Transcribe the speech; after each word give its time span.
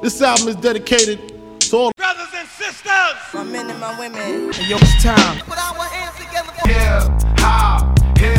This 0.00 0.22
album 0.22 0.46
is 0.46 0.54
dedicated 0.54 1.18
to 1.58 1.76
all 1.76 1.92
brothers 1.96 2.28
and 2.32 2.46
sisters. 2.46 3.18
My 3.34 3.42
men 3.42 3.68
and 3.68 3.80
my 3.80 3.98
women. 3.98 4.52
Hey, 4.52 4.70
yo, 4.70 4.76
it's 4.76 5.02
time. 5.02 5.40
Put 5.40 5.58
our 5.58 5.74
hands 5.90 6.14
together 6.14 6.52
for 6.54 6.68
Hip 6.68 7.02
hop, 7.40 7.98
hip 8.16 8.38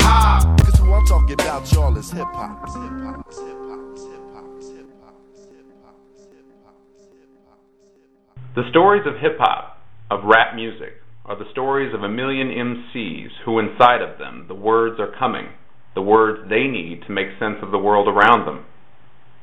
hop. 0.00 0.58
Cause 0.60 0.78
who 0.78 0.90
I'm 0.94 1.04
talking 1.04 1.34
about, 1.34 1.70
y'all, 1.72 1.94
is. 1.98 2.10
Hip 2.10 2.24
hop, 2.32 2.56
hip 2.68 2.88
hop, 3.04 3.20
hip 3.34 3.52
hop, 3.68 3.84
hip 3.92 4.08
hop, 4.08 4.08
hip 4.08 4.16
hop, 4.32 4.48
hip 4.64 4.88
hop, 5.04 5.16
hip 5.52 5.68
hop, 5.84 6.76
hip 7.12 7.28
hop. 7.44 8.54
The 8.54 8.64
stories 8.70 9.02
of 9.06 9.20
hip 9.20 9.36
hop, 9.38 9.84
of 10.10 10.24
rap 10.24 10.54
music, 10.54 10.94
are 11.26 11.36
the 11.38 11.50
stories 11.52 11.92
of 11.94 12.02
a 12.02 12.08
million 12.08 12.48
MCs 12.48 13.28
who, 13.44 13.58
inside 13.58 14.00
of 14.00 14.18
them, 14.18 14.46
the 14.48 14.54
words 14.54 14.98
are 14.98 15.12
coming, 15.18 15.48
the 15.94 16.02
words 16.02 16.48
they 16.48 16.64
need 16.64 17.02
to 17.06 17.12
make 17.12 17.28
sense 17.38 17.56
of 17.60 17.72
the 17.72 17.78
world 17.78 18.08
around 18.08 18.46
them. 18.46 18.64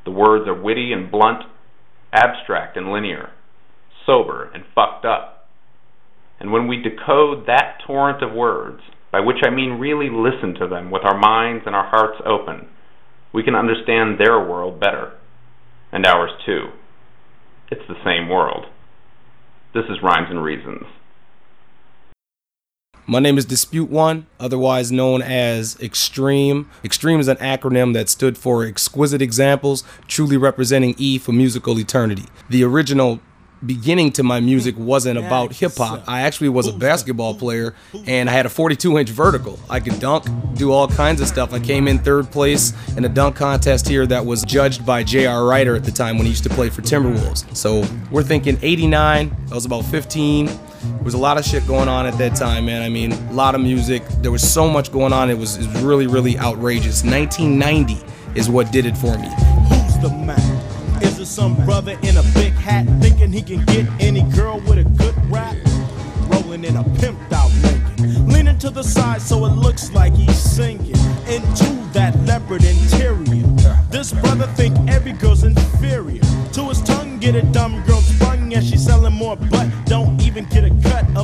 The 0.05 0.11
words 0.11 0.47
are 0.47 0.59
witty 0.59 0.91
and 0.93 1.11
blunt, 1.11 1.43
abstract 2.11 2.77
and 2.77 2.91
linear, 2.91 3.29
sober 4.05 4.51
and 4.53 4.63
fucked 4.75 5.05
up. 5.05 5.47
And 6.39 6.51
when 6.51 6.67
we 6.67 6.81
decode 6.81 7.45
that 7.45 7.79
torrent 7.85 8.23
of 8.23 8.33
words, 8.33 8.81
by 9.11 9.19
which 9.19 9.37
I 9.45 9.49
mean 9.49 9.79
really 9.79 10.09
listen 10.09 10.55
to 10.55 10.67
them 10.67 10.89
with 10.89 11.03
our 11.03 11.17
minds 11.17 11.63
and 11.65 11.75
our 11.75 11.87
hearts 11.89 12.21
open, 12.25 12.67
we 13.33 13.43
can 13.43 13.55
understand 13.55 14.19
their 14.19 14.39
world 14.39 14.79
better, 14.79 15.13
and 15.91 16.05
ours 16.05 16.31
too. 16.45 16.69
It's 17.69 17.87
the 17.87 18.03
same 18.03 18.27
world. 18.27 18.65
This 19.73 19.85
is 19.85 20.03
Rhymes 20.03 20.27
and 20.29 20.43
Reasons. 20.43 20.83
My 23.07 23.19
name 23.19 23.37
is 23.37 23.45
Dispute 23.45 23.89
One, 23.89 24.27
otherwise 24.39 24.91
known 24.91 25.21
as 25.23 25.77
Extreme. 25.81 26.69
Extreme 26.83 27.19
is 27.19 27.27
an 27.27 27.37
acronym 27.37 27.93
that 27.93 28.09
stood 28.09 28.37
for 28.37 28.63
Exquisite 28.63 29.21
Examples, 29.21 29.83
truly 30.07 30.37
representing 30.37 30.93
E 30.97 31.17
for 31.17 31.31
musical 31.31 31.79
eternity. 31.79 32.25
The 32.49 32.63
original 32.63 33.19
beginning 33.65 34.11
to 34.11 34.23
my 34.23 34.39
music 34.39 34.75
wasn't 34.77 35.17
about 35.19 35.53
hip 35.53 35.75
hop. 35.77 36.03
I 36.07 36.21
actually 36.21 36.49
was 36.49 36.67
a 36.67 36.73
basketball 36.73 37.35
player 37.35 37.75
and 38.07 38.27
I 38.29 38.33
had 38.33 38.45
a 38.45 38.49
42 38.49 38.97
inch 38.97 39.09
vertical. 39.09 39.59
I 39.69 39.79
could 39.79 39.99
dunk, 39.99 40.25
do 40.55 40.71
all 40.71 40.87
kinds 40.87 41.21
of 41.21 41.27
stuff. 41.27 41.53
I 41.53 41.59
came 41.59 41.87
in 41.87 41.99
third 41.99 42.31
place 42.31 42.73
in 42.97 43.05
a 43.05 43.09
dunk 43.09 43.35
contest 43.35 43.87
here 43.87 44.05
that 44.07 44.25
was 44.25 44.43
judged 44.43 44.85
by 44.85 45.03
J.R. 45.03 45.45
Rider 45.45 45.75
at 45.75 45.83
the 45.83 45.91
time 45.91 46.17
when 46.17 46.25
he 46.25 46.31
used 46.31 46.43
to 46.43 46.49
play 46.49 46.69
for 46.69 46.81
Timberwolves. 46.81 47.55
So 47.55 47.83
we're 48.09 48.23
thinking 48.23 48.57
89, 48.61 49.35
I 49.51 49.53
was 49.53 49.65
about 49.65 49.85
15. 49.85 50.49
There 50.83 51.03
was 51.03 51.13
a 51.13 51.17
lot 51.17 51.37
of 51.37 51.45
shit 51.45 51.65
going 51.67 51.87
on 51.87 52.05
at 52.05 52.17
that 52.17 52.35
time, 52.35 52.65
man. 52.65 52.81
I 52.81 52.89
mean, 52.89 53.11
a 53.11 53.33
lot 53.33 53.55
of 53.55 53.61
music. 53.61 54.03
There 54.21 54.31
was 54.31 54.41
so 54.41 54.67
much 54.67 54.91
going 54.91 55.13
on. 55.13 55.29
It 55.29 55.37
was, 55.37 55.57
it 55.57 55.67
was 55.67 55.81
really, 55.81 56.07
really 56.07 56.37
outrageous. 56.39 57.03
1990 57.03 57.97
is 58.35 58.49
what 58.49 58.71
did 58.71 58.85
it 58.85 58.97
for 58.97 59.17
me. 59.17 59.27
Who's 59.69 59.97
the 59.99 60.09
man? 60.09 60.39
Is 61.03 61.19
it 61.19 61.27
some 61.27 61.55
brother 61.65 61.97
in 62.01 62.17
a 62.17 62.23
big 62.33 62.53
hat 62.53 62.85
thinking 62.99 63.31
he 63.31 63.41
can 63.41 63.63
get 63.65 63.85
any 63.99 64.23
girl 64.31 64.59
with 64.61 64.79
a 64.79 64.83
good 64.83 65.15
rap? 65.31 65.55
Rolling 66.29 66.63
in 66.63 66.77
a 66.77 66.83
pimped 66.83 67.31
out 67.31 67.51
Lincoln, 67.61 68.27
leaning 68.27 68.57
to 68.59 68.69
the 68.69 68.83
side 68.83 69.21
so 69.21 69.45
it 69.45 69.49
looks 69.49 69.91
like 69.91 70.13
he's 70.13 70.37
singing 70.37 70.95
into 71.27 71.73
that 71.93 72.15
leopard 72.25 72.63
interior. 72.63 73.45
This 73.89 74.13
brother 74.13 74.47
think 74.47 74.77
every 74.89 75.11
girl's 75.13 75.43
inferior. 75.43 76.21
To 76.53 76.69
his 76.69 76.81
tongue, 76.81 77.19
get 77.19 77.35
a 77.35 77.41
dumb 77.41 77.83
girl 77.85 78.01
sprung 78.01 78.53
and 78.53 78.65
she's 78.65 78.83
selling 78.85 79.13
more 79.13 79.35
butt. 79.35 79.69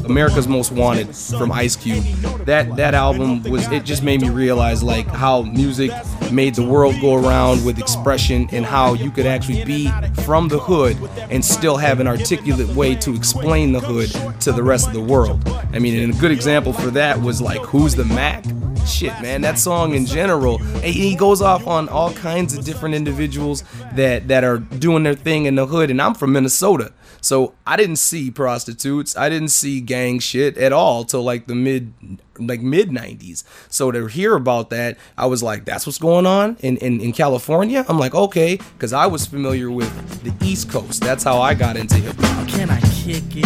America's. 0.09 0.47
Most 0.47 0.71
Wanted 0.71 1.15
from 1.15 1.51
Ice 1.51 1.75
Cube. 1.75 2.03
That 2.45 2.75
that 2.77 2.93
album 2.93 3.43
was 3.43 3.69
it 3.71 3.83
just 3.83 4.03
made 4.03 4.21
me 4.21 4.29
realize 4.29 4.81
like 4.81 5.07
how 5.07 5.43
music 5.43 5.91
made 6.31 6.55
the 6.55 6.65
world 6.65 6.95
go 7.01 7.15
around 7.15 7.65
with 7.65 7.79
expression 7.79 8.47
and 8.51 8.65
how 8.65 8.93
you 8.93 9.11
could 9.11 9.25
actually 9.25 9.63
be 9.65 9.89
from 10.23 10.47
the 10.47 10.59
hood 10.59 10.97
and 11.29 11.43
still 11.43 11.77
have 11.77 11.99
an 11.99 12.07
articulate 12.07 12.67
way 12.75 12.95
to 12.95 13.13
explain 13.15 13.71
the 13.71 13.79
hood 13.79 14.09
to 14.41 14.51
the 14.51 14.63
rest 14.63 14.87
of 14.87 14.93
the 14.93 15.01
world. 15.01 15.47
I 15.73 15.79
mean, 15.79 16.01
and 16.01 16.13
a 16.13 16.17
good 16.17 16.31
example 16.31 16.73
for 16.73 16.91
that 16.91 17.21
was 17.21 17.41
like 17.41 17.61
Who's 17.61 17.95
the 17.95 18.05
Mack? 18.05 18.45
Shit, 18.85 19.21
man, 19.21 19.41
that 19.41 19.59
song 19.59 19.93
in 19.93 20.05
general, 20.05 20.59
he 20.59 21.15
goes 21.15 21.41
off 21.41 21.67
on 21.67 21.89
all 21.89 22.13
kinds 22.13 22.57
of 22.57 22.63
different 22.63 22.95
individuals 22.95 23.63
that 23.93 24.29
that 24.29 24.45
are 24.45 24.59
doing 24.59 25.03
their 25.03 25.13
thing 25.13 25.45
in 25.45 25.55
the 25.55 25.65
hood 25.65 25.91
and 25.91 26.01
I'm 26.01 26.13
from 26.13 26.31
Minnesota. 26.31 26.93
So 27.21 27.53
I 27.65 27.75
didn't 27.75 27.97
see 27.97 28.31
prostitutes. 28.31 29.17
I 29.17 29.29
didn't 29.29 29.49
see 29.49 29.81
gang 29.81 30.19
shit 30.19 30.57
at 30.57 30.71
all 30.73 31.03
till 31.03 31.23
like 31.23 31.47
the 31.47 31.55
mid 31.55 31.93
like 32.39 32.61
mid 32.61 32.89
90s. 32.89 33.43
So 33.69 33.91
to 33.91 34.07
hear 34.07 34.35
about 34.35 34.69
that, 34.69 34.97
I 35.17 35.25
was 35.25 35.41
like, 35.41 35.65
that's 35.65 35.85
what's 35.85 35.97
going 35.97 36.25
on 36.25 36.57
in, 36.59 36.77
in, 36.77 37.01
in 37.01 37.11
California? 37.11 37.85
I'm 37.87 37.97
like, 37.97 38.13
okay, 38.13 38.57
because 38.57 38.93
I 38.93 39.07
was 39.07 39.25
familiar 39.25 39.71
with 39.71 39.89
the 40.23 40.45
East 40.45 40.69
Coast. 40.69 41.01
That's 41.01 41.23
how 41.23 41.41
I 41.41 41.53
got 41.53 41.77
into 41.77 41.95
hip 41.95 42.15
hop. 42.19 42.47
Can 42.47 42.69
I 42.69 42.79
kick 42.81 43.23
it? 43.35 43.45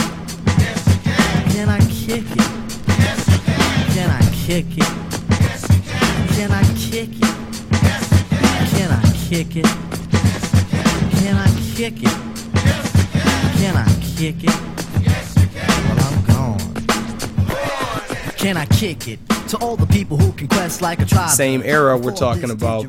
Can 1.53 1.69
I 1.69 1.79
kick 1.89 2.25
it? 2.29 2.61
Can 3.93 4.09
I 4.09 4.21
kick 4.45 4.65
it? 4.77 5.11
Can 6.35 6.51
I 6.51 6.63
kick 6.75 7.07
it? 7.17 7.41
Can 8.71 8.91
I 8.91 9.03
kick 9.29 9.55
it? 9.55 9.65
Can 11.21 11.37
I 11.37 11.73
kick 11.75 12.03
it? 12.03 12.30
Can 13.61 13.77
I 13.77 13.85
kick 14.17 14.43
it? 14.43 14.59
Yes, 15.03 15.35
you 15.37 15.47
can. 15.53 15.95
Well, 15.95 15.99
I'm 16.07 16.25
gone. 16.25 16.73
Can 18.35 18.57
I 18.57 18.65
kick 18.65 19.07
it? 19.07 19.30
To 19.51 19.57
all 19.57 19.75
the 19.75 19.85
people 19.87 20.15
who 20.15 20.31
can 20.31 20.47
quest 20.47 20.81
like 20.81 21.01
a 21.01 21.05
tribe. 21.05 21.29
Same 21.29 21.61
era 21.63 21.97
we're 21.97 22.15
talking 22.15 22.51
about. 22.51 22.85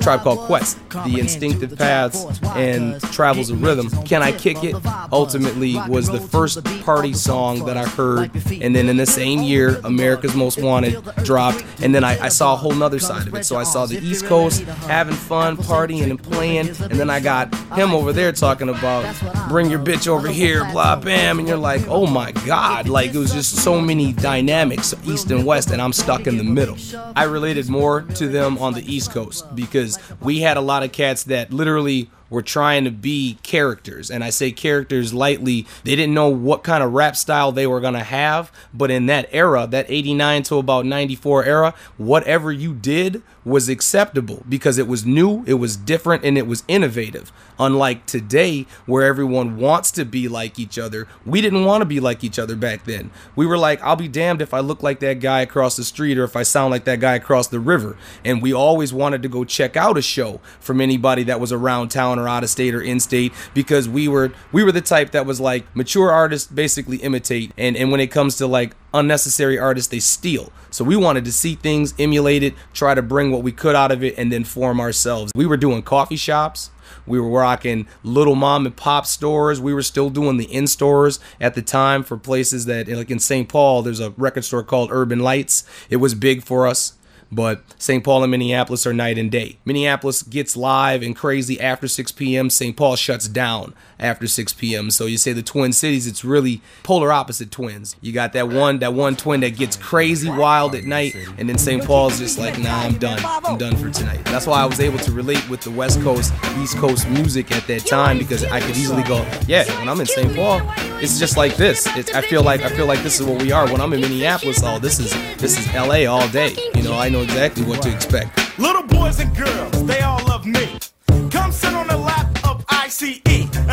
Tribe 0.00 0.20
Called 0.20 0.38
Quest, 0.40 0.78
The 0.90 1.18
Instinctive 1.18 1.76
Paths, 1.76 2.24
and 2.54 3.00
Travels 3.12 3.50
of 3.50 3.62
Rhythm. 3.62 3.90
Can 4.04 4.22
I 4.22 4.32
Kick 4.32 4.62
It? 4.62 4.76
Ultimately 5.12 5.76
was 5.88 6.08
the 6.08 6.20
first 6.20 6.62
party 6.84 7.12
song 7.12 7.64
that 7.66 7.76
I 7.76 7.84
heard. 7.84 8.30
And 8.60 8.76
then 8.76 8.88
in 8.88 8.96
the 8.96 9.06
same 9.06 9.42
year, 9.42 9.80
America's 9.84 10.34
Most 10.34 10.62
Wanted 10.62 11.02
dropped. 11.24 11.64
And 11.82 11.94
then 11.94 12.04
I, 12.04 12.26
I 12.26 12.28
saw 12.28 12.54
a 12.54 12.56
whole 12.56 12.74
nother 12.74 13.00
side 13.00 13.26
of 13.26 13.34
it. 13.34 13.44
So 13.44 13.56
I 13.56 13.64
saw 13.64 13.86
the 13.86 13.98
East 13.98 14.26
Coast 14.26 14.62
having 14.62 15.14
fun, 15.14 15.56
partying 15.56 16.10
and 16.10 16.22
playing. 16.22 16.68
And 16.68 16.92
then 16.92 17.10
I 17.10 17.18
got 17.20 17.52
him 17.72 17.92
over 17.92 18.12
there 18.12 18.30
talking 18.32 18.68
about 18.68 19.16
bring 19.48 19.68
your 19.68 19.80
bitch 19.80 20.06
over 20.06 20.28
here, 20.28 20.64
blah, 20.70 20.96
bam. 20.96 21.38
And 21.38 21.48
you're 21.48 21.56
like, 21.56 21.86
oh 21.88 22.06
my 22.06 22.32
God. 22.32 22.88
Like 22.88 23.14
it 23.14 23.18
was 23.18 23.32
just 23.32 23.56
so 23.56 23.80
many 23.80 24.12
dynamics, 24.12 24.94
East 25.04 25.30
and 25.30 25.44
West. 25.44 25.70
And 25.70 25.82
I'm 25.82 25.87
stuck 25.92 26.26
in 26.26 26.36
the 26.38 26.44
middle. 26.44 26.76
I 27.16 27.24
related 27.24 27.68
more 27.68 28.02
to 28.02 28.28
them 28.28 28.58
on 28.58 28.74
the 28.74 28.82
East 28.92 29.12
Coast 29.12 29.54
because 29.54 29.98
we 30.20 30.40
had 30.40 30.56
a 30.56 30.60
lot 30.60 30.82
of 30.82 30.92
cats 30.92 31.24
that 31.24 31.52
literally 31.52 32.10
were 32.30 32.42
trying 32.42 32.84
to 32.84 32.90
be 32.90 33.38
characters. 33.42 34.10
And 34.10 34.22
I 34.22 34.30
say 34.30 34.52
characters 34.52 35.14
lightly. 35.14 35.66
They 35.84 35.96
didn't 35.96 36.14
know 36.14 36.28
what 36.28 36.62
kind 36.62 36.82
of 36.82 36.92
rap 36.92 37.16
style 37.16 37.52
they 37.52 37.66
were 37.66 37.80
going 37.80 37.94
to 37.94 38.00
have. 38.00 38.52
But 38.72 38.90
in 38.90 39.06
that 39.06 39.28
era, 39.32 39.66
that 39.66 39.86
89 39.88 40.42
to 40.44 40.56
about 40.56 40.86
94 40.86 41.44
era, 41.44 41.74
whatever 41.96 42.52
you 42.52 42.74
did 42.74 43.22
was 43.44 43.68
acceptable 43.68 44.44
because 44.48 44.78
it 44.78 44.86
was 44.86 45.06
new, 45.06 45.42
it 45.46 45.54
was 45.54 45.76
different, 45.76 46.24
and 46.24 46.36
it 46.36 46.46
was 46.46 46.64
innovative. 46.68 47.32
Unlike 47.58 48.06
today, 48.06 48.66
where 48.86 49.04
everyone 49.04 49.56
wants 49.56 49.90
to 49.92 50.04
be 50.04 50.28
like 50.28 50.58
each 50.58 50.78
other, 50.78 51.08
we 51.24 51.40
didn't 51.40 51.64
want 51.64 51.80
to 51.80 51.86
be 51.86 51.98
like 51.98 52.22
each 52.22 52.38
other 52.38 52.54
back 52.54 52.84
then. 52.84 53.10
We 53.34 53.46
were 53.46 53.58
like, 53.58 53.82
I'll 53.82 53.96
be 53.96 54.06
damned 54.06 54.42
if 54.42 54.52
I 54.52 54.60
look 54.60 54.82
like 54.82 55.00
that 55.00 55.20
guy 55.20 55.40
across 55.40 55.76
the 55.76 55.84
street 55.84 56.18
or 56.18 56.24
if 56.24 56.36
I 56.36 56.42
sound 56.42 56.70
like 56.70 56.84
that 56.84 57.00
guy 57.00 57.14
across 57.14 57.48
the 57.48 57.58
river. 57.58 57.96
And 58.24 58.42
we 58.42 58.52
always 58.52 58.92
wanted 58.92 59.22
to 59.22 59.28
go 59.28 59.44
check 59.44 59.76
out 59.76 59.98
a 59.98 60.02
show 60.02 60.40
from 60.60 60.80
anybody 60.80 61.24
that 61.24 61.40
was 61.40 61.50
around 61.50 61.88
town 61.88 62.17
or 62.18 62.28
out 62.28 62.44
of 62.44 62.50
state 62.50 62.74
or 62.74 62.80
in 62.80 63.00
state 63.00 63.32
because 63.54 63.88
we 63.88 64.08
were 64.08 64.32
we 64.52 64.62
were 64.64 64.72
the 64.72 64.80
type 64.80 65.10
that 65.12 65.26
was 65.26 65.40
like 65.40 65.64
mature 65.74 66.10
artists 66.10 66.50
basically 66.50 66.98
imitate 66.98 67.52
and 67.56 67.76
and 67.76 67.90
when 67.90 68.00
it 68.00 68.08
comes 68.08 68.36
to 68.36 68.46
like 68.46 68.74
unnecessary 68.94 69.58
artists 69.58 69.90
they 69.90 70.00
steal 70.00 70.52
so 70.70 70.84
we 70.84 70.96
wanted 70.96 71.24
to 71.24 71.32
see 71.32 71.54
things 71.54 71.94
emulate 71.98 72.42
it 72.42 72.54
try 72.72 72.94
to 72.94 73.02
bring 73.02 73.30
what 73.30 73.42
we 73.42 73.52
could 73.52 73.74
out 73.74 73.92
of 73.92 74.02
it 74.02 74.14
and 74.18 74.32
then 74.32 74.44
form 74.44 74.80
ourselves 74.80 75.32
we 75.34 75.46
were 75.46 75.56
doing 75.56 75.82
coffee 75.82 76.16
shops 76.16 76.70
we 77.08 77.18
were 77.18 77.28
rocking 77.28 77.86
little 78.02 78.34
mom 78.34 78.66
and 78.66 78.76
pop 78.76 79.06
stores. 79.06 79.60
We 79.60 79.74
were 79.74 79.82
still 79.82 80.10
doing 80.10 80.36
the 80.36 80.52
in 80.52 80.66
stores 80.66 81.18
at 81.40 81.54
the 81.54 81.62
time 81.62 82.02
for 82.02 82.16
places 82.16 82.66
that, 82.66 82.88
like 82.88 83.10
in 83.10 83.18
St. 83.18 83.48
Paul, 83.48 83.82
there's 83.82 84.00
a 84.00 84.10
record 84.10 84.44
store 84.44 84.62
called 84.62 84.90
Urban 84.92 85.20
Lights. 85.20 85.64
It 85.90 85.96
was 85.96 86.14
big 86.14 86.42
for 86.42 86.66
us. 86.66 86.94
But 87.30 87.62
St. 87.78 88.02
Paul 88.02 88.22
and 88.22 88.30
Minneapolis 88.30 88.86
are 88.86 88.94
night 88.94 89.18
and 89.18 89.30
day. 89.30 89.58
Minneapolis 89.64 90.22
gets 90.22 90.56
live 90.56 91.02
and 91.02 91.14
crazy 91.14 91.60
after 91.60 91.86
6 91.86 92.12
p.m. 92.12 92.48
St. 92.48 92.76
Paul 92.76 92.96
shuts 92.96 93.28
down 93.28 93.74
after 93.98 94.26
6 94.26 94.52
p.m. 94.54 94.90
So 94.90 95.06
you 95.06 95.18
say 95.18 95.32
the 95.32 95.42
Twin 95.42 95.72
Cities, 95.72 96.06
it's 96.06 96.24
really 96.24 96.60
polar 96.82 97.12
opposite 97.12 97.50
twins. 97.50 97.96
You 98.00 98.12
got 98.12 98.32
that 98.34 98.48
one, 98.48 98.78
that 98.80 98.94
one 98.94 99.16
twin 99.16 99.40
that 99.40 99.56
gets 99.56 99.76
crazy 99.76 100.30
wild 100.30 100.74
at 100.74 100.84
night, 100.84 101.16
and 101.36 101.48
then 101.48 101.58
St. 101.58 101.84
Paul's 101.84 102.18
just 102.18 102.38
like, 102.38 102.58
nah, 102.58 102.80
I'm 102.80 102.98
done. 102.98 103.20
I'm 103.24 103.58
done 103.58 103.76
for 103.76 103.90
tonight. 103.90 104.24
That's 104.26 104.46
why 104.46 104.62
I 104.62 104.66
was 104.66 104.80
able 104.80 104.98
to 105.00 105.12
relate 105.12 105.48
with 105.48 105.60
the 105.62 105.70
West 105.70 106.00
Coast, 106.02 106.32
East 106.58 106.76
Coast 106.76 107.08
music 107.08 107.52
at 107.52 107.66
that 107.66 107.86
time 107.86 108.18
because 108.18 108.44
I 108.44 108.60
could 108.60 108.76
easily 108.76 109.02
go, 109.02 109.26
yeah, 109.46 109.64
when 109.78 109.88
I'm 109.88 110.00
in 110.00 110.06
St. 110.06 110.34
Paul, 110.34 110.60
it's 111.00 111.18
just 111.18 111.36
like 111.36 111.56
this. 111.56 111.86
It's, 111.96 112.14
I 112.14 112.22
feel 112.22 112.42
like 112.42 112.62
I 112.62 112.68
feel 112.70 112.86
like 112.86 113.02
this 113.02 113.20
is 113.20 113.26
what 113.26 113.40
we 113.42 113.52
are. 113.52 113.66
When 113.70 113.80
I'm 113.80 113.92
in 113.92 114.00
Minneapolis, 114.00 114.62
oh, 114.62 114.78
this 114.78 114.98
is 114.98 115.12
this 115.38 115.58
is 115.58 115.74
L.A. 115.74 116.06
all 116.06 116.28
day. 116.28 116.56
You 116.74 116.82
know, 116.82 116.98
I 116.98 117.08
know 117.08 117.22
exactly 117.22 117.64
what 117.64 117.82
to 117.82 117.94
expect. 117.94 118.58
Little 118.58 118.82
boys 118.82 119.20
and 119.20 119.34
girls, 119.36 119.86
they 119.86 120.00
all 120.00 120.24
love 120.26 120.44
me. 120.46 120.67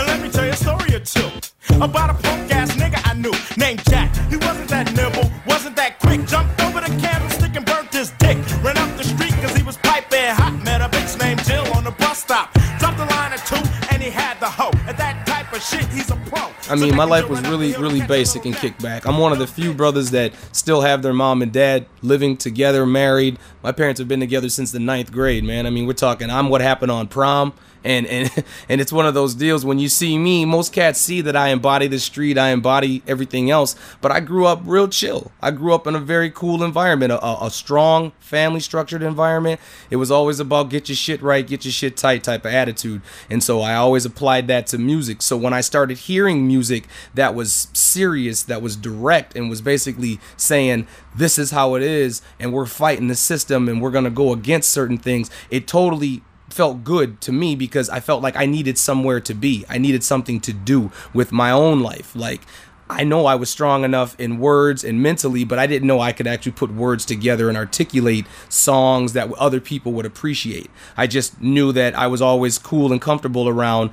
Come 0.06 0.32
sit 0.32 0.68
on 0.68 0.78
the 0.78 0.86
lap 0.86 0.92
of 0.92 0.96
ICE. 0.96 1.52
about 1.82 2.10
a 2.10 2.14
punk 2.14 2.52
ass 2.52 2.72
nigga 2.76 3.02
I 3.06 3.14
knew 3.14 3.34
named 3.58 3.84
Jack. 3.90 4.14
He 4.30 4.38
wasn't 4.38 4.70
that 4.70 4.94
nimble, 4.94 5.32
wasn't 5.48 5.76
that 5.76 6.00
quick. 6.00 6.26
Jumped 6.28 6.62
over 6.62 6.80
the 6.80 6.88
candlestick 7.02 7.56
and 7.56 7.66
burnt 7.66 7.94
his 7.94 8.12
dick. 8.20 8.38
Ran 8.64 8.78
up 8.78 8.96
the 8.98 9.04
street 9.04 9.34
cause 9.42 9.56
he 9.56 9.64
was 9.64 9.78
piping 9.78 10.34
hot. 10.36 10.64
Met 10.64 10.82
a 10.82 10.90
bitch 10.90 11.20
named 11.20 11.44
Jill 11.46 11.66
on 11.76 11.84
the 11.84 11.92
bus 11.92 12.20
stop. 12.20 12.54
Dropped 12.80 13.00
a 13.00 13.06
line 13.06 13.34
or 13.34 13.38
two 13.38 13.62
and 13.92 14.02
he 14.02 14.10
had 14.10 14.40
the 14.40 14.50
hoe. 14.50 14.72
At 14.88 14.98
that 14.98 15.26
type 15.26 15.52
of 15.54 15.62
shit, 15.62 15.86
he's 15.88 16.12
a 16.12 16.16
pro. 16.28 16.52
I 16.70 16.76
mean, 16.76 16.96
my 16.96 17.04
life 17.04 17.30
was 17.30 17.42
really, 17.42 17.74
really 17.74 18.02
basic 18.06 18.46
and 18.46 18.56
kicked 18.56 18.82
back. 18.82 19.06
I'm 19.06 19.18
one 19.18 19.32
of 19.32 19.40
the 19.40 19.48
few 19.48 19.74
brothers 19.74 20.12
that 20.12 20.34
still 20.52 20.82
have 20.82 21.02
their 21.02 21.14
mom 21.14 21.42
and 21.42 21.52
dad 21.52 21.86
living 22.02 22.38
together, 22.38 22.86
married. 22.86 23.38
My 23.64 23.72
parents 23.72 24.00
have 24.00 24.08
been 24.08 24.20
together 24.20 24.50
since 24.50 24.72
the 24.72 24.80
ninth 24.80 25.12
grade, 25.12 25.44
man. 25.44 25.68
I 25.68 25.70
mean, 25.70 25.86
we're 25.86 25.94
talking, 25.94 26.30
I'm 26.30 26.50
what 26.50 26.62
happened 26.62 26.92
on 26.92 27.08
prom. 27.08 27.54
And, 27.86 28.08
and 28.08 28.44
and 28.70 28.82
it's 28.82 28.92
one 28.92 29.06
of 29.06 29.14
those 29.14 29.36
deals. 29.36 29.64
When 29.64 29.80
you 29.80 29.88
see 29.88 30.18
me 30.18 30.44
most 30.44 30.74
cats 30.74 31.00
see 31.00 31.22
that 31.22 31.36
i 31.36 31.50
embody 31.50 31.88
the 31.88 32.00
street 32.00 32.38
i 32.38 32.50
embody 32.50 33.04
everything 33.08 33.50
else. 33.50 33.76
But 34.02 34.12
i 34.12 34.20
grew 34.20 34.46
up 34.46 34.62
real 34.66 34.88
chill. 34.88 35.32
I 35.42 35.52
grew 35.52 35.74
up 35.74 35.88
in 35.88 35.96
a 35.96 36.00
very 36.00 36.32
cool 36.32 36.64
environment 36.64 37.12
a, 37.12 37.24
a, 37.44 37.52
strong 37.52 38.12
family 38.20 38.60
structured 38.60 39.04
environment. 39.04 39.62
It 39.90 39.98
was 39.98 40.12
always 40.12 40.40
about 40.40 40.70
get 40.70 40.90
your 40.90 40.96
shit 40.96 41.22
right 41.22 41.46
get 41.46 41.64
your 41.64 41.72
shit 41.72 41.96
tight 41.96 42.24
type 42.24 42.44
of 42.44 42.54
attitude. 42.54 43.02
And 43.30 43.44
so 43.44 43.62
i 43.62 43.76
always 43.76 44.06
applied 44.06 44.48
that 44.48 44.68
to 44.68 44.78
music. 44.78 45.22
So 45.22 45.38
when 45.38 45.54
i 45.54 45.62
started 45.62 46.00
hearing 46.00 46.48
music 46.48 46.88
that 47.14 47.36
was 47.36 47.68
serious 47.74 48.44
that 48.44 48.62
was 48.62 48.76
direct 48.76 49.36
and 49.36 49.50
was 49.50 49.62
basically 49.62 50.20
saying 50.36 50.88
this 51.16 51.38
is 51.38 51.52
how 51.52 51.76
it 51.76 51.84
is 51.84 52.22
and 52.40 52.52
we're 52.52 52.66
fighting 52.66 53.08
the 53.08 53.16
system 53.16 53.70
and 53.70 53.82
we're 53.82 53.92
going 53.92 54.04
to 54.04 54.10
go 54.10 54.34
against 54.34 54.72
certain 54.72 54.98
things 54.98 55.30
it 55.50 55.68
totally 55.68 56.24
felt 56.56 56.86
good 56.86 57.20
to 57.20 57.34
me 57.34 57.54
because 57.54 57.90
I 57.90 58.00
felt 58.00 58.24
like 58.24 58.38
I 58.38 58.46
needed 58.46 58.78
somewhere 58.78 59.20
to 59.20 59.34
be. 59.34 59.66
I 59.68 59.78
needed 59.78 60.06
something 60.06 60.40
to 60.40 60.54
do 60.54 60.90
with 61.14 61.34
my 61.34 61.52
own 61.52 61.82
life. 61.82 62.16
Like 62.16 62.42
I 62.90 63.04
know 63.04 63.26
I 63.26 63.36
was 63.36 63.50
strong 63.50 63.84
enough 63.84 64.18
in 64.20 64.38
words 64.38 64.84
and 64.84 65.02
mentally, 65.04 65.44
but 65.44 65.60
I 65.60 65.68
didn't 65.68 65.88
know 65.88 66.00
I 66.00 66.14
could 66.14 66.28
actually 66.28 66.54
put 66.54 66.72
words 66.72 67.04
together 67.04 67.50
and 67.50 67.58
articulate 67.58 68.26
songs 68.48 69.14
that 69.14 69.32
other 69.34 69.60
people 69.60 69.92
would 69.94 70.06
appreciate. 70.06 70.70
I 70.96 71.08
just 71.08 71.42
knew 71.42 71.72
that 71.74 71.94
I 71.94 72.08
was 72.08 72.22
always 72.22 72.58
cool 72.58 72.92
and 72.92 73.02
comfortable 73.02 73.50
around 73.50 73.90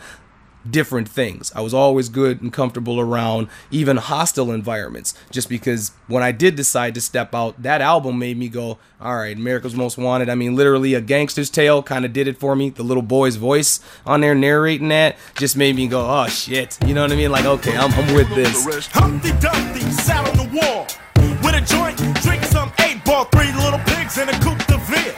different 0.69 1.09
things. 1.09 1.53
I 1.55 1.61
was 1.61 1.75
always 1.75 2.09
good 2.09 2.41
and 2.41 2.53
comfortable 2.53 3.01
around 3.01 3.49
even 3.71 3.97
hostile 3.97 4.53
environments 4.53 5.15
just 5.31 5.49
because 5.49 5.93
when 6.07 6.23
I 6.23 6.33
did 6.33 6.57
decide 6.57 6.95
to 6.95 7.01
step 7.01 7.35
out, 7.35 7.61
that 7.63 7.81
album 7.81 8.19
made 8.19 8.37
me 8.39 8.49
go, 8.49 8.79
all 9.01 9.17
right, 9.17 9.37
America's 9.37 9.75
Most 9.75 9.99
Wanted. 9.99 10.29
I 10.29 10.35
mean, 10.35 10.55
literally, 10.55 10.95
A 10.95 11.01
Gangster's 11.01 11.51
Tale 11.51 11.83
kind 11.83 12.05
of 12.05 12.13
did 12.13 12.29
it 12.29 12.39
for 12.39 12.55
me. 12.55 12.71
The 12.71 12.83
little 12.83 13.03
boy's 13.03 13.37
voice 13.37 13.81
on 14.07 14.21
there 14.21 14.35
narrating 14.35 14.89
that 14.89 15.17
just 15.37 15.57
made 15.57 15.77
me 15.77 15.89
go, 15.89 16.01
oh 16.01 16.27
shit. 16.29 16.79
You 16.87 16.95
know 16.95 17.03
what 17.03 17.13
I 17.13 17.17
mean? 17.17 17.33
Like, 17.33 17.45
okay, 17.45 17.77
I'm, 17.77 17.93
I'm 17.93 18.15
with 18.15 18.29
this. 18.35 18.87
Humpty 18.93 19.31
Dumpty 19.41 19.81
sat 19.91 20.29
on 20.29 20.37
the 20.37 20.61
wall 20.61 20.87
with 21.43 21.55
a 21.55 21.65
joint, 21.67 21.97
drink 22.23 22.45
some 22.45 22.73
eight 22.81 23.05
ball, 23.05 23.25
three 23.27 23.53
little 23.53 23.81
pigs 23.87 24.19
in 24.19 24.29
a 24.29 24.33
coupe 24.41 24.65
de 24.67 24.79
ville. 24.79 25.15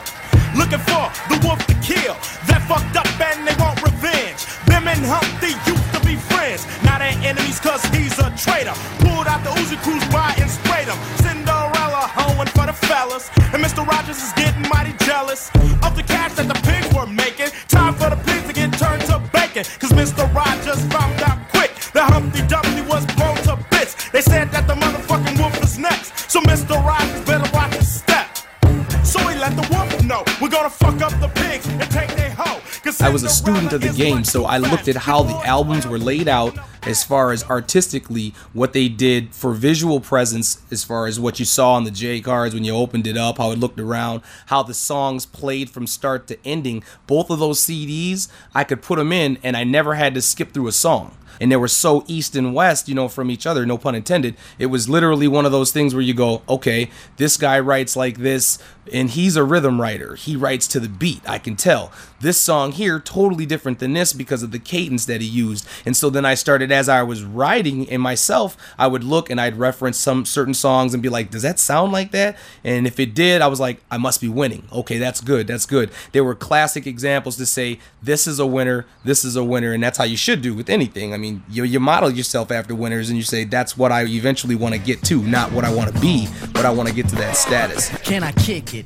Looking 0.57 0.79
for 0.79 1.11
the 1.29 1.39
wolf 1.45 1.59
to 1.67 1.73
kill. 1.85 2.15
They're 2.47 2.61
fucked 2.61 2.95
up 2.95 3.05
and 3.19 3.45
they 3.47 3.53
want 3.61 3.84
and 4.87 5.05
Humpty 5.05 5.53
used 5.65 5.89
to 5.93 5.99
be 6.05 6.15
friends. 6.15 6.65
Now 6.83 6.99
they're 6.99 7.17
enemies 7.23 7.59
cause 7.59 7.83
he's 7.89 8.17
a 8.19 8.29
traitor. 8.37 8.73
Pulled 9.01 9.27
out 9.27 9.43
the 9.43 9.49
Uzi 9.61 9.77
Cruise 9.81 10.05
by 10.13 10.33
and 10.37 10.49
sprayed 10.49 10.87
him. 10.87 10.97
Cinderella 11.21 12.05
hoeing 12.13 12.49
for 12.53 12.65
the 12.65 12.73
fellas. 12.73 13.29
And 13.53 13.63
Mr. 13.63 13.85
Rogers 13.85 14.21
is 14.21 14.33
getting 14.33 14.67
mighty 14.69 14.93
jealous 15.05 15.49
of 15.81 15.95
the 15.95 16.03
cash 16.03 16.33
that 16.35 16.47
the 16.47 16.59
pigs 16.65 16.89
were 16.93 17.07
making. 17.07 17.49
Time 17.67 17.93
for 17.95 18.09
the 18.09 18.19
pigs 18.27 18.45
to 18.47 18.53
get 18.53 18.71
turned 18.77 19.01
to 19.09 19.17
bacon. 19.33 19.65
Cause 19.81 19.93
Mr. 19.93 20.23
Rogers 20.33 20.81
found 20.93 21.17
out 21.25 21.39
quick 21.49 21.73
that 21.93 22.11
Humpty 22.13 22.45
Dumpty 22.47 22.81
was 22.85 23.05
blown 23.17 23.37
to 23.49 23.57
bits. 23.71 24.09
They 24.11 24.21
said 24.21 24.51
that 24.51 24.67
the 24.67 24.75
motherfucking 24.75 25.39
wolf 25.39 25.55
is 25.63 25.77
next. 25.79 26.29
So 26.29 26.41
Mr. 26.41 26.77
Rogers 26.85 27.21
better 27.25 27.49
watch 27.53 27.73
his 27.75 27.89
step. 28.01 28.37
So 29.03 29.19
he 29.29 29.37
let 29.37 29.55
the 29.55 29.67
wolf 29.73 29.89
know 30.03 30.23
we're 30.41 30.49
gonna 30.49 30.69
fuck 30.69 31.01
up 31.01 31.13
the 31.19 31.29
pigs 31.41 31.67
and 31.67 31.89
take 31.91 32.14
I 33.01 33.09
was 33.09 33.23
a 33.23 33.29
student 33.29 33.73
of 33.73 33.81
the 33.81 33.89
game, 33.89 34.23
so 34.23 34.45
I 34.45 34.57
looked 34.57 34.87
at 34.87 34.95
how 34.95 35.21
the 35.21 35.35
albums 35.45 35.85
were 35.85 35.99
laid 35.99 36.27
out 36.27 36.57
as 36.83 37.03
far 37.03 37.31
as 37.31 37.43
artistically 37.43 38.33
what 38.53 38.73
they 38.73 38.87
did 38.87 39.35
for 39.35 39.53
visual 39.53 39.99
presence, 39.99 40.61
as 40.71 40.83
far 40.83 41.05
as 41.05 41.19
what 41.19 41.37
you 41.37 41.45
saw 41.45 41.73
on 41.73 41.83
the 41.83 41.91
J 41.91 42.21
cards 42.21 42.53
when 42.53 42.63
you 42.63 42.75
opened 42.75 43.05
it 43.05 43.17
up, 43.17 43.37
how 43.37 43.51
it 43.51 43.59
looked 43.59 43.79
around, 43.79 44.21
how 44.47 44.63
the 44.63 44.73
songs 44.73 45.25
played 45.25 45.69
from 45.69 45.87
start 45.87 46.27
to 46.27 46.37
ending. 46.45 46.83
Both 47.05 47.29
of 47.29 47.39
those 47.39 47.59
CDs, 47.59 48.27
I 48.53 48.63
could 48.63 48.81
put 48.81 48.97
them 48.97 49.11
in 49.11 49.37
and 49.43 49.57
I 49.57 49.63
never 49.63 49.95
had 49.95 50.15
to 50.15 50.21
skip 50.21 50.53
through 50.53 50.67
a 50.67 50.71
song. 50.71 51.15
And 51.39 51.51
they 51.51 51.57
were 51.57 51.67
so 51.67 52.03
east 52.07 52.35
and 52.35 52.53
west, 52.53 52.87
you 52.87 52.95
know, 52.95 53.07
from 53.07 53.29
each 53.29 53.45
other, 53.45 53.65
no 53.65 53.77
pun 53.77 53.95
intended. 53.95 54.35
It 54.59 54.67
was 54.67 54.89
literally 54.89 55.27
one 55.27 55.45
of 55.45 55.51
those 55.51 55.71
things 55.71 55.93
where 55.93 56.01
you 56.01 56.13
go, 56.13 56.41
okay, 56.47 56.89
this 57.17 57.37
guy 57.37 57.59
writes 57.59 57.95
like 57.95 58.17
this, 58.17 58.59
and 58.93 59.09
he's 59.09 59.35
a 59.35 59.43
rhythm 59.43 59.81
writer. 59.81 60.15
He 60.15 60.35
writes 60.35 60.67
to 60.69 60.79
the 60.79 60.89
beat, 60.89 61.27
I 61.27 61.39
can 61.39 61.55
tell. 61.55 61.91
This 62.21 62.37
song 62.37 62.71
here, 62.71 62.99
totally 62.99 63.45
different 63.45 63.79
than 63.79 63.93
this 63.93 64.13
because 64.13 64.43
of 64.43 64.51
the 64.51 64.59
cadence 64.59 65.05
that 65.05 65.21
he 65.21 65.27
used. 65.27 65.67
And 65.85 65.97
so 65.97 66.09
then 66.09 66.23
I 66.25 66.35
started, 66.35 66.71
as 66.71 66.87
I 66.87 67.01
was 67.03 67.23
writing 67.23 67.85
in 67.85 67.99
myself, 67.99 68.55
I 68.77 68.87
would 68.87 69.03
look 69.03 69.29
and 69.29 69.41
I'd 69.41 69.57
reference 69.57 69.99
some 69.99 70.23
certain 70.25 70.53
songs 70.53 70.93
and 70.93 71.01
be 71.01 71.09
like, 71.09 71.31
does 71.31 71.41
that 71.41 71.59
sound 71.59 71.91
like 71.91 72.11
that? 72.11 72.37
And 72.63 72.85
if 72.85 72.99
it 72.99 73.15
did, 73.15 73.41
I 73.41 73.47
was 73.47 73.59
like, 73.59 73.81
I 73.89 73.97
must 73.97 74.21
be 74.21 74.29
winning. 74.29 74.67
Okay, 74.71 74.99
that's 74.99 75.19
good, 75.19 75.47
that's 75.47 75.65
good. 75.65 75.89
There 76.11 76.23
were 76.23 76.35
classic 76.35 76.85
examples 76.85 77.37
to 77.37 77.45
say, 77.45 77.79
this 78.03 78.27
is 78.27 78.39
a 78.39 78.45
winner, 78.45 78.85
this 79.03 79.25
is 79.25 79.35
a 79.35 79.43
winner, 79.43 79.73
and 79.73 79.81
that's 79.81 79.97
how 79.97 80.03
you 80.03 80.17
should 80.17 80.41
do 80.41 80.53
with 80.53 80.69
anything. 80.69 81.13
I 81.13 81.17
mean, 81.17 81.24
you, 81.49 81.63
you 81.63 81.79
model 81.79 82.09
yourself 82.09 82.51
after 82.51 82.73
winners 82.75 83.09
and 83.09 83.17
you 83.17 83.23
say, 83.23 83.43
that's 83.43 83.77
what 83.77 83.91
I 83.91 84.05
eventually 84.05 84.55
want 84.55 84.73
to 84.73 84.79
get 84.79 85.03
to, 85.03 85.21
not 85.21 85.51
what 85.51 85.63
I 85.65 85.73
want 85.73 85.93
to 85.93 86.01
be, 86.01 86.27
but 86.53 86.65
I 86.65 86.71
want 86.71 86.89
to 86.89 86.95
get 86.95 87.07
to 87.09 87.15
that 87.15 87.35
status. 87.35 87.89
Can 87.99 88.23
I 88.23 88.31
kick 88.33 88.73
it 88.73 88.85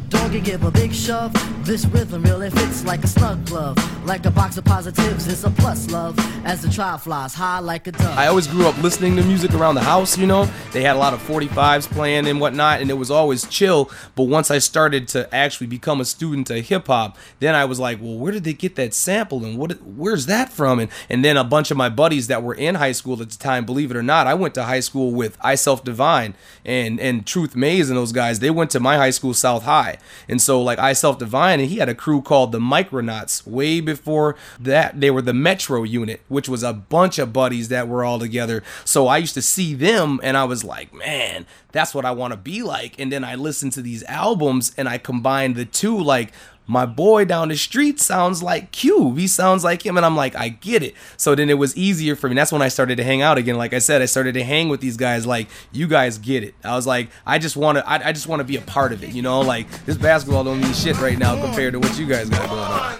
dog 0.09 0.31
give 0.43 0.63
a 0.63 0.71
big 0.71 0.93
shove. 0.93 1.33
This 1.65 1.85
rhythm 1.85 2.23
really 2.23 2.49
fits 2.49 2.83
like 2.85 3.03
a 3.03 3.07
snug 3.07 3.45
glove. 3.45 3.77
Like 4.05 4.25
a 4.25 4.31
box 4.31 4.57
of 4.57 4.65
positives, 4.65 5.27
it's 5.27 5.43
a 5.43 5.49
plus 5.49 5.91
love. 5.91 6.17
As 6.45 6.61
the 6.61 6.69
trial 6.69 6.97
flies 6.97 7.33
high 7.33 7.59
like 7.59 7.87
a 7.87 7.91
dove. 7.91 8.17
I 8.17 8.27
always 8.27 8.47
grew 8.47 8.65
up 8.65 8.81
listening 8.81 9.15
to 9.17 9.23
music 9.23 9.53
around 9.53 9.75
the 9.75 9.83
house, 9.83 10.17
you 10.17 10.25
know. 10.25 10.49
They 10.71 10.81
had 10.81 10.95
a 10.95 10.99
lot 10.99 11.13
of 11.13 11.21
45s 11.21 11.87
playing 11.91 12.27
and 12.27 12.39
whatnot, 12.39 12.81
and 12.81 12.89
it 12.89 12.95
was 12.95 13.11
always 13.11 13.45
chill. 13.47 13.91
But 14.15 14.23
once 14.23 14.49
I 14.49 14.57
started 14.57 15.07
to 15.09 15.33
actually 15.33 15.67
become 15.67 16.01
a 16.01 16.05
student 16.05 16.49
of 16.49 16.65
hip 16.65 16.87
hop, 16.87 17.17
then 17.39 17.53
I 17.53 17.65
was 17.65 17.79
like, 17.79 18.01
well, 18.01 18.17
where 18.17 18.31
did 18.31 18.43
they 18.43 18.53
get 18.53 18.75
that 18.75 18.93
sample 18.93 19.45
and 19.45 19.57
what 19.57 19.81
where's 19.83 20.25
that 20.27 20.51
from? 20.51 20.79
And 20.79 20.89
and 21.09 21.23
then 21.23 21.37
a 21.37 21.43
bunch 21.43 21.71
of 21.71 21.77
my 21.77 21.89
buddies 21.89 22.27
that 22.27 22.41
were 22.41 22.55
in 22.55 22.75
high 22.75 22.91
school 22.93 23.21
at 23.21 23.29
the 23.29 23.37
time, 23.37 23.65
believe 23.65 23.91
it 23.91 23.97
or 23.97 24.03
not, 24.03 24.27
I 24.27 24.33
went 24.33 24.55
to 24.55 24.63
high 24.63 24.79
school 24.79 25.11
with 25.11 25.37
I 25.41 25.55
Self 25.55 25.83
Devine 25.83 26.33
and 26.65 26.99
and 26.99 27.25
Truth 27.25 27.55
Maze 27.55 27.89
and 27.89 27.97
those 27.97 28.11
guys. 28.11 28.39
They 28.39 28.49
went 28.49 28.71
to 28.71 28.79
my 28.79 28.97
high 28.97 29.11
school, 29.11 29.33
South 29.33 29.63
High. 29.63 29.90
And 30.27 30.41
so 30.41 30.61
like 30.61 30.79
I 30.79 30.93
Self 30.93 31.19
Devine, 31.19 31.59
and 31.59 31.69
he 31.69 31.77
had 31.77 31.89
a 31.89 31.95
crew 31.95 32.21
called 32.21 32.51
the 32.51 32.59
Micranots 32.59 33.45
way 33.45 33.81
before 33.81 34.35
that. 34.59 34.99
They 34.99 35.11
were 35.11 35.21
the 35.21 35.33
Metro 35.33 35.83
unit, 35.83 36.21
which 36.27 36.49
was 36.49 36.63
a 36.63 36.73
bunch 36.73 37.19
of 37.19 37.33
buddies 37.33 37.69
that 37.69 37.87
were 37.87 38.03
all 38.03 38.19
together. 38.19 38.63
So 38.85 39.07
I 39.07 39.17
used 39.17 39.33
to 39.35 39.41
see 39.41 39.73
them 39.73 40.19
and 40.23 40.37
I 40.37 40.43
was 40.43 40.63
like, 40.63 40.93
man, 40.93 41.45
that's 41.71 41.93
what 41.93 42.05
I 42.05 42.11
want 42.11 42.31
to 42.31 42.37
be 42.37 42.63
like. 42.63 42.99
And 42.99 43.11
then 43.11 43.23
I 43.23 43.35
listened 43.35 43.73
to 43.73 43.81
these 43.81 44.03
albums 44.03 44.73
and 44.77 44.87
I 44.87 44.97
combined 44.97 45.55
the 45.55 45.65
two 45.65 45.97
like 45.97 46.33
my 46.71 46.85
boy 46.85 47.25
down 47.25 47.49
the 47.49 47.57
street 47.57 47.99
sounds 47.99 48.41
like 48.41 48.71
Cube. 48.71 49.17
He 49.17 49.27
sounds 49.27 49.61
like 49.61 49.85
him. 49.85 49.97
And 49.97 50.05
I'm 50.05 50.15
like, 50.15 50.37
I 50.37 50.47
get 50.47 50.83
it. 50.83 50.95
So 51.17 51.35
then 51.35 51.49
it 51.49 51.57
was 51.57 51.75
easier 51.75 52.15
for 52.15 52.29
me. 52.29 52.35
That's 52.35 52.51
when 52.53 52.61
I 52.61 52.69
started 52.69 52.95
to 52.95 53.03
hang 53.03 53.21
out 53.21 53.37
again. 53.37 53.57
Like 53.57 53.73
I 53.73 53.79
said, 53.79 54.01
I 54.01 54.05
started 54.05 54.35
to 54.35 54.43
hang 54.43 54.69
with 54.69 54.79
these 54.79 54.95
guys. 54.95 55.25
Like, 55.25 55.49
you 55.73 55.85
guys 55.85 56.17
get 56.17 56.45
it. 56.45 56.55
I 56.63 56.75
was 56.75 56.87
like, 56.87 57.09
I 57.27 57.39
just 57.39 57.57
want 57.57 57.77
to, 57.77 57.87
I, 57.87 58.07
I 58.07 58.11
just 58.13 58.27
want 58.27 58.39
to 58.39 58.45
be 58.45 58.55
a 58.55 58.61
part 58.61 58.93
of 58.93 59.03
it. 59.03 59.09
You 59.09 59.21
know, 59.21 59.41
like 59.41 59.69
this 59.85 59.97
basketball 59.97 60.45
don't 60.45 60.61
mean 60.61 60.73
shit 60.73 60.97
right 61.01 61.17
now 61.17 61.35
compared 61.43 61.73
to 61.73 61.79
what 61.79 61.99
you 61.99 62.07
guys 62.07 62.29
got 62.29 62.47
going 62.47 62.61
on. 62.61 62.99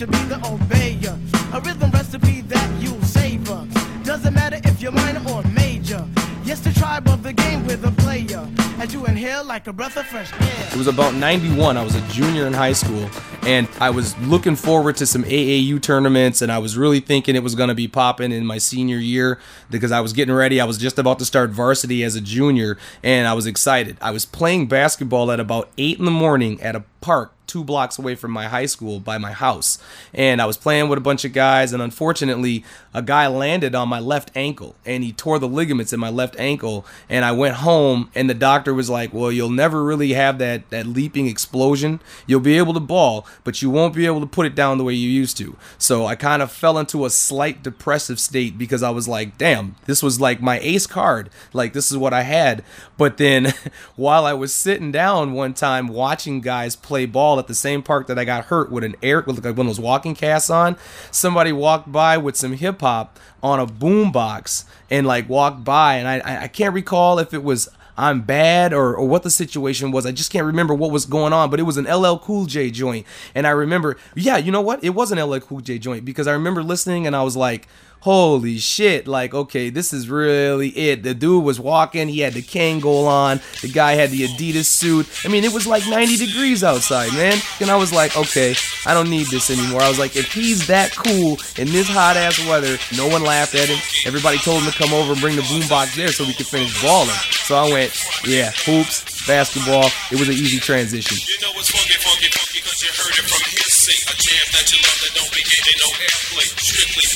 You 0.00 0.06
to 0.06 0.12
be 0.12 0.24
the 0.24 0.36
obeyer. 0.36 1.54
A 1.54 1.60
rhythm 1.60 1.90
recipe 1.90 2.40
that 2.42 2.82
you'll 2.82 3.02
savor. 3.02 3.66
Doesn't 4.02 4.32
matter 4.32 4.58
if 4.64 4.80
you're 4.80 4.92
minor 4.92 5.22
or 5.30 5.42
major. 5.50 6.06
Yes, 6.42 6.60
the 6.60 6.72
tribe 6.72 7.06
of 7.08 7.22
the 7.22 7.34
game 7.34 7.66
with 7.66 7.84
a 7.84 7.90
player. 7.90 8.48
As 8.78 8.94
you 8.94 9.04
inhale 9.04 9.44
like 9.44 9.66
a 9.66 9.74
breath 9.74 9.98
of 9.98 10.06
fresh 10.06 10.32
air. 10.32 10.68
It 10.72 10.76
was 10.76 10.86
about 10.86 11.12
91. 11.12 11.76
I 11.76 11.84
was 11.84 11.94
a 11.94 12.00
junior 12.08 12.46
in 12.46 12.54
high 12.54 12.72
school, 12.72 13.10
and 13.42 13.68
I 13.78 13.90
was 13.90 14.16
looking 14.20 14.56
forward 14.56 14.96
to 14.96 15.06
some 15.06 15.22
AAU 15.24 15.82
tournaments, 15.82 16.40
and 16.40 16.50
I 16.50 16.56
was 16.56 16.78
really 16.78 17.00
thinking 17.00 17.36
it 17.36 17.42
was 17.42 17.54
going 17.54 17.68
to 17.68 17.74
be 17.74 17.86
popping 17.86 18.32
in 18.32 18.46
my 18.46 18.56
senior 18.56 18.96
year 18.96 19.38
because 19.68 19.92
I 19.92 20.00
was 20.00 20.14
getting 20.14 20.34
ready. 20.34 20.62
I 20.62 20.64
was 20.64 20.78
just 20.78 20.98
about 20.98 21.18
to 21.18 21.26
start 21.26 21.50
varsity 21.50 22.04
as 22.04 22.16
a 22.16 22.22
junior, 22.22 22.78
and 23.02 23.28
I 23.28 23.34
was 23.34 23.44
excited. 23.44 23.98
I 24.00 24.12
was 24.12 24.24
playing 24.24 24.66
basketball 24.66 25.30
at 25.30 25.40
about 25.40 25.68
8 25.76 25.98
in 25.98 26.06
the 26.06 26.10
morning 26.10 26.58
at 26.62 26.74
a 26.74 26.84
park 27.00 27.32
two 27.50 27.64
blocks 27.64 27.98
away 27.98 28.14
from 28.14 28.30
my 28.30 28.46
high 28.46 28.66
school 28.66 29.00
by 29.00 29.18
my 29.18 29.32
house. 29.32 29.78
And 30.14 30.40
I 30.40 30.46
was 30.46 30.56
playing 30.56 30.88
with 30.88 30.98
a 30.98 31.02
bunch 31.02 31.24
of 31.24 31.32
guys, 31.32 31.72
and 31.72 31.82
unfortunately, 31.82 32.64
a 32.94 33.02
guy 33.02 33.26
landed 33.26 33.74
on 33.74 33.88
my 33.88 33.98
left 33.98 34.30
ankle 34.36 34.76
and 34.86 35.02
he 35.02 35.12
tore 35.12 35.40
the 35.40 35.48
ligaments 35.48 35.92
in 35.92 35.98
my 35.98 36.10
left 36.10 36.38
ankle. 36.38 36.86
And 37.08 37.24
I 37.24 37.32
went 37.32 37.56
home, 37.56 38.08
and 38.14 38.30
the 38.30 38.34
doctor 38.34 38.72
was 38.72 38.88
like, 38.88 39.12
Well, 39.12 39.32
you'll 39.32 39.50
never 39.50 39.82
really 39.82 40.12
have 40.12 40.38
that, 40.38 40.70
that 40.70 40.86
leaping 40.86 41.26
explosion. 41.26 42.00
You'll 42.26 42.38
be 42.38 42.56
able 42.56 42.72
to 42.74 42.80
ball, 42.80 43.26
but 43.42 43.60
you 43.60 43.68
won't 43.68 43.94
be 43.94 44.06
able 44.06 44.20
to 44.20 44.26
put 44.26 44.46
it 44.46 44.54
down 44.54 44.78
the 44.78 44.84
way 44.84 44.94
you 44.94 45.10
used 45.10 45.36
to. 45.38 45.56
So 45.76 46.06
I 46.06 46.14
kind 46.14 46.42
of 46.42 46.52
fell 46.52 46.78
into 46.78 47.04
a 47.04 47.10
slight 47.10 47.64
depressive 47.64 48.20
state 48.20 48.58
because 48.58 48.84
I 48.84 48.90
was 48.90 49.08
like, 49.08 49.36
Damn, 49.38 49.74
this 49.86 50.04
was 50.04 50.20
like 50.20 50.40
my 50.40 50.60
ace 50.60 50.86
card. 50.86 51.30
Like, 51.52 51.72
this 51.72 51.90
is 51.90 51.98
what 51.98 52.14
I 52.14 52.22
had. 52.22 52.62
But 52.96 53.16
then 53.16 53.54
while 53.96 54.24
I 54.24 54.34
was 54.34 54.54
sitting 54.54 54.92
down 54.92 55.32
one 55.32 55.54
time 55.54 55.88
watching 55.88 56.40
guys 56.40 56.76
play 56.90 57.06
ball 57.06 57.38
at 57.38 57.46
the 57.46 57.54
same 57.54 57.84
park 57.84 58.08
that 58.08 58.18
I 58.18 58.24
got 58.24 58.46
hurt 58.46 58.72
with 58.72 58.82
an 58.82 58.96
air 59.00 59.22
with 59.24 59.44
like 59.44 59.56
one 59.56 59.66
of 59.66 59.76
those 59.76 59.78
walking 59.78 60.16
casts 60.16 60.50
on. 60.50 60.76
Somebody 61.12 61.52
walked 61.52 61.92
by 61.92 62.18
with 62.18 62.34
some 62.34 62.54
hip 62.54 62.80
hop 62.80 63.16
on 63.44 63.60
a 63.60 63.66
boombox 63.66 64.64
and 64.90 65.06
like 65.06 65.28
walked 65.28 65.62
by, 65.62 65.94
and 65.94 66.08
I 66.08 66.42
I 66.42 66.48
can't 66.48 66.74
recall 66.74 67.20
if 67.20 67.32
it 67.32 67.44
was 67.44 67.68
I'm 67.96 68.22
bad 68.22 68.72
or, 68.72 68.96
or 68.96 69.06
what 69.06 69.22
the 69.22 69.30
situation 69.30 69.92
was. 69.92 70.06
I 70.06 70.10
just 70.10 70.32
can't 70.32 70.46
remember 70.46 70.74
what 70.74 70.90
was 70.90 71.04
going 71.04 71.32
on, 71.32 71.50
but 71.50 71.60
it 71.60 71.64
was 71.64 71.76
an 71.76 71.84
LL 71.84 72.18
Cool 72.18 72.46
J 72.46 72.70
joint. 72.70 73.06
And 73.34 73.46
I 73.46 73.50
remember, 73.50 73.98
yeah, 74.14 74.38
you 74.38 74.50
know 74.50 74.62
what? 74.62 74.82
It 74.82 74.90
was 74.90 75.12
an 75.12 75.22
LL 75.22 75.38
Cool 75.38 75.60
J 75.60 75.78
joint 75.78 76.04
because 76.04 76.26
I 76.26 76.32
remember 76.32 76.62
listening 76.62 77.06
and 77.06 77.14
I 77.14 77.22
was 77.22 77.36
like, 77.36 77.68
holy 78.00 78.58
shit 78.58 79.06
like 79.06 79.34
okay 79.34 79.70
this 79.70 79.92
is 79.92 80.08
really 80.08 80.68
it. 80.70 81.02
The 81.02 81.14
dude 81.14 81.44
was 81.44 81.60
walking 81.60 82.08
he 82.08 82.20
had 82.20 82.32
the 82.32 82.42
Kangol 82.42 83.06
on 83.06 83.40
the 83.62 83.68
guy 83.68 83.92
had 83.92 84.10
the 84.10 84.26
adidas 84.26 84.66
suit. 84.66 85.08
I 85.24 85.28
mean 85.28 85.44
it 85.44 85.52
was 85.52 85.66
like 85.66 85.86
90 85.86 86.16
degrees 86.16 86.64
outside 86.64 87.12
man. 87.12 87.38
And 87.60 87.70
i 87.70 87.76
was 87.76 87.92
like 87.92 88.16
okay 88.16 88.54
i 88.86 88.94
don't 88.94 89.10
need 89.10 89.26
this 89.26 89.50
anymore. 89.50 89.82
I 89.82 89.88
was 89.88 89.98
like 89.98 90.16
if 90.16 90.32
he's 90.32 90.66
that 90.66 90.92
cool 90.92 91.38
in 91.58 91.70
this 91.72 91.88
hot 91.88 92.16
ass 92.16 92.38
weather 92.48 92.76
no 92.96 93.08
one 93.08 93.22
laughed 93.22 93.54
at 93.54 93.68
him. 93.68 93.78
Everybody 94.06 94.38
told 94.38 94.62
him 94.62 94.70
to 94.70 94.76
come 94.78 94.92
over 94.92 95.12
and 95.12 95.20
bring 95.20 95.36
the 95.36 95.42
boombox 95.42 95.94
there 95.94 96.08
so 96.08 96.24
we 96.24 96.34
could 96.34 96.46
finish 96.46 96.82
balling. 96.82 97.08
So 97.44 97.56
i 97.56 97.70
went 97.70 97.92
yeah 98.26 98.50
hoops 98.64 99.19
basketball 99.26 99.86
it 100.12 100.18
was 100.18 100.28
an 100.28 100.36
easy 100.36 100.58
transition 100.58 101.16
You 101.16 101.38
know 101.44 101.50
funky, 101.70 101.96
funky, 102.02 102.28
funky, 102.34 102.60
cause 102.64 102.80
you 102.82 102.90
heard 102.96 103.14
it 103.14 103.26
from. 103.28 103.40
A 103.40 104.14
jam 104.18 104.46
that 104.54 104.66
you 104.70 104.78
love 104.82 105.00
that 105.06 105.12
don't 105.14 105.32
be 105.34 105.42
getting 105.42 105.78
no 105.80 105.90
airplay. 106.02 106.48
Strictly 106.58 107.06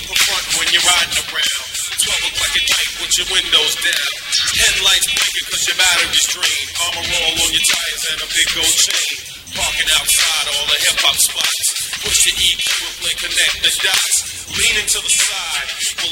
when 0.59 0.69
you're 0.71 0.87
riding 0.87 1.19
around. 1.27 1.65
12 2.05 2.29
o'clock 2.31 2.55
at 2.55 2.67
night 2.71 2.93
with 3.03 3.13
your 3.19 3.29
windows 3.35 3.75
down. 3.83 4.11
Headlights 4.55 5.09
blinking 5.11 5.47
cause 5.51 5.65
your 5.67 5.79
battery's 5.79 6.27
drained. 6.31 6.71
Armor 6.87 7.05
roll 7.05 7.35
on 7.35 7.51
your 7.51 7.67
tires 7.67 8.05
and 8.15 8.21
a 8.23 8.29
big 8.31 8.49
gold 8.55 8.77
chain. 8.79 9.15
Parking 9.55 9.91
outside 9.99 10.47
all 10.55 10.67
the 10.71 10.79
hip 10.87 10.99
hop 11.03 11.19
spots. 11.19 11.67
Push 12.05 12.21
your 12.31 12.37
EQ 12.39 12.65
and 12.85 12.97
play 13.03 13.15
connect 13.19 13.57
the 13.65 13.73
dots. 13.83 14.17
The. 14.55 15.24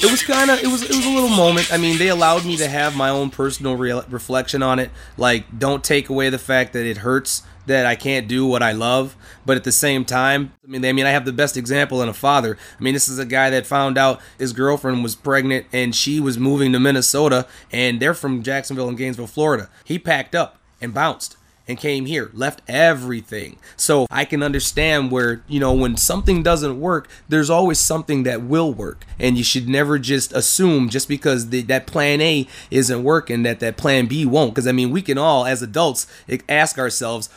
It 0.03 0.11
was 0.11 0.23
kind 0.23 0.51
of 0.51 0.63
it 0.63 0.67
was 0.67 0.83
it 0.83 0.95
was 0.95 1.07
a 1.07 1.11
little 1.11 1.31
moment. 1.31 1.73
I 1.73 1.77
mean 1.77 1.99
they 1.99 2.09
allowed 2.09 2.45
me 2.45 2.57
to 2.57 2.69
have 2.69 2.97
my 2.97 3.09
own 3.09 3.31
personal 3.31 3.77
real 3.77 4.05
reflection 4.09 4.63
on 4.63 4.79
it. 4.79 4.91
Like 5.17 5.59
don't 5.59 5.85
take 5.85 6.09
away 6.09 6.29
the 6.29 6.39
fact 6.39 6.73
that 6.73 6.85
it 6.87 6.99
hurts 6.99 7.43
that 7.65 7.87
i 7.87 7.95
can't 7.95 8.27
do 8.27 8.45
what 8.45 8.61
i 8.61 8.73
love 8.73 9.15
but 9.47 9.57
at 9.57 9.63
the 9.63 9.71
same 9.71 10.05
time 10.05 10.53
i 10.65 10.67
mean 10.67 10.85
i 10.85 10.93
mean 10.93 11.07
i 11.07 11.11
have 11.11 11.25
the 11.25 11.33
best 11.33 11.57
example 11.57 12.03
in 12.03 12.09
a 12.09 12.13
father. 12.13 12.59
I 12.79 12.83
mean 12.83 12.93
this 12.93 13.07
is 13.07 13.21
a 13.21 13.25
guy 13.25 13.51
that 13.51 13.67
found 13.67 13.97
out 13.97 14.21
his 14.37 14.53
girlfriend 14.53 15.05
was 15.05 15.15
pregnant 15.15 15.67
and 15.73 15.95
she 15.95 16.19
was 16.19 16.39
moving 16.39 16.73
to 16.73 16.81
minnesota 16.81 17.47
and 17.71 18.01
they're 18.01 18.15
from 18.15 18.43
jacksonville 18.43 18.89
and 18.89 18.99
gainesville 18.99 19.29
florida. 19.29 19.71
He 19.85 19.99
packed 19.99 20.35
up 20.35 20.59
and 20.81 20.93
bounced 20.93 21.37
and 21.69 21.79
came 21.79 22.07
here, 22.07 22.31
left 22.33 22.61
everything. 22.69 23.57
So 23.77 24.07
I 24.11 24.25
can 24.25 24.43
understand 24.43 25.11
where, 25.11 25.43
you 25.47 25.61
know, 25.61 25.73
when 25.73 25.97
something 25.97 26.43
doesn't 26.43 26.81
work, 26.81 27.09
there's 27.29 27.51
always 27.51 27.79
something 27.79 28.25
that 28.25 28.43
will 28.43 28.73
work. 28.73 29.05
And 29.19 29.39
you 29.39 29.45
should 29.45 29.69
never 29.69 29.99
just 29.99 30.33
assume 30.33 30.89
just 30.89 31.09
because 31.09 31.51
the, 31.51 31.63
that 31.63 31.87
plan 31.87 32.21
A 32.21 32.49
isn't 32.71 33.03
working 33.03 33.43
that 33.45 33.61
that 33.61 33.77
plan 33.77 34.07
B 34.07 34.27
won't. 34.27 34.55
Because 34.55 34.67
I 34.67 34.73
mean, 34.73 34.91
we 34.91 35.03
can 35.03 35.19
all, 35.19 35.47
as 35.47 35.63
adults, 35.63 36.07
ask 36.49 36.79
ourselves, 36.79 37.29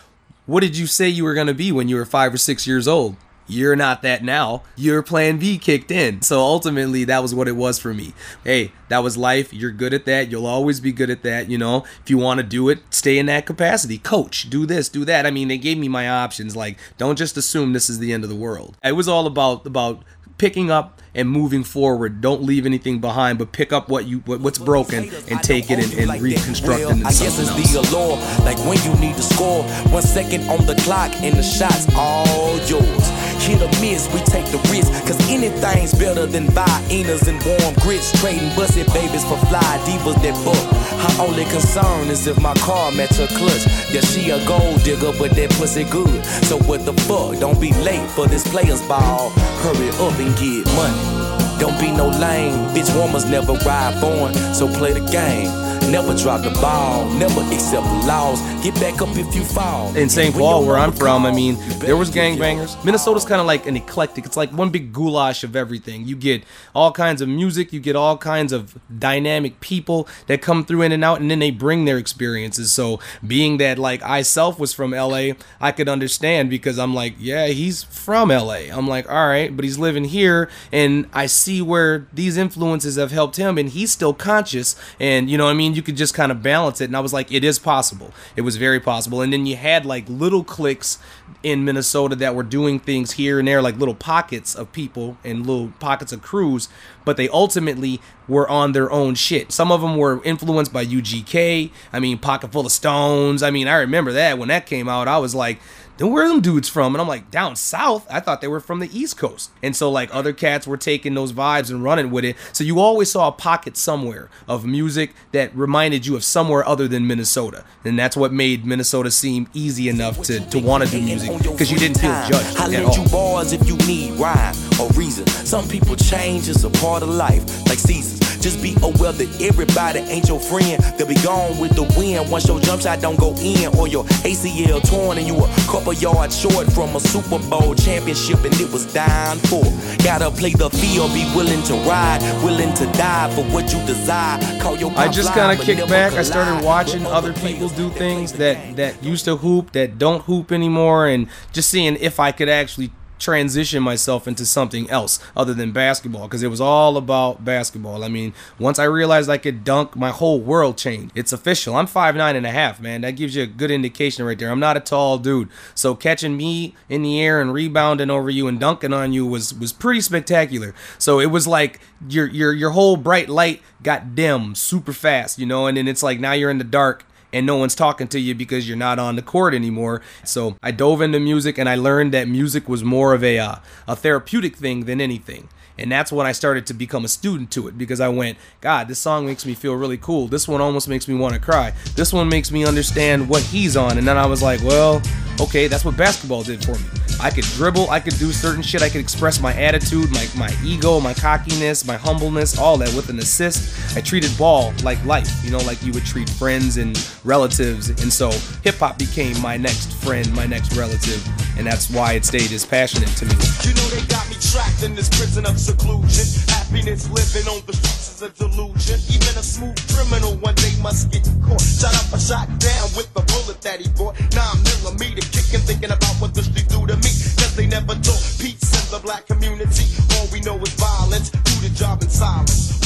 what 0.45 0.61
did 0.61 0.77
you 0.77 0.87
say 0.87 1.09
you 1.09 1.23
were 1.23 1.33
going 1.33 1.47
to 1.47 1.53
be 1.53 1.71
when 1.71 1.87
you 1.87 1.95
were 1.95 2.05
five 2.05 2.33
or 2.33 2.37
six 2.37 2.67
years 2.67 2.87
old? 2.87 3.15
You're 3.47 3.75
not 3.75 4.01
that 4.01 4.23
now. 4.23 4.63
Your 4.75 5.03
plan 5.03 5.37
B 5.37 5.57
kicked 5.57 5.91
in. 5.91 6.21
So 6.21 6.39
ultimately, 6.39 7.03
that 7.05 7.21
was 7.21 7.35
what 7.35 7.47
it 7.47 7.55
was 7.55 7.77
for 7.77 7.93
me. 7.93 8.13
Hey, 8.43 8.71
that 8.89 8.99
was 8.99 9.17
life. 9.17 9.53
You're 9.53 9.71
good 9.71 9.93
at 9.93 10.05
that. 10.05 10.31
You'll 10.31 10.47
always 10.47 10.79
be 10.79 10.91
good 10.91 11.09
at 11.09 11.23
that. 11.23 11.49
You 11.49 11.57
know, 11.57 11.85
if 12.01 12.09
you 12.09 12.17
want 12.17 12.39
to 12.39 12.43
do 12.45 12.69
it, 12.69 12.79
stay 12.89 13.17
in 13.17 13.27
that 13.27 13.45
capacity. 13.45 13.97
Coach, 13.97 14.49
do 14.49 14.65
this, 14.65 14.89
do 14.89 15.05
that. 15.05 15.25
I 15.25 15.31
mean, 15.31 15.47
they 15.47 15.57
gave 15.57 15.77
me 15.77 15.87
my 15.87 16.09
options. 16.09 16.55
Like, 16.55 16.77
don't 16.97 17.17
just 17.17 17.37
assume 17.37 17.73
this 17.73 17.89
is 17.89 17.99
the 17.99 18.13
end 18.13 18.23
of 18.23 18.29
the 18.29 18.35
world. 18.35 18.77
It 18.83 18.93
was 18.93 19.07
all 19.07 19.27
about 19.27 19.65
about 19.65 20.03
picking 20.37 20.69
up 20.69 21.01
and 21.13 21.29
moving 21.29 21.63
forward. 21.63 22.21
Don't 22.21 22.43
leave 22.43 22.65
anything 22.65 22.99
behind, 22.99 23.37
but 23.39 23.51
pick 23.51 23.71
up 23.71 23.89
what 23.89 24.05
you 24.05 24.19
what, 24.19 24.41
what's 24.41 24.57
broken 24.57 25.09
and 25.29 25.41
take 25.41 25.71
it 25.71 25.79
and, 25.79 26.09
and 26.09 26.21
reconstruct 26.21 26.81
it 26.81 26.87
I 27.05 27.11
guess 27.11 27.39
it's 27.39 27.49
else. 27.49 27.73
the 27.73 27.79
allure, 27.79 28.17
like 28.43 28.57
when 28.65 28.77
you 28.83 28.99
need 28.99 29.15
to 29.15 29.23
score. 29.23 29.63
One 29.91 30.03
second 30.03 30.47
on 30.49 30.65
the 30.65 30.75
clock 30.75 31.11
and 31.21 31.35
the 31.35 31.43
shots 31.43 31.87
all 31.95 32.57
yours. 32.67 33.24
Hit 33.45 33.61
or 33.61 33.69
miss, 33.79 34.11
we 34.11 34.19
take 34.21 34.45
the 34.49 34.57
risk, 34.73 34.91
cause 35.05 35.21
anything's 35.29 35.93
better 35.93 36.25
than 36.25 36.47
viennas 36.47 37.27
and 37.27 37.37
warm 37.45 37.75
grits. 37.75 38.11
Trading 38.19 38.49
busted 38.55 38.87
babies 38.91 39.23
for 39.23 39.37
fly 39.45 39.61
divas 39.85 40.17
that 40.25 40.33
book. 40.43 40.65
Her 40.97 41.23
only 41.23 41.45
concern 41.45 42.09
is 42.09 42.25
if 42.25 42.41
my 42.41 42.55
car 42.55 42.91
match 42.91 43.17
her 43.17 43.27
clutch. 43.27 43.65
Yeah, 43.93 44.01
she 44.01 44.31
a 44.31 44.43
gold 44.47 44.83
digger, 44.83 45.13
but 45.19 45.31
that 45.37 45.51
pussy 45.51 45.83
good. 45.83 46.25
So 46.49 46.57
what 46.65 46.85
the 46.85 46.93
fuck? 47.05 47.39
Don't 47.39 47.61
be 47.61 47.71
late 47.85 48.09
for 48.11 48.25
this 48.25 48.47
player's 48.47 48.81
ball. 48.87 49.29
Hurry 49.61 49.89
up 50.01 50.17
and 50.17 50.33
get 50.41 50.65
money. 50.73 51.35
Don't 51.59 51.79
be 51.79 51.91
no 51.91 52.09
lame, 52.09 52.53
bitch 52.73 52.93
warmers 52.97 53.25
never 53.25 53.53
ride 53.53 54.01
born, 54.01 54.33
so 54.53 54.67
play 54.67 54.91
the 54.91 55.05
game. 55.11 55.47
Never 55.89 56.15
drop 56.15 56.41
the 56.41 56.49
ball, 56.61 57.07
never 57.13 57.41
accept 57.53 57.85
the 57.85 58.07
laws. 58.07 58.41
Get 58.63 58.73
back 58.75 59.01
up 59.01 59.09
if 59.15 59.35
you 59.35 59.43
fall. 59.43 59.95
in 59.95 60.09
St. 60.09 60.33
Paul, 60.33 60.65
where 60.65 60.77
I'm 60.77 60.91
from, 60.91 61.25
I 61.25 61.31
mean, 61.31 61.57
there 61.79 61.95
was 61.95 62.09
gangbangers. 62.09 62.83
Minnesota's 62.83 63.23
kind 63.23 63.39
of 63.39 63.45
like 63.45 63.67
an 63.67 63.77
eclectic. 63.77 64.25
It's 64.25 64.35
like 64.35 64.51
one 64.51 64.71
big 64.71 64.91
goulash 64.91 65.43
of 65.43 65.55
everything. 65.55 66.05
You 66.07 66.15
get 66.15 66.43
all 66.73 66.91
kinds 66.91 67.21
of 67.21 67.29
music, 67.29 67.71
you 67.71 67.79
get 67.79 67.95
all 67.95 68.17
kinds 68.17 68.51
of 68.51 68.77
dynamic 68.97 69.59
people 69.59 70.07
that 70.25 70.41
come 70.41 70.65
through 70.65 70.81
in 70.81 70.91
and 70.91 71.03
out, 71.03 71.21
and 71.21 71.29
then 71.29 71.39
they 71.39 71.51
bring 71.51 71.85
their 71.85 71.99
experiences. 71.99 72.71
So, 72.71 72.99
being 73.25 73.57
that 73.57 73.77
like 73.77 74.01
I 74.01 74.23
self 74.23 74.59
was 74.59 74.73
from 74.73 74.91
LA, 74.91 75.33
I 75.61 75.71
could 75.71 75.87
understand 75.87 76.49
because 76.49 76.79
I'm 76.79 76.95
like, 76.95 77.13
yeah, 77.19 77.47
he's 77.47 77.83
from 77.83 78.29
LA. 78.29 78.71
I'm 78.73 78.87
like, 78.87 79.07
all 79.07 79.27
right, 79.27 79.55
but 79.55 79.63
he's 79.63 79.77
living 79.77 80.05
here, 80.05 80.49
and 80.71 81.07
I 81.13 81.27
see 81.27 81.61
where 81.61 82.07
these 82.11 82.37
influences 82.37 82.95
have 82.95 83.11
helped 83.11 83.37
him, 83.37 83.57
and 83.59 83.69
he's 83.69 83.91
still 83.91 84.13
conscious. 84.15 84.75
And 84.99 85.29
you 85.29 85.37
know, 85.37 85.45
what 85.45 85.51
I 85.51 85.53
mean, 85.53 85.74
you 85.75 85.81
could 85.81 85.97
just 85.97 86.13
kind 86.13 86.31
of 86.31 86.41
balance 86.41 86.81
it. 86.81 86.85
And 86.85 86.95
I 86.95 86.99
was 86.99 87.13
like, 87.13 87.31
it 87.31 87.43
is 87.43 87.59
possible. 87.59 88.13
It 88.35 88.41
was 88.41 88.57
very 88.57 88.79
possible. 88.79 89.21
And 89.21 89.31
then 89.33 89.45
you 89.45 89.55
had 89.55 89.85
like 89.85 90.07
little 90.07 90.43
cliques 90.43 90.99
in 91.43 91.65
Minnesota 91.65 92.15
that 92.15 92.35
were 92.35 92.43
doing 92.43 92.79
things 92.79 93.13
here 93.13 93.39
and 93.39 93.47
there, 93.47 93.61
like 93.61 93.77
little 93.77 93.95
pockets 93.95 94.55
of 94.55 94.71
people 94.71 95.17
and 95.23 95.45
little 95.45 95.73
pockets 95.79 96.11
of 96.11 96.21
crews, 96.21 96.69
but 97.03 97.17
they 97.17 97.29
ultimately 97.29 98.01
were 98.27 98.49
on 98.49 98.71
their 98.71 98.91
own 98.91 99.15
shit. 99.15 99.51
Some 99.51 99.71
of 99.71 99.81
them 99.81 99.97
were 99.97 100.23
influenced 100.23 100.73
by 100.73 100.85
UGK. 100.85 101.71
I 101.93 101.99
mean, 101.99 102.17
Pocket 102.17 102.51
Full 102.51 102.65
of 102.65 102.71
Stones. 102.71 103.43
I 103.43 103.51
mean, 103.51 103.67
I 103.67 103.75
remember 103.77 104.11
that 104.13 104.37
when 104.37 104.47
that 104.47 104.65
came 104.65 104.89
out. 104.89 105.07
I 105.07 105.19
was 105.19 105.35
like, 105.35 105.59
then 105.97 106.11
where 106.11 106.25
are 106.25 106.27
them 106.27 106.41
dudes 106.41 106.67
from? 106.67 106.93
And 106.93 107.01
I'm 107.01 107.07
like, 107.07 107.31
down 107.31 107.55
south? 107.55 108.05
I 108.09 108.19
thought 108.19 108.41
they 108.41 108.47
were 108.47 108.59
from 108.59 108.79
the 108.79 108.89
East 108.97 109.17
Coast. 109.17 109.51
And 109.63 109.75
so 109.75 109.89
like 109.89 110.13
other 110.13 110.33
cats 110.33 110.67
were 110.67 110.77
taking 110.77 111.13
those 111.13 111.33
vibes 111.33 111.69
and 111.71 111.83
running 111.83 112.11
with 112.11 112.25
it. 112.25 112.35
So 112.53 112.63
you 112.63 112.79
always 112.79 113.11
saw 113.11 113.27
a 113.29 113.31
pocket 113.31 113.77
somewhere 113.77 114.29
of 114.47 114.65
music 114.65 115.13
that 115.31 115.55
reminded 115.55 116.05
you 116.05 116.15
of 116.15 116.23
somewhere 116.23 116.67
other 116.67 116.87
than 116.87 117.07
Minnesota. 117.07 117.63
And 117.83 117.97
that's 117.97 118.17
what 118.17 118.33
made 118.33 118.65
Minnesota 118.65 119.11
seem 119.11 119.47
easy 119.53 119.89
enough 119.89 120.21
to, 120.23 120.39
to 120.49 120.59
want 120.59 120.83
to 120.83 120.89
do 120.89 121.01
music 121.01 121.31
because 121.41 121.71
you 121.71 121.77
didn't 121.77 121.99
feel 121.99 122.11
judged 122.27 122.57
I 122.57 122.65
at 122.65 122.69
lend 122.71 122.85
all. 122.85 122.97
you 122.97 123.09
bars 123.09 123.53
if 123.53 123.67
you 123.67 123.77
need 123.87 124.19
rhyme 124.19 124.55
or 124.79 124.89
reason. 124.89 125.27
Some 125.27 125.67
people 125.67 125.95
change 125.95 126.49
is 126.49 126.63
a 126.63 126.69
part 126.69 127.03
of 127.03 127.09
life, 127.09 127.43
like 127.67 127.79
seasons. 127.79 128.34
Just 128.45 128.61
be 128.61 128.77
aware 128.83 129.11
that 129.11 129.41
everybody 129.41 130.01
ain't 130.01 130.29
your 130.29 130.39
friend. 130.39 130.79
They'll 130.99 131.07
be 131.07 131.15
gone 131.15 131.57
with 131.57 131.73
the 131.73 131.81
wind 131.97 132.29
once 132.29 132.47
your 132.47 132.59
jump 132.59 132.83
shot 132.83 133.01
don't 133.01 133.17
go 133.19 133.33
in, 133.41 133.75
or 133.75 133.87
your 133.87 134.03
ACL 134.21 134.87
torn 134.87 135.17
and 135.17 135.25
you 135.25 135.35
a 135.35 135.47
couple 135.65 135.93
yards 135.93 136.39
short 136.39 136.71
from 136.71 136.95
a 136.95 136.99
Super 136.99 137.39
Bowl 137.49 137.73
championship 137.73 138.43
and 138.43 138.53
it 138.61 138.71
was 138.71 138.85
down 138.93 139.39
for. 139.49 139.63
Gotta 140.03 140.29
play 140.29 140.51
the 140.51 140.69
field, 140.69 141.11
be 141.15 141.25
willing 141.35 141.63
to 141.63 141.73
ride, 141.89 142.21
willing 142.43 142.71
to 142.75 142.85
die 142.93 143.33
for 143.33 143.43
what 143.45 143.73
you 143.73 143.83
desire. 143.87 144.37
Call 144.61 144.77
your 144.77 144.91
I 144.95 145.07
just 145.07 145.33
kind 145.33 145.59
of 145.59 145.65
kicked 145.65 145.89
back. 145.89 146.13
I 146.13 146.21
started 146.21 146.63
watching 146.63 147.03
other 147.07 147.33
people 147.33 147.69
do 147.69 147.89
things 147.89 148.33
that 148.33 148.75
that 148.75 149.03
used 149.03 149.25
to 149.25 149.37
hoop 149.37 149.71
that 149.71 149.97
don't 149.97 150.21
hoop 150.21 150.51
anymore, 150.51 151.07
and 151.07 151.29
just 151.51 151.69
seeing 151.69 151.95
if 151.95 152.19
I 152.19 152.31
could 152.31 152.49
actually 152.49 152.91
transition 153.19 153.81
myself 153.81 154.27
into 154.27 154.45
something 154.45 154.89
else 154.89 155.19
other 155.35 155.53
than 155.53 155.71
basketball 155.71 156.27
because 156.27 156.43
it 156.43 156.49
was 156.49 156.61
all 156.61 156.97
about 156.97 157.45
basketball. 157.45 158.03
I 158.03 158.07
mean, 158.07 158.33
once 158.59 158.79
I 158.79 158.83
realized 158.85 159.29
I 159.29 159.37
could 159.37 159.63
dunk, 159.63 159.95
my 159.95 160.09
whole 160.09 160.39
world 160.39 160.77
changed. 160.77 161.11
It's 161.15 161.33
official. 161.33 161.75
I'm 161.75 161.87
five 161.87 162.15
nine 162.15 162.35
and 162.35 162.45
a 162.45 162.51
half, 162.51 162.79
man. 162.79 163.01
That 163.01 163.11
gives 163.11 163.35
you 163.35 163.43
a 163.43 163.47
good 163.47 163.71
indication 163.71 164.25
right 164.25 164.37
there. 164.37 164.51
I'm 164.51 164.59
not 164.59 164.77
a 164.77 164.81
tall 164.81 165.17
dude, 165.17 165.49
so 165.73 165.95
catching 165.95 166.37
me 166.37 166.75
in 166.89 167.01
the 167.03 167.21
air 167.21 167.41
and 167.41 167.53
rebounding 167.53 168.09
over 168.09 168.29
you 168.29 168.47
and 168.47 168.59
dunking 168.59 168.93
on 168.93 169.13
you 169.13 169.25
was 169.25 169.53
was 169.53 169.71
pretty 169.71 170.01
spectacular. 170.01 170.73
So 170.97 171.19
it 171.19 171.27
was 171.27 171.47
like 171.47 171.79
your 172.09 172.27
your 172.27 172.53
your 172.53 172.71
whole 172.71 172.97
bright 172.97 173.29
light 173.29 173.61
got 173.83 174.15
dim 174.15 174.55
super 174.55 174.93
fast, 174.93 175.39
you 175.39 175.45
know, 175.45 175.67
and 175.67 175.77
then 175.77 175.87
it's 175.87 176.03
like 176.03 176.19
now 176.19 176.33
you're 176.33 176.49
in 176.49 176.57
the 176.57 176.63
dark 176.63 177.05
and 177.35 177.45
no 177.45 177.57
one's 177.57 177.75
talking 177.75 178.07
to 178.07 178.19
you 178.19 178.33
because 178.33 178.65
you're 178.65 178.77
not 178.77 178.97
on 178.97 179.17
the 179.17 179.21
court 179.21 179.53
anymore. 179.53 180.01
So 180.23 180.55
I 180.63 180.71
dove 180.71 181.01
into 181.01 181.19
music 181.19 181.57
and 181.57 181.67
I 181.67 181.75
learned 181.75 182.13
that 182.13 182.29
music 182.29 182.69
was 182.69 182.81
more 182.81 183.13
of 183.13 183.23
a 183.25 183.37
uh, 183.37 183.55
a 183.87 183.95
therapeutic 183.95 184.55
thing 184.55 184.85
than 184.85 185.01
anything. 185.01 185.49
And 185.77 185.91
that's 185.91 186.13
when 186.13 186.25
I 186.25 186.31
started 186.31 186.65
to 186.67 186.73
become 186.73 187.03
a 187.03 187.09
student 187.09 187.51
to 187.51 187.67
it 187.67 187.77
because 187.77 187.99
I 187.99 188.07
went, 188.07 188.37
God, 188.61 188.87
this 188.87 188.99
song 188.99 189.25
makes 189.25 189.45
me 189.45 189.53
feel 189.53 189.75
really 189.75 189.97
cool. 189.97 190.29
This 190.29 190.47
one 190.47 190.61
almost 190.61 190.87
makes 190.87 191.09
me 191.09 191.15
want 191.15 191.33
to 191.33 191.39
cry. 191.39 191.73
This 191.95 192.13
one 192.13 192.29
makes 192.29 192.49
me 192.49 192.65
understand 192.65 193.27
what 193.27 193.41
he's 193.41 193.75
on. 193.75 193.97
And 193.97 194.07
then 194.07 194.17
I 194.17 194.25
was 194.25 194.41
like, 194.41 194.63
well, 194.63 195.01
okay, 195.41 195.67
that's 195.67 195.83
what 195.83 195.97
basketball 195.97 196.43
did 196.43 196.63
for 196.63 196.75
me. 196.75 196.85
I 197.19 197.29
could 197.29 197.45
dribble, 197.45 197.89
I 197.89 197.99
could 198.01 198.17
do 198.19 198.31
certain 198.31 198.61
shit, 198.61 198.81
I 198.81 198.89
could 198.89 198.99
express 198.99 199.39
my 199.39 199.53
attitude, 199.53 200.11
my, 200.11 200.27
my 200.37 200.53
ego, 200.63 200.99
my 200.99 201.13
cockiness, 201.13 201.85
my 201.85 201.95
humbleness, 201.95 202.57
all 202.57 202.77
that 202.77 202.93
with 202.93 203.09
an 203.09 203.19
assist. 203.19 203.97
I 203.97 204.01
treated 204.01 204.37
ball 204.37 204.73
like 204.83 205.03
life, 205.05 205.43
you 205.43 205.49
know, 205.49 205.59
like 205.59 205.81
you 205.81 205.93
would 205.93 206.05
treat 206.05 206.29
friends 206.29 206.75
and 206.77 206.97
relatives. 207.25 207.89
And 207.89 208.13
so 208.13 208.29
hip 208.63 208.75
hop 208.75 208.97
became 208.97 209.39
my 209.41 209.57
next 209.57 209.91
friend, 209.93 210.31
my 210.33 210.45
next 210.45 210.77
relative. 210.77 211.19
And 211.57 211.65
that's 211.65 211.89
why 211.89 212.13
it 212.13 212.25
stayed 212.25 212.51
as 212.51 212.65
passionate 212.65 213.09
to 213.17 213.25
me. 213.25 213.35
You 213.65 213.73
know 213.73 213.87
they 213.89 214.05
got 214.07 214.29
me 214.29 214.35
trapped 214.39 214.83
in 214.83 214.95
this 214.95 215.09
prison 215.09 215.45
of 215.45 215.59
seclusion. 215.59 216.25
Happiness 216.47 217.09
living 217.09 217.47
on 217.49 217.65
the 217.65 217.73
streets 217.73 218.15
is 218.15 218.21
a 218.21 218.29
delusion. 218.29 218.99
Even 219.09 219.33
a 219.35 219.43
smooth 219.43 219.75
criminal 219.91 220.35
one 220.37 220.55
day 220.55 220.71
must 220.81 221.11
get 221.11 221.25
caught. 221.43 221.61
Shot 221.61 221.95
up 221.95 222.13
a 222.13 222.19
shot 222.19 222.47
down 222.59 222.87
with 222.95 223.11
the 223.13 223.21
bullet 223.33 223.59
that 223.61 223.81
he 223.81 223.89
brought. 223.97 224.15
Nine 224.35 224.59
millimeter 224.63 225.25
kicking, 225.33 225.65
thinking 225.65 225.91
about 225.91 226.15
what 226.21 226.33
the 226.33 226.43
street 226.43 226.69
do 226.69 226.85
to 226.85 226.95
me. 226.97 227.11
Cause 227.41 227.55
they 227.55 227.65
never 227.65 227.95
taught 228.05 228.23
peace 228.37 228.69
in 228.69 228.85
the 228.93 228.99
black 229.01 229.25
community. 229.25 229.85
All 230.15 230.27
we 230.31 230.41
know 230.41 230.57
is 230.61 230.73
violence. 230.75 231.31
Do 231.31 231.53
the 231.65 231.73
job 231.73 232.01
in 232.03 232.09
silence. 232.09 232.84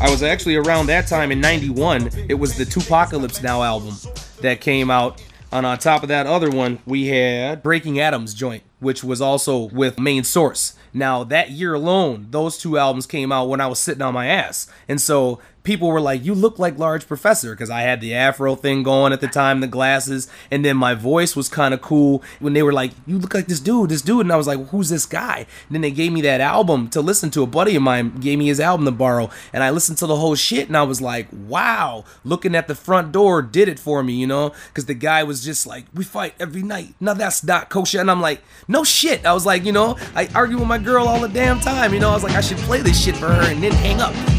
I 0.00 0.10
was 0.10 0.22
actually 0.22 0.56
around 0.56 0.86
that 0.86 1.08
time 1.08 1.32
in 1.32 1.40
91. 1.40 2.10
It 2.28 2.34
was 2.34 2.56
the 2.56 2.64
2Pacalypse 2.64 3.42
Now 3.42 3.62
album 3.62 3.96
that 4.42 4.60
came 4.60 4.90
out. 4.90 5.22
And 5.50 5.64
on 5.64 5.78
top 5.78 6.02
of 6.02 6.08
that 6.10 6.26
other 6.26 6.50
one, 6.50 6.78
we 6.86 7.06
had 7.06 7.62
Breaking 7.62 7.98
Atoms 7.98 8.34
joint, 8.34 8.62
which 8.80 9.02
was 9.02 9.20
also 9.20 9.70
with 9.70 9.98
Main 9.98 10.22
Source. 10.22 10.74
Now, 10.92 11.24
that 11.24 11.50
year 11.50 11.74
alone, 11.74 12.28
those 12.30 12.58
two 12.58 12.78
albums 12.78 13.06
came 13.06 13.32
out 13.32 13.48
when 13.48 13.60
I 13.60 13.66
was 13.66 13.78
sitting 13.78 14.02
on 14.02 14.14
my 14.14 14.26
ass. 14.26 14.70
And 14.88 15.00
so 15.00 15.40
people 15.68 15.88
were 15.88 16.00
like, 16.00 16.24
You 16.24 16.34
look 16.34 16.58
like 16.58 16.78
Large 16.78 17.06
Professor, 17.06 17.50
because 17.52 17.68
I 17.68 17.82
had 17.82 18.00
the 18.00 18.14
afro 18.14 18.56
thing 18.56 18.82
going 18.82 19.12
at 19.12 19.20
the 19.20 19.28
time, 19.28 19.60
the 19.60 19.66
glasses, 19.66 20.26
and 20.50 20.64
then 20.64 20.78
my 20.78 20.94
voice 20.94 21.36
was 21.36 21.48
kind 21.48 21.74
of 21.74 21.82
cool. 21.82 22.22
When 22.40 22.54
they 22.54 22.62
were 22.62 22.72
like, 22.72 22.92
You 23.06 23.18
look 23.18 23.34
like 23.34 23.46
this 23.46 23.60
dude, 23.60 23.90
this 23.90 24.00
dude. 24.00 24.22
And 24.22 24.32
I 24.32 24.36
was 24.36 24.46
like, 24.46 24.68
Who's 24.68 24.88
this 24.88 25.04
guy? 25.04 25.46
And 25.66 25.74
then 25.74 25.82
they 25.82 25.90
gave 25.90 26.10
me 26.10 26.22
that 26.22 26.40
album 26.40 26.88
to 26.90 27.02
listen 27.02 27.30
to. 27.32 27.42
A 27.42 27.46
buddy 27.46 27.76
of 27.76 27.82
mine 27.82 28.16
gave 28.16 28.38
me 28.38 28.46
his 28.46 28.60
album 28.60 28.86
to 28.86 28.92
borrow, 28.92 29.28
and 29.52 29.62
I 29.62 29.68
listened 29.68 29.98
to 29.98 30.06
the 30.06 30.16
whole 30.16 30.34
shit, 30.34 30.68
and 30.68 30.76
I 30.76 30.84
was 30.84 31.02
like, 31.02 31.28
Wow, 31.30 32.04
looking 32.24 32.54
at 32.54 32.66
the 32.66 32.74
front 32.74 33.12
door 33.12 33.42
did 33.42 33.68
it 33.68 33.78
for 33.78 34.02
me, 34.02 34.14
you 34.14 34.26
know? 34.26 34.52
Because 34.68 34.86
the 34.86 34.94
guy 34.94 35.22
was 35.22 35.44
just 35.44 35.66
like, 35.66 35.84
We 35.92 36.02
fight 36.02 36.34
every 36.40 36.62
night. 36.62 36.94
Now 36.98 37.12
that's 37.12 37.44
not 37.44 37.68
kosher. 37.68 38.00
And 38.00 38.10
I'm 38.10 38.22
like, 38.22 38.40
No 38.66 38.84
shit. 38.84 39.26
I 39.26 39.34
was 39.34 39.44
like, 39.44 39.66
You 39.66 39.72
know, 39.72 39.98
I 40.14 40.30
argue 40.34 40.58
with 40.58 40.68
my 40.68 40.78
girl 40.78 41.06
all 41.06 41.20
the 41.20 41.28
damn 41.28 41.60
time, 41.60 41.92
you 41.92 42.00
know? 42.00 42.08
I 42.08 42.14
was 42.14 42.24
like, 42.24 42.36
I 42.36 42.40
should 42.40 42.56
play 42.58 42.80
this 42.80 43.04
shit 43.04 43.16
for 43.18 43.26
her 43.26 43.50
and 43.50 43.62
then 43.62 43.72
hang 43.72 44.00
up. 44.00 44.37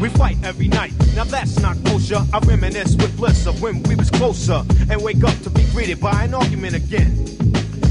We 0.00 0.08
fight 0.08 0.38
every 0.42 0.68
night. 0.68 0.92
Now 1.14 1.24
that's 1.24 1.58
not 1.58 1.76
kosher. 1.84 2.24
I 2.32 2.38
reminisce 2.38 2.96
with 2.96 3.14
bliss 3.18 3.46
of 3.46 3.60
when 3.60 3.82
we 3.82 3.96
was 3.96 4.08
closer 4.10 4.64
and 4.88 5.02
wake 5.02 5.22
up 5.22 5.38
to 5.40 5.50
be 5.50 5.64
greeted 5.72 6.00
by 6.00 6.24
an 6.24 6.32
argument 6.32 6.74
again. 6.74 7.26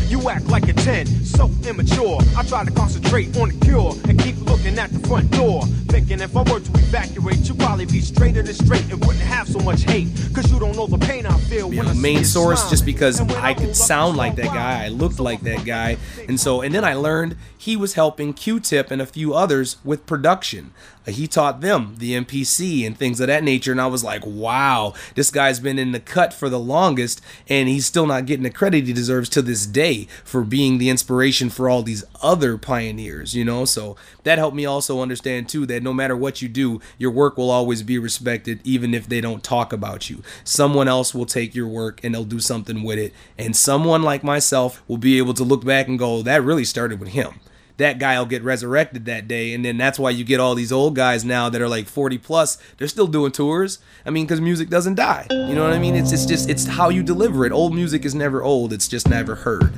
You 0.08 0.28
act 0.28 0.48
like 0.48 0.68
a 0.68 0.74
10, 0.74 1.06
so 1.24 1.52
immature. 1.68 2.20
I 2.36 2.44
try 2.44 2.66
to 2.66 2.72
concentrate 2.72 3.38
on 3.38 3.50
the 3.50 3.64
cure 3.64 3.94
and 4.08 4.20
keep 4.20 4.38
looking 4.38 4.80
at 4.80 4.92
the 4.92 5.08
front 5.08 5.30
door. 5.30 5.62
Thinking 5.88 6.20
if 6.20 6.36
I 6.36 6.42
were 6.52 6.60
to 6.60 6.72
evacuate, 6.80 7.48
you'd 7.48 7.60
probably 7.60 7.86
be 7.86 8.02
straighter 8.02 8.42
than 8.42 8.56
straight 8.56 8.90
and 8.92 9.00
wouldn't 9.06 9.24
have 9.26 9.48
so 9.48 9.60
much 9.60 9.84
hate. 9.84 10.08
Cause 10.34 10.52
you 10.52 10.60
don't 10.60 10.76
know 10.76 10.88
the 10.88 10.98
pain 10.98 11.28
I 11.28 11.38
feel 11.42 11.70
when 11.70 11.88
I 11.88 11.94
see 11.94 12.00
main 12.00 12.26
source 12.26 12.72
just 12.72 12.88
because 12.88 13.22
I 13.22 13.54
could 13.54 13.76
sound 13.76 14.18
like 14.18 14.36
that 14.38 14.46
guy, 14.46 14.86
I 14.86 14.88
looked 14.88 15.20
like 15.20 15.42
that 15.42 15.64
guy, 15.64 15.98
and 16.28 16.40
so 16.40 16.62
and 16.62 16.74
then 16.74 16.84
I 16.84 16.96
learned 16.96 17.36
he 17.56 17.76
was 17.76 17.94
helping 17.94 18.34
Q-Tip 18.34 18.90
and 18.90 19.02
a 19.02 19.06
few 19.06 19.36
others 19.36 19.78
with 19.84 20.08
production. 20.08 20.72
He 21.12 21.28
taught 21.28 21.62
them 21.62 21.96
the 21.98 22.14
MPC 22.14 22.86
and 22.86 22.98
things 22.98 23.20
of 23.20 23.28
that 23.28 23.44
nature, 23.44 23.72
and 23.72 23.82
I 23.82 23.88
was 23.88 24.04
like, 24.04 24.26
wow, 24.26 24.94
this 25.16 25.32
guy's 25.32 25.60
been 25.60 25.80
in 25.80 25.92
the 25.92 26.00
cut 26.00 26.34
for 26.34 26.50
the 26.50 26.60
longest, 26.60 27.22
and 27.48 27.70
he's 27.70 27.86
still 27.86 28.08
not 28.08 28.26
getting 28.26 28.44
the 28.44 28.50
credit 28.50 28.86
he 28.86 28.94
deserves 28.94 29.30
to 29.30 29.42
this 29.42 29.66
day 29.66 30.08
for 30.24 30.44
being 30.44 30.78
the 30.78 30.90
inspiration 30.90 31.50
for 31.50 31.70
all 31.70 31.84
these 31.84 32.04
other 32.22 32.58
pioneers, 32.58 33.36
you 33.36 33.46
know. 33.46 33.66
So 33.66 33.96
that 34.24 34.38
helped 34.38 34.56
me 34.56 34.66
also 34.66 35.02
understand 35.02 35.50
too 35.50 35.66
that 35.68 35.84
no 35.84 35.94
matter 35.94 36.16
what 36.16 36.42
you 36.42 36.50
do, 36.50 36.82
your 36.98 37.12
work 37.12 37.38
will 37.38 37.52
always 37.52 37.84
be 37.84 37.98
respected, 37.98 38.60
even 38.64 38.94
if 38.94 39.08
they 39.08 39.22
don't 39.22 39.44
talk 39.44 39.74
about 39.74 40.10
you. 40.10 40.24
Someone 40.44 40.88
else 40.88 41.14
will 41.14 41.26
take 41.26 41.56
your 41.56 41.68
work 41.68 42.04
and 42.04 42.14
they'll 42.14 42.24
do 42.24 42.40
something 42.40 42.84
with 42.84 43.00
it, 43.00 43.14
and 43.38 43.56
someone 43.56 44.04
like 44.04 44.24
myself 44.24 44.82
will 44.88 44.98
be 44.98 45.18
able 45.18 45.34
to 45.34 45.44
look 45.44 45.66
back 45.66 45.88
and 45.88 46.00
go, 46.00 46.22
that 46.22 46.44
really 46.44 46.66
started 46.66 47.00
with 47.00 47.10
him 47.10 47.40
that 47.80 47.98
guy 47.98 48.20
will 48.20 48.26
get 48.26 48.44
resurrected 48.44 49.06
that 49.06 49.28
day 49.28 49.54
and 49.54 49.66
then 49.66 49.78
that's 49.78 49.98
why 49.98 50.10
you 50.10 50.24
get 50.24 50.40
all 50.40 50.54
these 50.54 50.72
old 50.72 50.96
guys 50.96 51.26
now 51.26 51.50
that 51.50 51.62
are 51.62 51.68
like 51.68 51.88
40 51.88 52.18
plus 52.20 52.58
they're 52.78 52.88
still 52.88 53.08
doing 53.08 53.32
tours 53.32 53.80
i 54.06 54.10
mean 54.10 54.26
because 54.26 54.40
music 54.40 54.70
doesn't 54.70 54.96
die 54.96 55.26
you 55.32 55.56
know 55.56 55.64
what 55.64 55.74
i 55.74 55.80
mean 55.80 55.96
it's, 55.96 56.12
it's 56.12 56.26
just 56.26 56.50
it's 56.50 56.66
how 56.66 56.90
you 56.90 57.02
deliver 57.02 57.46
it 57.46 57.52
old 57.52 57.74
music 57.74 58.06
is 58.06 58.14
never 58.14 58.44
old 58.44 58.72
it's 58.72 58.88
just 58.88 59.10
never 59.10 59.36
heard 59.36 59.74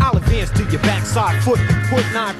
I'll 0.00 0.16
advance 0.16 0.50
to 0.52 0.64
your 0.70 0.80
backside 0.80 1.42
foot. 1.42 1.58
Put 1.90 2.04
nine 2.14 2.34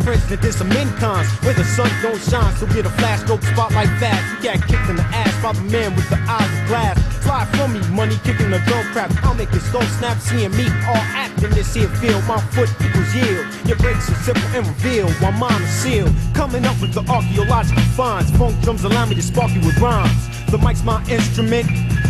some 0.52 0.70
incons 0.70 1.44
where 1.44 1.52
the 1.52 1.64
sun 1.64 1.90
don't 2.00 2.18
shine. 2.18 2.54
So 2.56 2.66
get 2.68 2.86
a 2.86 2.90
flash. 2.90 3.20
You 3.28 3.36
got 3.36 4.68
kicked 4.68 4.88
in 4.88 4.96
the 4.96 5.02
ass 5.12 5.42
by 5.42 5.52
the 5.52 5.60
man 5.70 5.94
with 5.94 6.08
the 6.08 6.16
eyes 6.16 6.62
of 6.62 6.68
glass. 6.68 7.17
Slide 7.28 7.48
from 7.58 7.74
me, 7.74 7.80
money 7.90 8.16
kicking 8.24 8.48
the 8.48 8.58
dog 8.60 8.86
crap. 8.86 9.12
I'll 9.22 9.34
make 9.34 9.52
it 9.52 9.60
slow 9.60 9.82
snap, 10.00 10.18
seeing 10.18 10.50
me 10.52 10.64
all 10.88 11.04
acting 11.12 11.50
this 11.50 11.74
here 11.74 11.86
field. 12.00 12.24
My 12.24 12.40
foot 12.56 12.70
equals 12.80 13.14
yield. 13.14 13.44
Your 13.66 13.76
breaks 13.76 14.10
are 14.10 14.14
simple 14.14 14.48
and 14.56 14.66
reveal 14.66 15.10
while 15.20 15.32
mine 15.32 15.62
are 15.62 15.66
sealed. 15.66 16.10
Coming 16.32 16.64
up 16.64 16.80
with 16.80 16.94
the 16.94 17.04
archaeological 17.12 17.82
finds. 17.92 18.30
Funk 18.38 18.58
drums 18.62 18.84
allow 18.84 19.04
me 19.04 19.14
to 19.14 19.20
spark 19.20 19.52
you 19.52 19.60
with 19.60 19.78
rhymes. 19.78 20.26
The 20.50 20.56
mic's 20.56 20.82
my 20.82 21.04
instrument. 21.06 21.68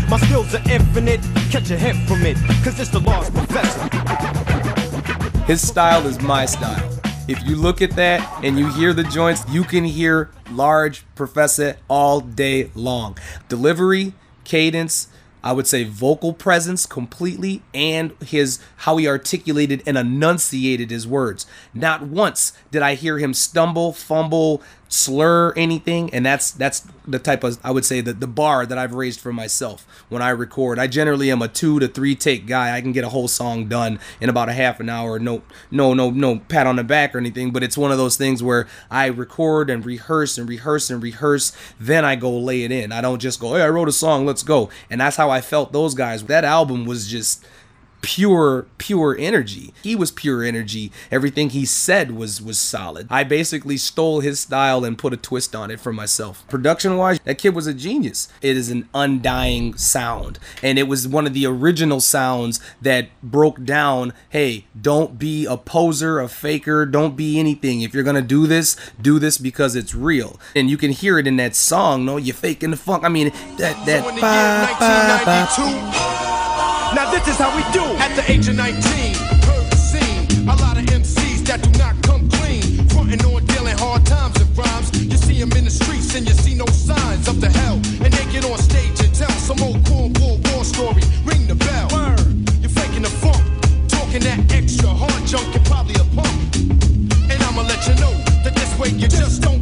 My 0.08 0.18
skills 0.18 0.54
are 0.54 0.62
infinite. 0.70 1.20
Catch 1.50 1.72
a 1.72 1.76
hint 1.76 1.98
from 2.06 2.24
it, 2.24 2.36
cause 2.62 2.78
it's 2.78 2.90
the 2.90 3.00
lost 3.00 3.34
professor. 3.34 3.88
his 5.46 5.66
style 5.66 6.06
is 6.06 6.20
my 6.20 6.46
style 6.46 6.88
if 7.26 7.44
you 7.44 7.56
look 7.56 7.82
at 7.82 7.90
that 7.96 8.20
and 8.44 8.56
you 8.56 8.68
hear 8.72 8.92
the 8.94 9.02
joints 9.02 9.42
you 9.50 9.64
can 9.64 9.84
hear 9.84 10.30
large 10.52 11.04
professor 11.14 11.76
all 11.88 12.20
day 12.20 12.70
long 12.74 13.18
delivery 13.48 14.14
cadence 14.48 15.08
I 15.42 15.52
would 15.52 15.66
say 15.66 15.84
vocal 15.84 16.32
presence 16.32 16.84
completely 16.84 17.62
and 17.72 18.12
his 18.20 18.58
how 18.78 18.96
he 18.96 19.06
articulated 19.06 19.82
and 19.86 19.96
enunciated 19.96 20.90
his 20.90 21.06
words. 21.06 21.46
Not 21.72 22.02
once 22.02 22.52
did 22.70 22.82
I 22.82 22.94
hear 22.94 23.18
him 23.18 23.32
stumble, 23.32 23.92
fumble, 23.92 24.62
slur 24.88 25.52
anything 25.54 26.12
and 26.14 26.24
that's 26.24 26.50
that's 26.50 26.86
the 27.06 27.18
type 27.18 27.44
of 27.44 27.58
I 27.64 27.70
would 27.70 27.84
say 27.84 28.00
that 28.00 28.20
the 28.20 28.26
bar 28.26 28.66
that 28.66 28.78
I've 28.78 28.94
raised 28.94 29.20
for 29.20 29.32
myself 29.32 29.86
when 30.08 30.22
I 30.22 30.30
record. 30.30 30.78
I 30.78 30.86
generally 30.86 31.30
am 31.30 31.42
a 31.42 31.48
two 31.48 31.78
to 31.78 31.88
three 31.88 32.14
take 32.14 32.46
guy. 32.46 32.76
I 32.76 32.80
can 32.80 32.92
get 32.92 33.04
a 33.04 33.08
whole 33.08 33.28
song 33.28 33.66
done 33.66 33.98
in 34.20 34.28
about 34.28 34.48
a 34.48 34.52
half 34.52 34.80
an 34.80 34.88
hour. 34.88 35.18
No, 35.18 35.42
no, 35.70 35.94
no, 35.94 36.10
no 36.10 36.38
pat 36.38 36.66
on 36.66 36.76
the 36.76 36.84
back 36.84 37.14
or 37.14 37.18
anything. 37.18 37.50
But 37.50 37.62
it's 37.62 37.78
one 37.78 37.90
of 37.90 37.98
those 37.98 38.16
things 38.16 38.42
where 38.42 38.68
I 38.90 39.06
record 39.06 39.70
and 39.70 39.84
rehearse 39.84 40.38
and 40.38 40.48
rehearse 40.48 40.90
and 40.90 41.02
rehearse. 41.02 41.52
Then 41.80 42.04
I 42.04 42.16
go 42.16 42.36
lay 42.38 42.62
it 42.62 42.72
in. 42.72 42.92
I 42.92 43.00
don't 43.00 43.20
just 43.20 43.40
go, 43.40 43.54
hey, 43.54 43.62
I 43.62 43.68
wrote 43.68 43.88
a 43.88 43.92
song, 43.92 44.26
let's 44.26 44.42
go. 44.42 44.68
And 44.90 45.00
that's 45.00 45.16
how 45.16 45.30
I 45.30 45.40
felt 45.40 45.72
those 45.72 45.94
guys. 45.94 46.24
That 46.24 46.44
album 46.44 46.84
was 46.84 47.08
just 47.08 47.44
pure 48.00 48.66
pure 48.78 49.16
energy. 49.18 49.72
He 49.82 49.96
was 49.96 50.10
pure 50.10 50.42
energy. 50.42 50.92
Everything 51.10 51.50
he 51.50 51.64
said 51.64 52.12
was 52.12 52.40
was 52.40 52.58
solid. 52.58 53.06
I 53.10 53.24
basically 53.24 53.76
stole 53.76 54.20
his 54.20 54.40
style 54.40 54.84
and 54.84 54.98
put 54.98 55.12
a 55.12 55.16
twist 55.16 55.54
on 55.54 55.70
it 55.70 55.80
for 55.80 55.92
myself. 55.92 56.46
Production 56.48 56.96
wise 56.96 57.18
that 57.20 57.38
kid 57.38 57.54
was 57.54 57.66
a 57.66 57.74
genius. 57.74 58.28
It 58.40 58.56
is 58.56 58.70
an 58.70 58.88
undying 58.94 59.76
sound. 59.76 60.38
And 60.62 60.78
it 60.78 60.84
was 60.84 61.08
one 61.08 61.26
of 61.26 61.34
the 61.34 61.46
original 61.46 62.00
sounds 62.00 62.60
that 62.80 63.08
broke 63.22 63.64
down 63.64 64.12
hey 64.30 64.66
don't 64.80 65.18
be 65.18 65.46
a 65.46 65.56
poser 65.56 66.20
a 66.20 66.28
faker 66.28 66.86
don't 66.86 67.16
be 67.16 67.38
anything. 67.38 67.82
If 67.82 67.94
you're 67.94 68.04
gonna 68.04 68.22
do 68.22 68.46
this 68.46 68.76
do 69.00 69.18
this 69.18 69.38
because 69.38 69.74
it's 69.74 69.94
real. 69.94 70.38
And 70.54 70.70
you 70.70 70.76
can 70.76 70.92
hear 70.92 71.18
it 71.18 71.26
in 71.26 71.36
that 71.36 71.56
song 71.56 72.04
no 72.04 72.16
you're 72.16 72.34
faking 72.34 72.70
the 72.70 72.76
funk. 72.76 73.04
I 73.04 73.08
mean 73.08 73.32
that 73.58 73.86
that 73.86 75.48
So 75.48 76.17
now 76.94 77.10
this 77.10 77.26
is 77.28 77.36
how 77.36 77.54
we 77.56 77.62
do. 77.72 77.84
At 77.98 78.14
the 78.16 78.24
age 78.30 78.48
of 78.48 78.56
19, 78.56 78.74
heard 79.44 79.66
the 79.70 79.76
scene. 79.76 80.48
A 80.48 80.56
lot 80.56 80.76
of 80.78 80.84
MCs 80.84 81.44
that 81.46 81.62
do 81.62 81.70
not 81.78 82.00
come 82.02 82.28
clean. 82.30 82.62
Frontin' 82.88 83.24
on 83.24 83.44
dealing 83.46 83.76
hard 83.76 84.04
times 84.06 84.40
and 84.40 84.48
rhymes. 84.56 84.88
You 84.94 85.16
see 85.16 85.38
them 85.38 85.52
in 85.52 85.64
the 85.64 85.70
streets 85.70 86.14
and 86.14 86.26
you 86.26 86.34
see 86.34 86.54
no 86.54 86.66
signs 86.66 87.28
of 87.28 87.40
the 87.40 87.50
hell. 87.50 87.76
And 87.76 88.12
they 88.12 88.24
get 88.32 88.44
on 88.44 88.58
stage 88.58 89.00
and 89.00 89.14
tell 89.14 89.30
some 89.30 89.60
old 89.62 89.82
cornball 89.84 90.38
war 90.52 90.64
story. 90.64 91.02
Ring 91.24 91.46
the 91.46 91.54
bell. 91.54 91.88
You're 92.60 92.70
faking 92.70 93.02
the 93.02 93.12
funk. 93.22 93.42
Talking 93.88 94.22
that 94.22 94.52
extra 94.52 94.88
hard 94.88 95.26
junk, 95.26 95.46
you're 95.54 95.64
probably 95.64 95.96
a 95.96 96.06
punk. 96.16 96.36
And 97.30 97.38
I'ma 97.42 97.62
let 97.62 97.86
you 97.88 97.94
know 98.00 98.14
that 98.44 98.54
this 98.54 98.72
way 98.78 98.88
you 98.90 99.08
just 99.08 99.42
don't 99.42 99.57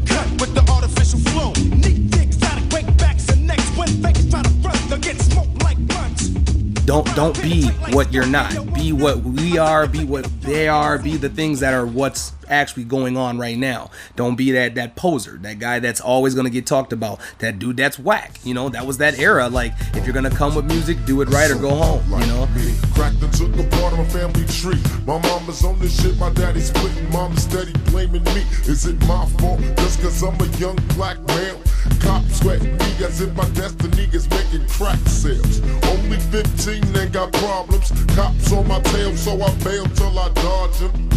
don't 6.87 7.17
don't 7.17 7.43
be 7.43 7.67
what 7.91 8.13
you're 8.13 8.27
not. 8.27 8.53
Be 8.73 8.93
what 8.93 9.19
we 9.19 9.59
are 9.59 9.89
be 9.89 10.05
what 10.05 10.25
they 10.43 10.69
are 10.69 10.99
be 10.99 11.17
the 11.17 11.29
things 11.29 11.59
that 11.61 11.75
are 11.75 11.85
what's 11.85 12.33
actually 12.49 12.85
going 12.85 13.17
on 13.17 13.39
right 13.39 13.59
now. 13.59 13.91
Don't 14.15 14.37
be 14.37 14.53
that 14.53 14.77
that 14.77 14.95
poser 14.95 15.37
that 15.43 15.59
guy 15.59 15.81
that's 15.81 16.01
always 16.01 16.35
going 16.35 16.45
to 16.45 16.51
get 16.51 16.65
talked 16.65 16.93
about 16.93 17.21
that 17.41 17.59
dude 17.59 17.77
that's 17.77 17.99
whack 17.99 18.39
you 18.45 18.55
know? 18.55 18.69
That 18.69 18.87
was 18.87 18.99
that 18.99 19.19
era. 19.19 19.49
Like 19.49 19.73
if 19.95 20.05
you're 20.05 20.13
going 20.13 20.31
to 20.31 20.37
come 20.37 20.55
with 20.55 20.67
music 20.67 20.97
do 21.05 21.21
it 21.23 21.29
right 21.31 21.51
or 21.51 21.57
go 21.57 21.71
home 21.75 22.05
you 22.21 22.27
know? 22.27 22.49
Cracked 22.95 23.21
and 23.21 23.33
took 23.33 23.53
apart 23.59 23.97
my 23.97 24.05
family 24.05 24.45
tree. 24.47 24.81
My 25.05 25.21
mama's 25.23 25.65
on 25.65 25.79
this 25.81 26.01
shit, 26.01 26.17
my 26.19 26.33
daddy's 26.33 26.69
splitting, 26.69 27.11
mama 27.11 27.39
steady 27.41 27.73
blaming 27.91 28.23
me. 28.25 28.45
Is 28.67 28.87
it 28.87 28.99
my 29.07 29.27
fault? 29.41 29.61
Just 29.79 30.01
cause 30.01 30.23
I'm 30.23 30.41
a 30.41 30.47
young 30.59 30.77
black 30.95 31.19
male? 31.27 31.61
Cops 32.01 32.39
sweating 32.41 32.77
me 32.77 33.05
as 33.05 33.21
if 33.21 33.35
my 33.35 33.49
destiny 33.51 34.09
is 34.13 34.29
making 34.31 34.67
crack 34.69 34.99
sales. 35.07 35.61
Only 35.85 36.19
15 36.19 36.97
ain't 36.97 37.13
got 37.13 37.33
problems. 37.33 37.93
Cops 38.15 38.53
on 38.53 38.69
my 38.69 38.81
tail, 38.81 39.17
so 39.17 39.41
I 39.41 39.51
bail 39.65 39.87
till 39.95 40.19
I 40.19 40.29
dodge 40.31 40.79
them. 40.79 41.09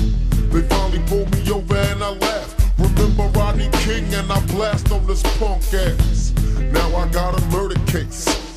They 0.52 0.62
finally 0.64 1.00
pulled 1.08 1.32
me 1.32 1.52
over 1.52 1.76
and 1.76 2.04
I 2.04 2.10
laugh. 2.10 2.56
Remember 2.80 3.28
Rodney 3.38 3.70
King 3.84 4.14
and 4.14 4.32
I 4.32 4.40
blast 4.48 4.92
on 4.92 5.06
this 5.06 5.22
punk 5.38 5.62
ass. 5.74 6.34
Now 6.60 6.96
I 6.96 7.08
got 7.10 7.40
a 7.40 7.46
murder 7.48 7.80
case. 7.86 8.49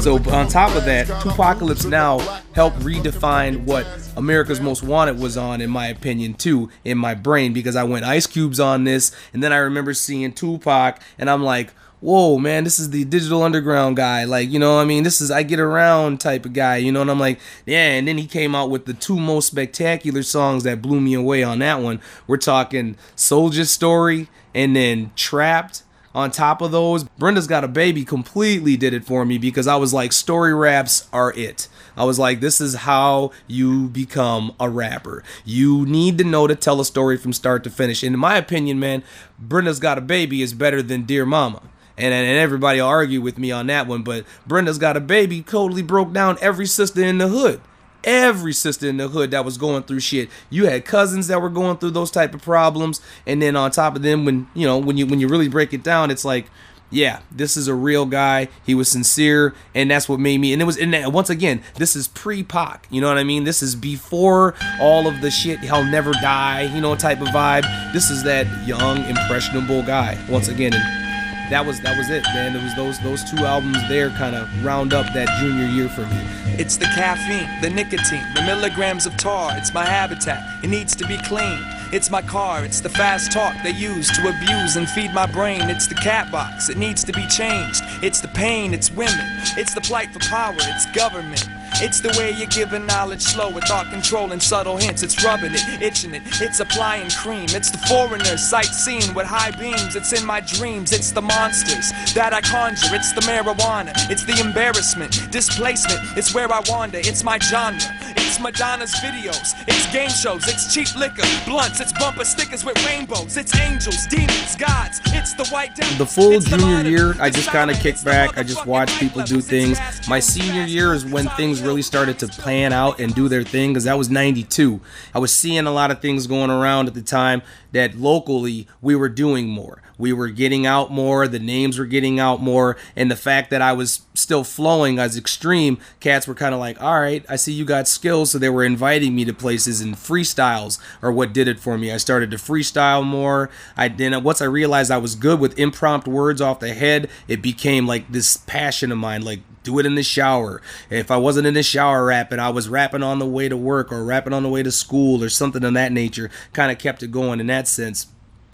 So 0.00 0.16
on 0.32 0.48
top 0.48 0.74
of 0.74 0.84
that, 0.86 1.06
2Pacalypse 1.06 1.88
Now 1.88 2.18
helped 2.54 2.80
redefine 2.80 3.64
what 3.64 3.86
America's 4.16 4.60
Most 4.60 4.82
Wanted 4.82 5.20
was 5.20 5.36
on, 5.36 5.60
in 5.60 5.70
my 5.70 5.86
opinion, 5.86 6.34
too, 6.34 6.70
in 6.84 6.98
my 6.98 7.14
brain, 7.14 7.52
because 7.52 7.76
I 7.76 7.84
went 7.84 8.04
Ice 8.04 8.26
Cube's 8.26 8.58
on 8.58 8.82
this, 8.82 9.14
and 9.32 9.44
then 9.44 9.52
I 9.52 9.58
remember 9.58 9.94
seeing 9.94 10.32
Tupac, 10.32 11.00
and 11.20 11.30
I'm 11.30 11.44
like, 11.44 11.70
whoa, 12.00 12.36
man, 12.36 12.64
this 12.64 12.80
is 12.80 12.90
the 12.90 13.04
digital 13.04 13.44
underground 13.44 13.96
guy. 13.96 14.24
Like, 14.24 14.50
you 14.50 14.58
know, 14.58 14.80
I 14.80 14.84
mean, 14.84 15.04
this 15.04 15.20
is 15.20 15.30
I 15.30 15.44
get 15.44 15.60
around 15.60 16.20
type 16.20 16.46
of 16.46 16.52
guy, 16.52 16.78
you 16.78 16.90
know, 16.90 17.02
and 17.02 17.10
I'm 17.10 17.20
like, 17.20 17.38
yeah, 17.64 17.92
and 17.92 18.08
then 18.08 18.18
he 18.18 18.26
came 18.26 18.56
out 18.56 18.70
with 18.70 18.86
the 18.86 18.94
two 18.94 19.20
most 19.20 19.46
spectacular 19.46 20.24
songs 20.24 20.64
that 20.64 20.82
blew 20.82 21.00
me 21.00 21.14
away 21.14 21.44
on 21.44 21.60
that 21.60 21.80
one. 21.80 22.00
We're 22.26 22.38
talking 22.38 22.96
Soldier 23.14 23.64
Story 23.64 24.28
and 24.52 24.74
then 24.74 25.12
Trapped 25.14 25.84
on 26.16 26.30
top 26.30 26.62
of 26.62 26.72
those, 26.72 27.04
Brenda's 27.04 27.46
Got 27.46 27.62
a 27.62 27.68
Baby 27.68 28.02
completely 28.02 28.74
did 28.74 28.94
it 28.94 29.04
for 29.04 29.26
me 29.26 29.36
because 29.36 29.66
I 29.66 29.76
was 29.76 29.92
like, 29.92 30.12
story 30.12 30.54
raps 30.54 31.06
are 31.12 31.30
it. 31.34 31.68
I 31.94 32.04
was 32.04 32.18
like, 32.18 32.40
this 32.40 32.58
is 32.58 32.74
how 32.74 33.32
you 33.46 33.88
become 33.88 34.54
a 34.58 34.70
rapper. 34.70 35.22
You 35.44 35.84
need 35.84 36.16
to 36.16 36.24
know 36.24 36.46
to 36.46 36.54
tell 36.54 36.80
a 36.80 36.86
story 36.86 37.18
from 37.18 37.34
start 37.34 37.62
to 37.64 37.70
finish. 37.70 38.02
And 38.02 38.14
in 38.14 38.18
my 38.18 38.38
opinion, 38.38 38.80
man, 38.80 39.04
Brenda's 39.38 39.78
Got 39.78 39.98
a 39.98 40.00
Baby 40.00 40.40
is 40.40 40.54
better 40.54 40.80
than 40.80 41.02
Dear 41.02 41.26
Mama. 41.26 41.60
And, 41.98 42.14
and 42.14 42.38
everybody 42.38 42.80
will 42.80 42.88
argue 42.88 43.20
with 43.20 43.36
me 43.36 43.52
on 43.52 43.66
that 43.66 43.86
one, 43.86 44.02
but 44.02 44.24
Brenda's 44.46 44.78
Got 44.78 44.96
a 44.96 45.00
Baby 45.00 45.42
totally 45.42 45.82
broke 45.82 46.14
down 46.14 46.38
every 46.40 46.66
sister 46.66 47.04
in 47.04 47.18
the 47.18 47.28
hood 47.28 47.60
every 48.06 48.52
sister 48.54 48.88
in 48.88 48.96
the 48.96 49.08
hood 49.08 49.32
that 49.32 49.44
was 49.44 49.58
going 49.58 49.82
through 49.82 50.00
shit. 50.00 50.30
You 50.48 50.66
had 50.66 50.84
cousins 50.86 51.26
that 51.26 51.42
were 51.42 51.50
going 51.50 51.76
through 51.76 51.90
those 51.90 52.10
type 52.10 52.32
of 52.34 52.40
problems, 52.40 53.00
and 53.26 53.42
then 53.42 53.56
on 53.56 53.70
top 53.72 53.96
of 53.96 54.02
them, 54.02 54.24
when 54.24 54.46
you 54.54 54.66
know 54.66 54.78
when 54.78 54.96
you 54.96 55.06
when 55.06 55.20
you 55.20 55.28
really 55.28 55.48
break 55.48 55.74
it 55.74 55.82
down, 55.82 56.10
it's 56.10 56.24
like. 56.24 56.46
Yeah, 56.88 57.18
this 57.32 57.56
is 57.56 57.66
a 57.66 57.74
real 57.74 58.06
guy. 58.06 58.46
He 58.64 58.72
was 58.72 58.88
sincere, 58.88 59.56
and 59.74 59.90
that's 59.90 60.08
what 60.08 60.20
made 60.20 60.38
me. 60.38 60.52
And 60.52 60.62
it 60.62 60.66
was, 60.66 60.76
and 60.78 60.94
that- 60.94 61.10
once 61.12 61.28
again, 61.28 61.60
this 61.74 61.96
is 61.96 62.06
pre-Pac. 62.06 62.86
You 62.90 63.00
know 63.00 63.08
what 63.08 63.18
I 63.18 63.24
mean? 63.24 63.42
This 63.42 63.60
is 63.60 63.74
before 63.74 64.54
all 64.80 65.08
of 65.08 65.20
the 65.20 65.32
shit. 65.32 65.58
He'll 65.58 65.82
never 65.82 66.12
die. 66.12 66.70
You 66.72 66.80
know, 66.80 66.94
type 66.94 67.20
of 67.20 67.26
vibe. 67.28 67.64
This 67.92 68.08
is 68.08 68.22
that 68.22 68.46
young, 68.68 69.04
impressionable 69.04 69.82
guy. 69.82 70.16
Once 70.30 70.46
again, 70.46 70.74
and 70.74 71.05
that 71.50 71.64
was 71.64 71.80
that 71.80 71.96
was 71.96 72.10
it, 72.10 72.24
man. 72.34 72.56
It 72.56 72.62
was 72.62 72.74
those 72.74 72.98
those 73.00 73.22
two 73.24 73.44
albums 73.44 73.78
there 73.88 74.10
kind 74.10 74.34
of 74.34 74.48
round 74.64 74.92
up 74.92 75.06
that 75.14 75.28
junior 75.40 75.66
year 75.66 75.88
for 75.88 76.06
me. 76.06 76.20
It's 76.58 76.76
the 76.76 76.86
caffeine, 76.86 77.60
the 77.60 77.70
nicotine, 77.70 78.24
the 78.34 78.42
milligrams 78.42 79.06
of 79.06 79.16
tar. 79.16 79.56
It's 79.56 79.72
my 79.72 79.84
habitat. 79.84 80.64
It 80.64 80.68
needs 80.68 80.96
to 80.96 81.06
be 81.06 81.18
cleaned. 81.18 81.64
It's 81.92 82.10
my 82.10 82.22
car. 82.22 82.64
It's 82.64 82.80
the 82.80 82.88
fast 82.88 83.30
talk 83.30 83.54
they 83.62 83.70
use 83.70 84.10
to 84.16 84.28
abuse 84.28 84.76
and 84.76 84.88
feed 84.88 85.12
my 85.12 85.26
brain. 85.26 85.62
It's 85.70 85.86
the 85.86 85.94
cat 85.94 86.32
box. 86.32 86.68
It 86.68 86.78
needs 86.78 87.04
to 87.04 87.12
be 87.12 87.26
changed. 87.28 87.82
It's 88.02 88.20
the 88.20 88.28
pain. 88.28 88.74
It's 88.74 88.90
women. 88.90 89.24
It's 89.56 89.74
the 89.74 89.80
plight 89.82 90.12
for 90.12 90.18
power. 90.18 90.56
It's 90.58 90.86
government. 90.92 91.48
It's 91.78 92.00
the 92.00 92.08
way 92.18 92.30
you're 92.30 92.48
giving 92.48 92.86
knowledge 92.86 93.20
slow 93.20 93.50
with 93.50 93.64
thought 93.64 93.90
control 93.90 94.32
and 94.32 94.42
subtle 94.42 94.76
hints. 94.76 95.02
It's 95.02 95.22
rubbing 95.22 95.52
it, 95.52 95.82
itching 95.82 96.14
it. 96.14 96.22
It's 96.40 96.60
applying 96.60 97.10
cream. 97.10 97.46
It's 97.50 97.70
the 97.70 97.78
foreigners 97.86 98.42
sightseeing 98.42 99.12
with 99.14 99.26
high 99.26 99.50
beams. 99.50 99.94
It's 99.94 100.12
in 100.18 100.24
my 100.24 100.40
dreams. 100.40 100.92
It's 100.92 101.10
the 101.10 101.20
monsters 101.20 101.92
that 102.14 102.32
I 102.32 102.40
conjure. 102.40 102.94
It's 102.94 103.12
the 103.12 103.20
marijuana. 103.22 103.92
It's 104.10 104.24
the 104.24 104.40
embarrassment, 104.40 105.30
displacement. 105.30 106.00
It's 106.16 106.34
where 106.34 106.50
I 106.50 106.62
wander. 106.66 106.98
It's 106.98 107.22
my 107.22 107.38
genre. 107.38 107.78
It's 108.16 108.25
Madonna's 108.40 108.94
videos. 108.96 109.54
It's 109.66 109.92
game 109.92 110.10
shows. 110.10 110.46
It's 110.48 110.72
cheap 110.72 110.94
liquor, 110.96 111.26
blunts. 111.46 111.80
It's 111.80 111.92
bumper 111.92 112.24
stickers 112.24 112.64
with 112.64 112.84
rainbows. 112.86 113.36
It's 113.36 113.58
angels, 113.58 114.06
demons, 114.06 114.56
gods. 114.56 115.00
It's 115.06 115.34
the 115.34 115.46
white 115.46 115.74
devil. 115.74 115.96
the 115.98 116.06
full 116.06 116.40
junior 116.40 116.88
year, 116.88 117.14
I 117.20 117.30
just 117.30 117.48
kind 117.48 117.70
of 117.70 117.78
kicked 117.78 118.04
back. 118.04 118.36
I 118.38 118.42
just 118.42 118.66
watched 118.66 118.98
people 118.98 119.22
do 119.22 119.40
things. 119.40 119.78
My 120.08 120.20
senior 120.20 120.64
year 120.64 120.92
is 120.94 121.04
when 121.04 121.28
things 121.30 121.62
really 121.62 121.82
started 121.82 122.18
to 122.20 122.28
plan 122.28 122.72
out 122.72 123.00
and 123.00 123.14
do 123.14 123.28
their 123.28 123.42
thing 123.42 123.70
because 123.70 123.84
that 123.84 123.98
was 123.98 124.10
92. 124.10 124.80
I 125.14 125.18
was 125.18 125.32
seeing 125.32 125.66
a 125.66 125.72
lot 125.72 125.90
of 125.90 126.00
things 126.00 126.26
going 126.26 126.50
around 126.50 126.88
at 126.88 126.94
the 126.94 127.02
time 127.02 127.42
that 127.72 127.96
locally 127.96 128.68
we 128.80 128.94
were 128.96 129.08
doing 129.08 129.48
more. 129.48 129.82
We 129.98 130.12
were 130.12 130.28
getting 130.28 130.66
out 130.66 130.90
more, 130.90 131.26
the 131.26 131.38
names 131.38 131.78
were 131.78 131.86
getting 131.86 132.20
out 132.20 132.40
more, 132.40 132.76
and 132.94 133.10
the 133.10 133.16
fact 133.16 133.50
that 133.50 133.62
I 133.62 133.72
was 133.72 134.02
still 134.14 134.44
flowing 134.44 134.98
as 134.98 135.16
extreme, 135.16 135.78
cats 136.00 136.28
were 136.28 136.34
kind 136.34 136.54
of 136.54 136.60
like, 136.60 136.80
all 136.82 137.00
right, 137.00 137.24
I 137.28 137.36
see 137.36 137.52
you 137.52 137.64
got 137.64 137.88
skills. 137.88 138.30
So 138.30 138.38
they 138.38 138.50
were 138.50 138.64
inviting 138.64 139.14
me 139.14 139.24
to 139.24 139.32
places, 139.32 139.80
and 139.80 139.94
freestyles 139.94 140.78
are 141.02 141.12
what 141.12 141.32
did 141.32 141.48
it 141.48 141.58
for 141.58 141.78
me. 141.78 141.92
I 141.92 141.96
started 141.96 142.30
to 142.32 142.36
freestyle 142.36 143.04
more. 143.04 143.50
I 143.76 143.88
then 143.88 144.22
once 144.22 144.42
I 144.42 144.46
realized 144.46 144.90
I 144.90 144.98
was 144.98 145.14
good 145.14 145.40
with 145.40 145.58
impromptu 145.58 146.10
words 146.10 146.40
off 146.40 146.60
the 146.60 146.74
head, 146.74 147.08
it 147.28 147.40
became 147.42 147.86
like 147.86 148.10
this 148.12 148.36
passion 148.36 148.92
of 148.92 148.98
mine, 148.98 149.22
like 149.22 149.40
do 149.62 149.78
it 149.78 149.86
in 149.86 149.96
the 149.96 150.02
shower. 150.02 150.62
If 150.90 151.10
I 151.10 151.16
wasn't 151.16 151.46
in 151.46 151.54
the 151.54 151.62
shower 151.62 152.04
rapping, 152.04 152.38
I 152.38 152.50
was 152.50 152.68
rapping 152.68 153.02
on 153.02 153.18
the 153.18 153.26
way 153.26 153.48
to 153.48 153.56
work 153.56 153.92
or 153.92 154.04
rapping 154.04 154.32
on 154.32 154.42
the 154.42 154.48
way 154.48 154.62
to 154.62 154.70
school 154.70 155.22
or 155.24 155.28
something 155.28 155.64
of 155.64 155.74
that 155.74 155.90
nature. 155.92 156.30
Kind 156.52 156.70
of 156.70 156.78
kept 156.78 157.02
it 157.02 157.10
going 157.10 157.40
in 157.40 157.48
that 157.48 157.66
sense. 157.66 158.06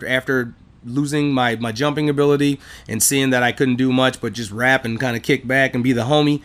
After 0.07 0.55
losing 0.85 1.33
my, 1.33 1.57
my 1.57 1.73
jumping 1.73 2.09
ability 2.09 2.59
and 2.89 3.03
seeing 3.03 3.31
that 3.31 3.43
I 3.43 3.53
couldn't 3.53 3.77
do 3.77 3.93
much 3.93 4.21
but 4.21 4.33
just 4.33 4.51
rap 4.51 4.85
and 4.85 4.99
kind 4.99 5.17
of 5.17 5.23
kick 5.23 5.47
back 5.47 5.75
and 5.75 5.83
be 5.85 5.93
the 5.93 6.03
homie, 6.05 6.43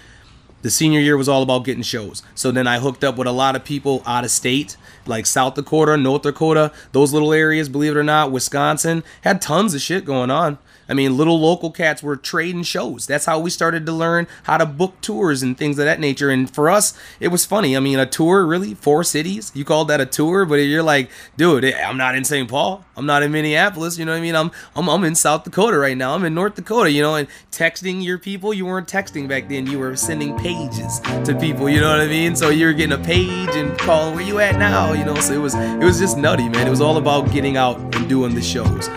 The 0.63 0.71
senior 0.71 0.99
year 0.99 1.15
was 1.15 1.29
all 1.29 1.43
about 1.43 1.65
getting 1.65 1.83
shows. 1.83 2.23
So 2.33 2.51
then 2.51 2.67
I 2.67 2.79
hooked 2.79 3.03
up 3.03 3.15
with 3.17 3.27
a 3.27 3.31
lot 3.31 3.55
of 3.55 3.63
people 3.63 4.01
out 4.05 4.23
of 4.25 4.31
state, 4.31 4.75
like 5.05 5.25
South 5.25 5.53
Dakota, 5.53 5.95
North 5.97 6.23
Dakota, 6.23 6.71
those 6.93 7.13
little 7.13 7.31
areas, 7.31 7.69
believe 7.69 7.91
it 7.91 7.97
or 7.97 8.03
not, 8.03 8.31
Wisconsin, 8.31 9.03
had 9.21 9.41
tons 9.41 9.73
of 9.75 9.81
shit 9.81 10.03
going 10.03 10.31
on. 10.31 10.57
I 10.89 10.93
mean, 10.93 11.17
little 11.17 11.39
local 11.39 11.71
cats 11.71 12.01
were 12.01 12.15
trading 12.15 12.63
shows. 12.63 13.05
That's 13.07 13.25
how 13.25 13.39
we 13.39 13.49
started 13.49 13.85
to 13.85 13.91
learn 13.91 14.27
how 14.43 14.57
to 14.57 14.65
book 14.65 14.99
tours 15.01 15.43
and 15.43 15.57
things 15.57 15.77
of 15.79 15.85
that 15.85 15.99
nature. 15.99 16.29
And 16.29 16.49
for 16.49 16.69
us, 16.69 16.97
it 17.19 17.29
was 17.29 17.45
funny. 17.45 17.75
I 17.75 17.79
mean, 17.79 17.99
a 17.99 18.05
tour, 18.05 18.45
really? 18.45 18.73
Four 18.73 19.03
cities? 19.03 19.51
You 19.53 19.65
called 19.65 19.87
that 19.89 20.01
a 20.01 20.05
tour? 20.05 20.45
But 20.45 20.55
you're 20.55 20.83
like, 20.83 21.09
dude, 21.35 21.65
I'm 21.65 21.97
not 21.97 22.15
in 22.15 22.23
St. 22.23 22.49
Paul. 22.49 22.85
I'm 22.95 23.05
not 23.05 23.23
in 23.23 23.31
Minneapolis. 23.31 23.97
You 23.97 24.05
know 24.05 24.13
what 24.13 24.19
I 24.19 24.21
mean? 24.21 24.35
I'm, 24.35 24.51
I'm, 24.75 24.89
I'm 24.89 25.03
in 25.03 25.15
South 25.15 25.43
Dakota 25.43 25.77
right 25.77 25.97
now. 25.97 26.15
I'm 26.15 26.23
in 26.23 26.33
North 26.33 26.55
Dakota, 26.55 26.91
you 26.91 27.01
know, 27.01 27.15
and 27.15 27.27
texting 27.51 28.03
your 28.03 28.17
people, 28.17 28.53
you 28.53 28.65
weren't 28.65 28.87
texting 28.87 29.27
back 29.27 29.49
then. 29.49 29.67
You 29.67 29.79
were 29.79 29.95
sending 29.95 30.37
pages 30.37 30.99
to 30.99 31.35
people, 31.39 31.69
you 31.69 31.81
know 31.81 31.89
what 31.89 31.99
I 31.99 32.07
mean? 32.07 32.35
So 32.35 32.49
you 32.49 32.67
were 32.67 32.73
getting 32.73 32.99
a 32.99 33.03
page 33.03 33.49
and 33.55 33.77
calling, 33.79 34.15
where 34.15 34.23
you 34.23 34.39
at 34.39 34.57
now? 34.57 34.93
You 34.93 35.05
know, 35.05 35.15
so 35.15 35.33
it 35.33 35.39
was, 35.39 35.55
it 35.55 35.83
was 35.83 35.99
just 35.99 36.17
nutty, 36.17 36.49
man. 36.49 36.67
It 36.67 36.69
was 36.69 36.81
all 36.81 36.97
about 36.97 37.31
getting 37.31 37.57
out 37.57 37.79
and 37.95 38.07
doing 38.07 38.35
the 38.35 38.41
shows. 38.41 38.89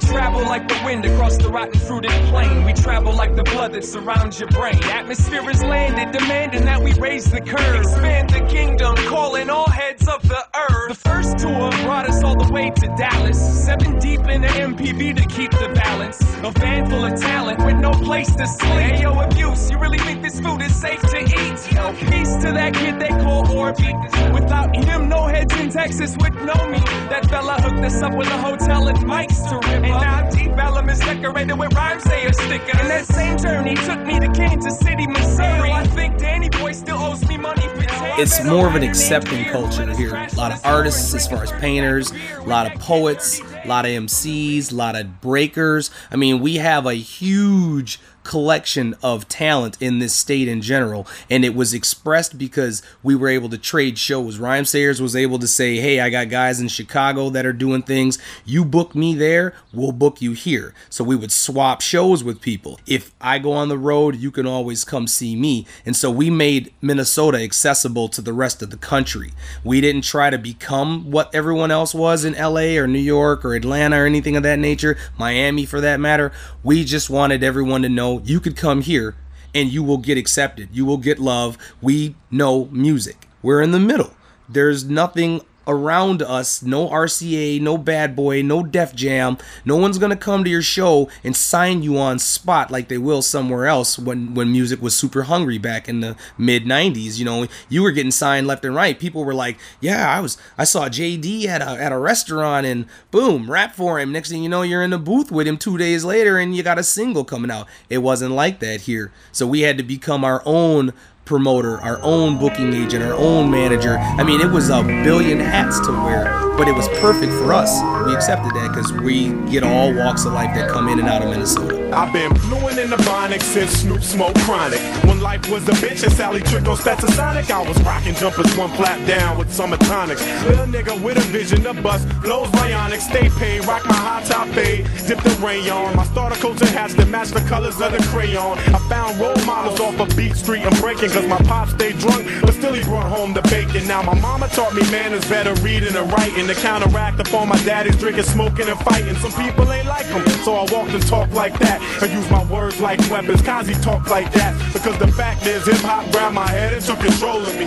We 0.00 0.06
travel 0.06 0.42
like 0.42 0.68
the 0.68 0.80
wind 0.84 1.04
across 1.06 1.36
the 1.38 1.48
rotten 1.48 1.80
fruited 1.80 2.12
plain. 2.30 2.64
We 2.64 2.72
travel 2.72 3.12
like 3.14 3.34
the 3.34 3.42
blood 3.42 3.72
that 3.72 3.84
surrounds 3.84 4.38
your 4.38 4.48
brain. 4.50 4.80
Atmosphere 4.84 5.50
is 5.50 5.60
landed, 5.64 6.16
demanding 6.16 6.66
that 6.66 6.80
we 6.80 6.92
raise 7.00 7.28
the 7.28 7.40
curve. 7.40 7.80
Expand 7.80 8.30
the 8.30 8.46
kingdom, 8.46 8.94
calling 9.08 9.50
all 9.50 9.68
heads 9.68 10.06
of 10.06 10.22
the 10.22 10.38
earth. 10.54 10.88
The 10.90 10.94
first 10.94 11.38
tour 11.38 11.72
brought 11.82 12.08
us 12.08 12.22
all 12.22 12.36
the 12.36 12.52
way 12.52 12.70
to 12.70 12.86
Dallas. 12.96 13.64
Seven 13.64 13.98
deep 13.98 14.20
in 14.28 14.42
the 14.42 14.46
MPV 14.46 15.16
to 15.16 15.26
keep 15.26 15.50
the 15.50 15.68
balance. 15.74 16.22
A 16.44 16.52
van 16.52 16.88
full 16.88 17.04
of 17.04 17.20
talent 17.20 17.64
with 17.64 17.78
no 17.78 17.90
place 17.90 18.32
to 18.36 18.46
sleep. 18.46 18.70
Hey, 18.70 19.02
yo, 19.02 19.18
abuse, 19.18 19.68
you 19.68 19.78
really 19.80 19.98
think 19.98 20.22
this 20.22 20.38
food 20.38 20.62
is 20.62 20.80
safe 20.80 21.00
to 21.00 21.18
eat? 21.18 21.72
Yo, 21.72 21.92
peace 22.08 22.36
to 22.36 22.52
that 22.52 22.72
kid 22.74 23.00
they 23.00 23.08
call 23.08 23.42
Orby. 23.46 24.32
Without 24.32 24.76
him, 24.76 25.08
no 25.08 25.26
heads 25.26 25.52
in 25.56 25.70
Texas 25.70 26.16
would 26.20 26.34
know 26.36 26.68
me. 26.68 26.78
That 27.10 27.26
fella 27.28 27.60
hooked 27.60 27.84
us 27.84 28.00
up 28.00 28.14
with 28.14 28.28
a 28.28 28.38
hotel 28.38 28.86
and 28.86 28.98
mics 28.98 29.48
to 29.48 29.56
rip 29.68 29.87
and 29.90 30.00
now 30.00 30.30
Deep 30.30 30.56
Ellum 30.56 30.88
is 30.90 31.00
decorated 31.00 31.54
with 31.54 31.70
Rhymesayer 31.70 32.34
sticker. 32.34 32.78
And 32.78 32.90
that 32.90 33.06
same 33.06 33.38
journey 33.38 33.74
took 33.74 34.00
me 34.00 34.20
to 34.20 34.28
Kansas 34.32 34.78
City, 34.78 35.06
Missouri. 35.06 35.70
I 35.70 35.86
think 35.86 36.18
Danny 36.18 36.48
Boy 36.50 36.72
still 36.72 36.98
owes 36.98 37.26
me 37.28 37.36
money 37.36 37.62
for 37.62 37.78
it's 38.18 38.42
more 38.42 38.66
of 38.66 38.74
an 38.74 38.82
accepting 38.82 39.44
culture 39.44 39.94
here. 39.94 40.14
A 40.14 40.34
lot 40.34 40.50
of 40.50 40.64
artists, 40.66 41.14
as 41.14 41.28
far 41.28 41.44
as 41.44 41.52
painters, 41.52 42.10
a 42.36 42.42
lot 42.42 42.66
of 42.66 42.76
poets, 42.80 43.40
a 43.40 43.57
lot 43.68 43.84
of 43.84 43.92
MCs, 43.92 44.72
a 44.72 44.74
lot 44.74 44.96
of 44.96 45.20
breakers. 45.20 45.90
I 46.10 46.16
mean, 46.16 46.40
we 46.40 46.56
have 46.56 46.86
a 46.86 46.94
huge 46.94 48.00
collection 48.28 48.94
of 49.02 49.26
talent 49.26 49.74
in 49.80 50.00
this 50.00 50.14
state 50.14 50.48
in 50.48 50.60
general. 50.60 51.06
And 51.30 51.46
it 51.46 51.54
was 51.54 51.72
expressed 51.72 52.36
because 52.36 52.82
we 53.02 53.14
were 53.14 53.28
able 53.28 53.48
to 53.48 53.56
trade 53.56 53.98
shows. 53.98 54.36
Rhymesayers 54.36 55.00
was 55.00 55.16
able 55.16 55.38
to 55.38 55.48
say 55.48 55.76
hey 55.76 55.98
i 56.00 56.10
got 56.10 56.28
guys 56.28 56.60
in 56.60 56.68
chicago 56.68 57.30
that 57.30 57.46
are 57.46 57.54
doing 57.54 57.82
things. 57.82 58.18
You 58.44 58.66
book 58.66 58.94
me 58.94 59.14
there 59.14 59.54
we'll 59.72 59.92
book 59.92 60.20
you 60.20 60.32
here. 60.32 60.74
So 60.90 61.02
we 61.02 61.16
would 61.16 61.32
swap 61.32 61.80
shows 61.80 62.22
with 62.22 62.42
people. 62.42 62.78
If 62.86 63.14
i 63.18 63.38
go 63.38 63.52
on 63.52 63.68
the 63.68 63.78
road 63.78 64.16
you 64.16 64.30
can 64.30 64.46
always 64.46 64.84
come 64.84 65.06
see 65.06 65.34
me. 65.34 65.66
And 65.86 65.96
so 65.96 66.10
we 66.10 66.28
made 66.28 66.70
minnesota 66.82 67.38
accessible 67.38 68.08
to 68.10 68.20
the 68.20 68.34
rest 68.34 68.60
of 68.60 68.68
the 68.68 68.76
country. 68.76 69.32
We 69.64 69.80
didn't 69.80 70.02
try 70.02 70.28
to 70.28 70.38
become 70.38 71.10
what 71.10 71.34
everyone 71.34 71.70
else 71.70 71.94
was 71.94 72.26
in 72.26 72.34
la 72.34 72.60
or 72.60 72.86
new 72.86 72.98
york 72.98 73.42
or 73.42 73.54
atlanta 73.58 73.96
or 73.96 74.06
anything 74.06 74.36
of 74.36 74.42
that 74.42 74.58
nature 74.58 74.96
miami 75.18 75.64
for 75.66 75.80
that 75.80 76.00
matter 76.00 76.32
we 76.62 76.84
just 76.84 77.10
wanted 77.10 77.42
everyone 77.42 77.82
to 77.82 77.88
know 77.88 78.20
you 78.24 78.40
could 78.40 78.56
come 78.56 78.80
here 78.82 79.14
and 79.54 79.72
you 79.72 79.82
will 79.82 79.98
get 79.98 80.18
accepted. 80.18 80.68
You 80.72 80.84
will 80.84 80.98
get 80.98 81.18
love. 81.18 81.58
We 81.80 82.14
know 82.30 82.66
music. 82.66 83.26
We're 83.42 83.62
in 83.62 83.72
the 83.72 83.80
middle. 83.80 84.14
There's 84.48 84.84
nothing 84.84 85.42
around 85.68 86.22
us. 86.22 86.62
No 86.62 86.88
RCA, 86.88 87.60
no 87.60 87.78
Bad 87.78 88.16
Boy, 88.16 88.42
no 88.42 88.62
Def 88.62 88.94
Jam. 88.94 89.38
No 89.64 89.76
one's 89.76 89.98
gonna 89.98 90.16
come 90.16 90.42
to 90.42 90.50
your 90.50 90.62
show 90.62 91.08
and 91.22 91.36
sign 91.36 91.82
you 91.82 91.98
on 91.98 92.18
spot 92.18 92.70
like 92.70 92.88
they 92.88 92.98
will 92.98 93.22
somewhere 93.22 93.66
else 93.66 93.98
when 93.98 94.34
when 94.34 94.50
music 94.50 94.82
was 94.82 94.96
super 94.96 95.24
hungry 95.24 95.58
back 95.58 95.88
in 95.88 96.00
the 96.00 96.16
mid 96.36 96.64
'90s. 96.64 97.18
You 97.18 97.24
know, 97.24 97.46
you 97.68 97.82
were 97.82 97.92
getting 97.92 98.10
signed 98.10 98.46
left 98.46 98.64
and 98.64 98.74
right. 98.74 98.98
People 98.98 99.24
were 99.24 99.34
like, 99.34 99.58
"Yeah, 99.80 100.10
I 100.10 100.20
was. 100.20 100.38
I 100.56 100.64
saw 100.64 100.88
JD 100.88 101.46
at 101.46 101.62
a 101.62 101.70
at 101.80 101.92
a 101.92 101.98
restaurant 101.98 102.66
and 102.66 102.86
boom, 103.10 103.50
rap 103.50 103.74
for 103.74 104.00
him." 104.00 104.10
Next 104.10 104.30
thing 104.30 104.42
you 104.42 104.48
know, 104.48 104.62
you're 104.62 104.82
in 104.82 104.90
the 104.90 104.98
booth 104.98 105.30
with 105.30 105.46
him 105.46 105.58
two 105.58 105.78
days 105.78 106.04
later 106.04 106.38
and 106.38 106.56
you 106.56 106.62
got 106.62 106.78
a 106.78 106.82
single 106.82 107.24
coming 107.24 107.50
out. 107.50 107.66
It 107.90 107.98
wasn't 107.98 108.32
like 108.32 108.60
that 108.60 108.82
here. 108.82 109.12
So 109.32 109.46
we 109.46 109.60
had 109.60 109.76
to 109.78 109.84
become 109.84 110.24
our 110.24 110.42
own 110.44 110.92
promoter, 111.28 111.78
our 111.82 112.00
own 112.02 112.38
booking 112.38 112.72
agent, 112.72 113.04
our 113.04 113.12
own 113.12 113.50
manager. 113.50 113.98
I 113.98 114.24
mean, 114.24 114.40
it 114.40 114.50
was 114.50 114.70
a 114.70 114.82
billion 114.82 115.38
hats 115.38 115.78
to 115.80 115.92
wear, 115.92 116.24
but 116.56 116.66
it 116.66 116.74
was 116.74 116.88
perfect 117.00 117.30
for 117.32 117.52
us. 117.52 117.70
We 118.06 118.14
accepted 118.14 118.52
that 118.54 118.68
because 118.74 118.90
we 118.92 119.34
get 119.50 119.62
all 119.62 119.94
walks 119.94 120.24
of 120.24 120.32
life 120.32 120.54
that 120.54 120.70
come 120.70 120.88
in 120.88 120.98
and 120.98 121.06
out 121.06 121.22
of 121.22 121.28
Minnesota. 121.28 121.87
I've 121.92 122.12
been 122.12 122.34
fluent 122.34 122.78
in 122.78 122.90
the 122.90 122.96
Bionic 122.96 123.42
since 123.42 123.70
Snoop 123.70 124.02
smoked 124.02 124.38
chronic. 124.40 124.80
When 125.04 125.20
life 125.20 125.50
was 125.50 125.66
a 125.68 125.72
bitch 125.72 126.02
and 126.04 126.12
Sally 126.12 126.40
tricked 126.40 126.68
on 126.68 126.76
Stetsasonic, 126.76 127.50
I 127.50 127.66
was 127.66 127.80
rocking 127.82 128.14
jumpers 128.14 128.56
one 128.56 128.70
flap 128.70 129.04
down 129.06 129.38
with 129.38 129.52
summer 129.52 129.76
tonics. 129.78 130.24
Little 130.44 130.66
nigga 130.66 131.00
with 131.02 131.16
a 131.16 131.26
vision 131.32 131.62
to 131.62 131.74
bust, 131.74 132.06
flows 132.22 132.48
bionic, 132.48 133.00
stay 133.00 133.28
paid, 133.30 133.64
rock 133.66 133.84
my 133.86 133.94
high 133.94 134.22
top 134.24 134.48
fade, 134.48 134.86
dip 135.06 135.20
the 135.22 135.30
rayon. 135.44 135.96
My 135.96 136.04
starter 136.04 136.36
coats 136.36 136.60
and 136.60 136.70
hats 136.70 136.94
that 136.94 137.08
match 137.08 137.28
the 137.28 137.40
colors 137.40 137.80
of 137.80 137.92
the 137.92 137.98
crayon. 138.08 138.58
I 138.58 138.78
found 138.88 139.18
role 139.18 139.38
models 139.46 139.80
off 139.80 139.98
of 139.98 140.14
Beat 140.16 140.36
Street 140.36 140.62
and 140.62 140.76
breaking 140.80 141.08
Cause 141.10 141.26
my 141.26 141.38
pop 141.38 141.68
stayed 141.68 141.98
drunk, 141.98 142.26
but 142.42 142.52
still 142.52 142.74
he 142.74 142.82
brought 142.82 143.06
home 143.06 143.32
the 143.32 143.40
bacon. 143.42 143.86
Now 143.88 144.02
my 144.02 144.14
mama 144.20 144.48
taught 144.48 144.74
me 144.74 144.82
manners 144.90 145.26
better 145.28 145.54
reading 145.62 145.96
and 145.96 146.12
writing 146.12 146.46
to 146.48 146.54
counteract 146.54 147.18
upon 147.18 147.48
my 147.48 147.56
daddy's 147.64 147.96
drinking, 147.96 148.24
smoking, 148.24 148.68
and 148.68 148.78
fighting. 148.80 149.16
Some 149.16 149.32
people 149.32 149.72
ain't 149.72 149.86
like 149.86 150.06
him, 150.06 150.26
so 150.44 150.54
I 150.54 150.66
walked 150.70 150.92
and 150.92 151.06
talked 151.06 151.32
like 151.32 151.58
that. 151.60 151.77
I 152.00 152.06
use 152.06 152.30
my 152.30 152.44
words 152.44 152.80
like 152.80 152.98
weapons. 153.10 153.42
Kazi 153.42 153.74
talk 153.74 154.08
like 154.08 154.32
that. 154.32 154.54
Because 154.72 154.98
the 154.98 155.08
fact 155.08 155.46
is, 155.46 155.66
hip 155.66 155.76
hop 155.76 156.10
grabbed 156.12 156.34
my 156.34 156.48
head 156.48 156.74
and 156.74 156.84
took 156.84 157.00
control 157.00 157.40
of 157.40 157.58
me. 157.58 157.66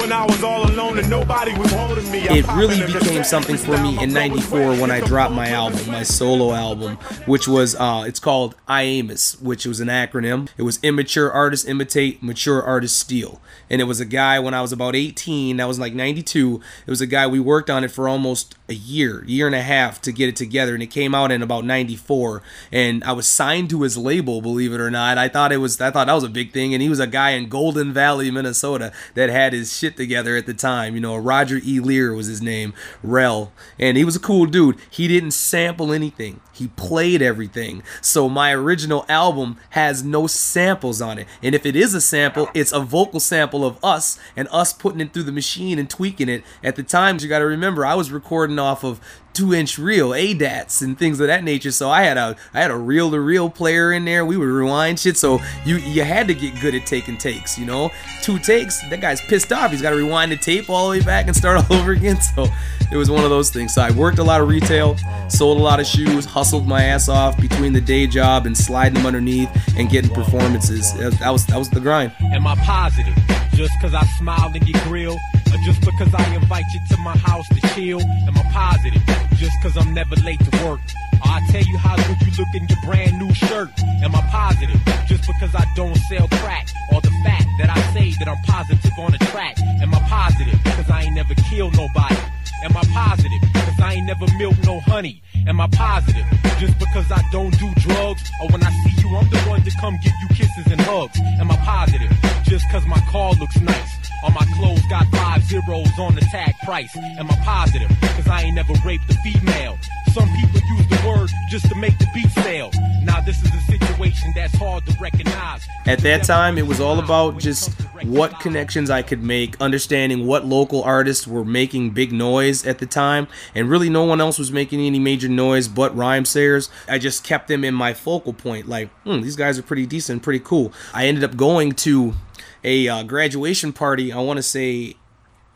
When 0.00 0.12
I 0.12 0.24
was 0.24 0.42
all 0.42 0.68
alone 0.70 0.98
and 0.98 1.08
nobody 1.10 1.52
was 1.58 1.72
holding 1.72 2.10
me. 2.10 2.20
It 2.28 2.46
really 2.54 2.84
became 2.92 3.24
something 3.24 3.56
for 3.56 3.76
me 3.78 4.02
in 4.02 4.12
'94 4.12 4.76
when 4.76 4.90
I 4.90 5.00
dropped 5.00 5.34
my 5.34 5.48
album, 5.48 5.86
my 5.90 6.02
solo 6.02 6.52
album, 6.52 6.96
which 7.26 7.46
was 7.46 7.74
uh, 7.74 8.04
it's 8.06 8.20
called 8.20 8.54
IAMUS, 8.68 9.42
which 9.42 9.66
was 9.66 9.80
an 9.80 9.88
acronym. 9.88 10.48
It 10.56 10.62
was 10.62 10.78
Immature 10.82 11.30
Artists 11.30 11.66
Imitate, 11.66 12.22
Mature 12.22 12.62
Artists 12.62 12.98
Steal, 12.98 13.40
and 13.68 13.80
it 13.80 13.84
was 13.84 14.00
a 14.00 14.04
guy 14.04 14.38
when 14.38 14.54
I 14.54 14.62
was 14.62 14.72
about 14.72 14.96
18. 14.96 15.58
That 15.58 15.68
was 15.68 15.78
like 15.78 15.94
'92. 15.94 16.60
It 16.86 16.90
was 16.90 17.00
a 17.00 17.06
guy 17.06 17.26
we 17.26 17.40
worked 17.40 17.70
on 17.70 17.84
it 17.84 17.90
for 17.90 18.08
almost 18.08 18.54
a 18.68 18.74
year, 18.74 19.24
year 19.26 19.46
and 19.46 19.54
a 19.54 19.62
half 19.62 20.00
to 20.02 20.12
get 20.12 20.28
it 20.28 20.36
together, 20.36 20.74
and 20.74 20.82
it 20.82 20.90
came 20.90 21.14
out 21.14 21.30
in 21.30 21.42
about 21.42 21.64
'94. 21.64 22.42
And 22.70 23.04
I 23.04 23.12
was 23.12 23.26
signed 23.26 23.51
to 23.68 23.82
his 23.82 23.96
label, 23.96 24.40
believe 24.40 24.72
it 24.72 24.80
or 24.80 24.90
not. 24.90 25.18
I 25.18 25.28
thought 25.28 25.52
it 25.52 25.58
was, 25.58 25.80
I 25.80 25.90
thought 25.90 26.06
that 26.06 26.12
was 26.14 26.24
a 26.24 26.28
big 26.28 26.52
thing, 26.52 26.72
and 26.72 26.82
he 26.82 26.88
was 26.88 27.00
a 27.00 27.06
guy 27.06 27.30
in 27.30 27.48
Golden 27.48 27.92
Valley, 27.92 28.30
Minnesota, 28.30 28.92
that 29.14 29.30
had 29.30 29.52
his 29.52 29.76
shit 29.76 29.96
together 29.96 30.36
at 30.36 30.46
the 30.46 30.54
time. 30.54 30.94
You 30.94 31.00
know, 31.00 31.16
Roger 31.16 31.60
E. 31.64 31.80
Lear 31.80 32.14
was 32.14 32.26
his 32.26 32.42
name, 32.42 32.74
Rel, 33.02 33.52
and 33.78 33.96
he 33.96 34.04
was 34.04 34.16
a 34.16 34.20
cool 34.20 34.46
dude. 34.46 34.78
He 34.90 35.08
didn't 35.08 35.32
sample 35.32 35.92
anything. 35.92 36.40
He 36.54 36.68
played 36.68 37.22
everything. 37.22 37.82
So 38.02 38.28
my 38.28 38.52
original 38.52 39.06
album 39.08 39.56
has 39.70 40.04
no 40.04 40.26
samples 40.26 41.00
on 41.00 41.18
it. 41.18 41.26
And 41.42 41.54
if 41.54 41.64
it 41.64 41.74
is 41.74 41.94
a 41.94 42.00
sample, 42.00 42.48
it's 42.52 42.72
a 42.72 42.80
vocal 42.80 43.20
sample 43.20 43.64
of 43.64 43.82
us 43.82 44.18
and 44.36 44.48
us 44.52 44.72
putting 44.72 45.00
it 45.00 45.12
through 45.12 45.22
the 45.22 45.32
machine 45.32 45.78
and 45.78 45.88
tweaking 45.88 46.28
it. 46.28 46.44
At 46.62 46.76
the 46.76 46.82
times, 46.82 47.22
you 47.22 47.28
got 47.28 47.38
to 47.38 47.46
remember, 47.46 47.86
I 47.86 47.94
was 47.94 48.12
recording 48.12 48.58
off 48.58 48.84
of 48.84 49.00
two 49.34 49.54
inch 49.54 49.78
reel 49.78 50.10
ADATs 50.10 50.82
and 50.82 50.98
things 50.98 51.20
of 51.20 51.26
that 51.26 51.44
nature. 51.44 51.70
So 51.70 51.90
I 51.90 52.02
had 52.02 52.16
a 52.16 52.36
I 52.54 52.60
had 52.60 52.70
a 52.70 52.76
reel 52.76 53.10
to 53.10 53.20
reel 53.20 53.50
player 53.50 53.92
in 53.92 54.04
there. 54.04 54.24
We 54.24 54.36
would 54.36 54.46
rewind 54.46 55.00
shit. 55.00 55.16
So 55.16 55.40
you 55.64 55.76
you 55.76 56.04
had 56.04 56.28
to 56.28 56.34
get 56.34 56.60
good 56.60 56.74
at 56.74 56.86
taking 56.86 57.16
takes. 57.16 57.58
You 57.58 57.66
know, 57.66 57.90
two 58.22 58.38
takes. 58.38 58.80
That 58.90 59.00
guy's 59.00 59.20
pissed 59.20 59.52
off. 59.52 59.70
He's 59.70 59.82
got 59.82 59.90
to 59.90 59.96
rewind 59.96 60.32
the 60.32 60.36
tape 60.36 60.68
all 60.68 60.90
the 60.90 60.98
way 60.98 61.04
back 61.04 61.26
and 61.26 61.36
start 61.36 61.58
all 61.70 61.76
over 61.76 61.92
again. 61.92 62.20
So 62.20 62.46
it 62.90 62.96
was 62.96 63.10
one 63.10 63.24
of 63.24 63.30
those 63.30 63.50
things. 63.50 63.74
So 63.74 63.82
I 63.82 63.90
worked 63.90 64.18
a 64.18 64.24
lot 64.24 64.40
of 64.40 64.48
retail, 64.48 64.96
sold 65.28 65.58
a 65.58 65.62
lot 65.62 65.80
of 65.80 65.86
shoes, 65.86 66.24
hustled 66.24 66.66
my 66.66 66.84
ass 66.84 67.08
off 67.08 67.40
between 67.40 67.72
the 67.72 67.80
day 67.80 68.06
job 68.06 68.46
and 68.46 68.56
sliding 68.56 68.94
them 68.94 69.06
underneath 69.06 69.50
and 69.76 69.88
getting 69.88 70.10
performances. 70.10 70.92
That 70.94 71.30
was 71.30 71.46
that 71.46 71.58
was 71.58 71.70
the 71.70 71.80
grind. 71.80 72.12
Am 72.20 72.46
I 72.46 72.54
positive? 72.56 73.14
Just 73.54 73.72
cause 73.80 73.94
I 73.94 74.04
smile 74.18 74.50
in 74.54 74.66
your 74.66 74.80
grill? 74.84 75.18
Or 75.52 75.58
just 75.58 75.80
because 75.82 76.12
I 76.14 76.34
invite 76.34 76.64
you 76.72 76.80
to 76.90 76.96
my 76.98 77.16
house 77.18 77.46
to 77.48 77.60
chill? 77.74 78.00
Am 78.00 78.36
I 78.36 78.42
positive? 78.52 79.02
Just 79.36 79.60
cause 79.62 79.76
I'm 79.76 79.92
never 79.92 80.16
late 80.16 80.40
to 80.40 80.64
work? 80.64 80.80
Or 81.20 81.28
I 81.28 81.40
tell 81.50 81.62
you 81.62 81.76
how 81.76 81.96
good 81.96 82.20
you 82.22 82.32
look 82.38 82.54
in 82.54 82.66
your 82.68 82.78
brand 82.84 83.18
new 83.18 83.32
shirt? 83.34 83.70
Am 84.02 84.14
I 84.14 84.22
positive? 84.30 84.80
Just 85.06 85.26
because 85.26 85.54
I 85.54 85.66
don't 85.76 85.96
sell 86.08 86.28
crack? 86.28 86.68
Or 86.92 87.00
the 87.00 87.12
fact 87.24 87.46
that 87.58 87.68
I 87.68 87.80
say 87.92 88.12
that 88.18 88.28
I'm 88.28 88.42
positive 88.44 88.92
on 88.98 89.12
the 89.12 89.18
track? 89.18 89.58
Am 89.60 89.94
I 89.94 90.00
positive? 90.08 90.58
Cause 90.64 90.90
I 90.90 91.02
ain't 91.02 91.14
never 91.14 91.34
killed 91.34 91.76
nobody? 91.76 92.16
Am 92.62 92.76
I 92.76 92.82
positive? 92.94 93.40
Cause 93.54 93.80
I 93.80 93.94
ain't 93.94 94.06
never 94.06 94.26
milked 94.38 94.64
no 94.64 94.78
honey. 94.80 95.22
Am 95.48 95.60
I 95.60 95.66
positive? 95.68 96.24
Just 96.60 96.78
because 96.78 97.10
I 97.10 97.20
don't 97.32 97.50
do 97.58 97.68
drugs? 97.78 98.22
Or 98.40 98.48
when 98.50 98.62
I 98.62 98.70
see 98.70 99.02
you, 99.02 99.16
I'm 99.16 99.28
the 99.30 99.38
one 99.48 99.62
to 99.62 99.70
come 99.80 99.98
give 100.02 100.12
you 100.22 100.28
kisses 100.36 100.70
and 100.70 100.80
hugs? 100.82 101.18
Am 101.40 101.50
I 101.50 101.56
positive? 101.56 102.10
Just 102.44 102.70
cause 102.70 102.86
my 102.86 103.00
car 103.10 103.32
looks 103.40 103.60
nice. 103.60 103.90
All 104.22 104.30
my 104.30 104.46
clothes 104.54 104.86
got 104.88 105.06
five 105.08 105.42
zeros 105.42 105.98
on 105.98 106.14
the 106.14 106.20
tag 106.30 106.54
price. 106.62 106.96
Am 106.96 107.28
I 107.28 107.36
positive? 107.44 107.90
Cause 108.00 108.28
I 108.28 108.42
ain't 108.42 108.54
never 108.54 108.74
raped 108.86 109.10
a 109.10 109.14
female. 109.24 109.76
Some 110.12 110.28
people 110.36 110.60
use 110.76 110.86
the 110.88 111.08
word 111.08 111.30
just 111.48 111.68
to 111.70 111.74
make 111.74 111.98
the 111.98 112.06
beat 112.14 112.30
sell. 112.30 112.70
Now 113.02 113.20
this 113.22 113.42
is 113.42 113.52
a 113.52 113.60
situation 113.72 114.32
that's 114.36 114.54
hard 114.56 114.84
to 114.86 114.96
recognize. 115.00 115.66
At 115.86 116.00
that 116.00 116.24
time, 116.24 116.58
it 116.58 116.66
was 116.66 116.80
all 116.80 116.98
about 116.98 117.38
just 117.38 117.72
what 118.04 118.38
connections 118.40 118.90
I 118.90 119.00
could 119.02 119.22
make, 119.22 119.58
understanding 119.60 120.26
what 120.26 120.44
local 120.44 120.82
artists 120.82 121.26
were 121.26 121.44
making 121.44 121.90
big 121.90 122.12
noise 122.12 122.51
at 122.66 122.78
the 122.78 122.86
time, 122.86 123.26
and 123.54 123.70
really 123.70 123.88
no 123.88 124.04
one 124.04 124.20
else 124.20 124.38
was 124.38 124.52
making 124.52 124.80
any 124.80 124.98
major 124.98 125.28
noise 125.28 125.68
but 125.68 125.96
Rhymesayers. 125.96 126.68
I 126.88 126.98
just 126.98 127.24
kept 127.24 127.48
them 127.48 127.64
in 127.64 127.74
my 127.74 127.94
focal 127.94 128.32
point, 128.32 128.68
like, 128.68 128.90
hmm, 129.04 129.22
these 129.22 129.36
guys 129.36 129.58
are 129.58 129.62
pretty 129.62 129.86
decent, 129.86 130.22
pretty 130.22 130.40
cool. 130.40 130.72
I 130.92 131.06
ended 131.06 131.24
up 131.24 131.36
going 131.36 131.72
to 131.72 132.14
a 132.62 132.88
uh, 132.88 133.02
graduation 133.04 133.72
party. 133.72 134.12
I 134.12 134.20
want 134.20 134.36
to 134.36 134.42
say 134.42 134.96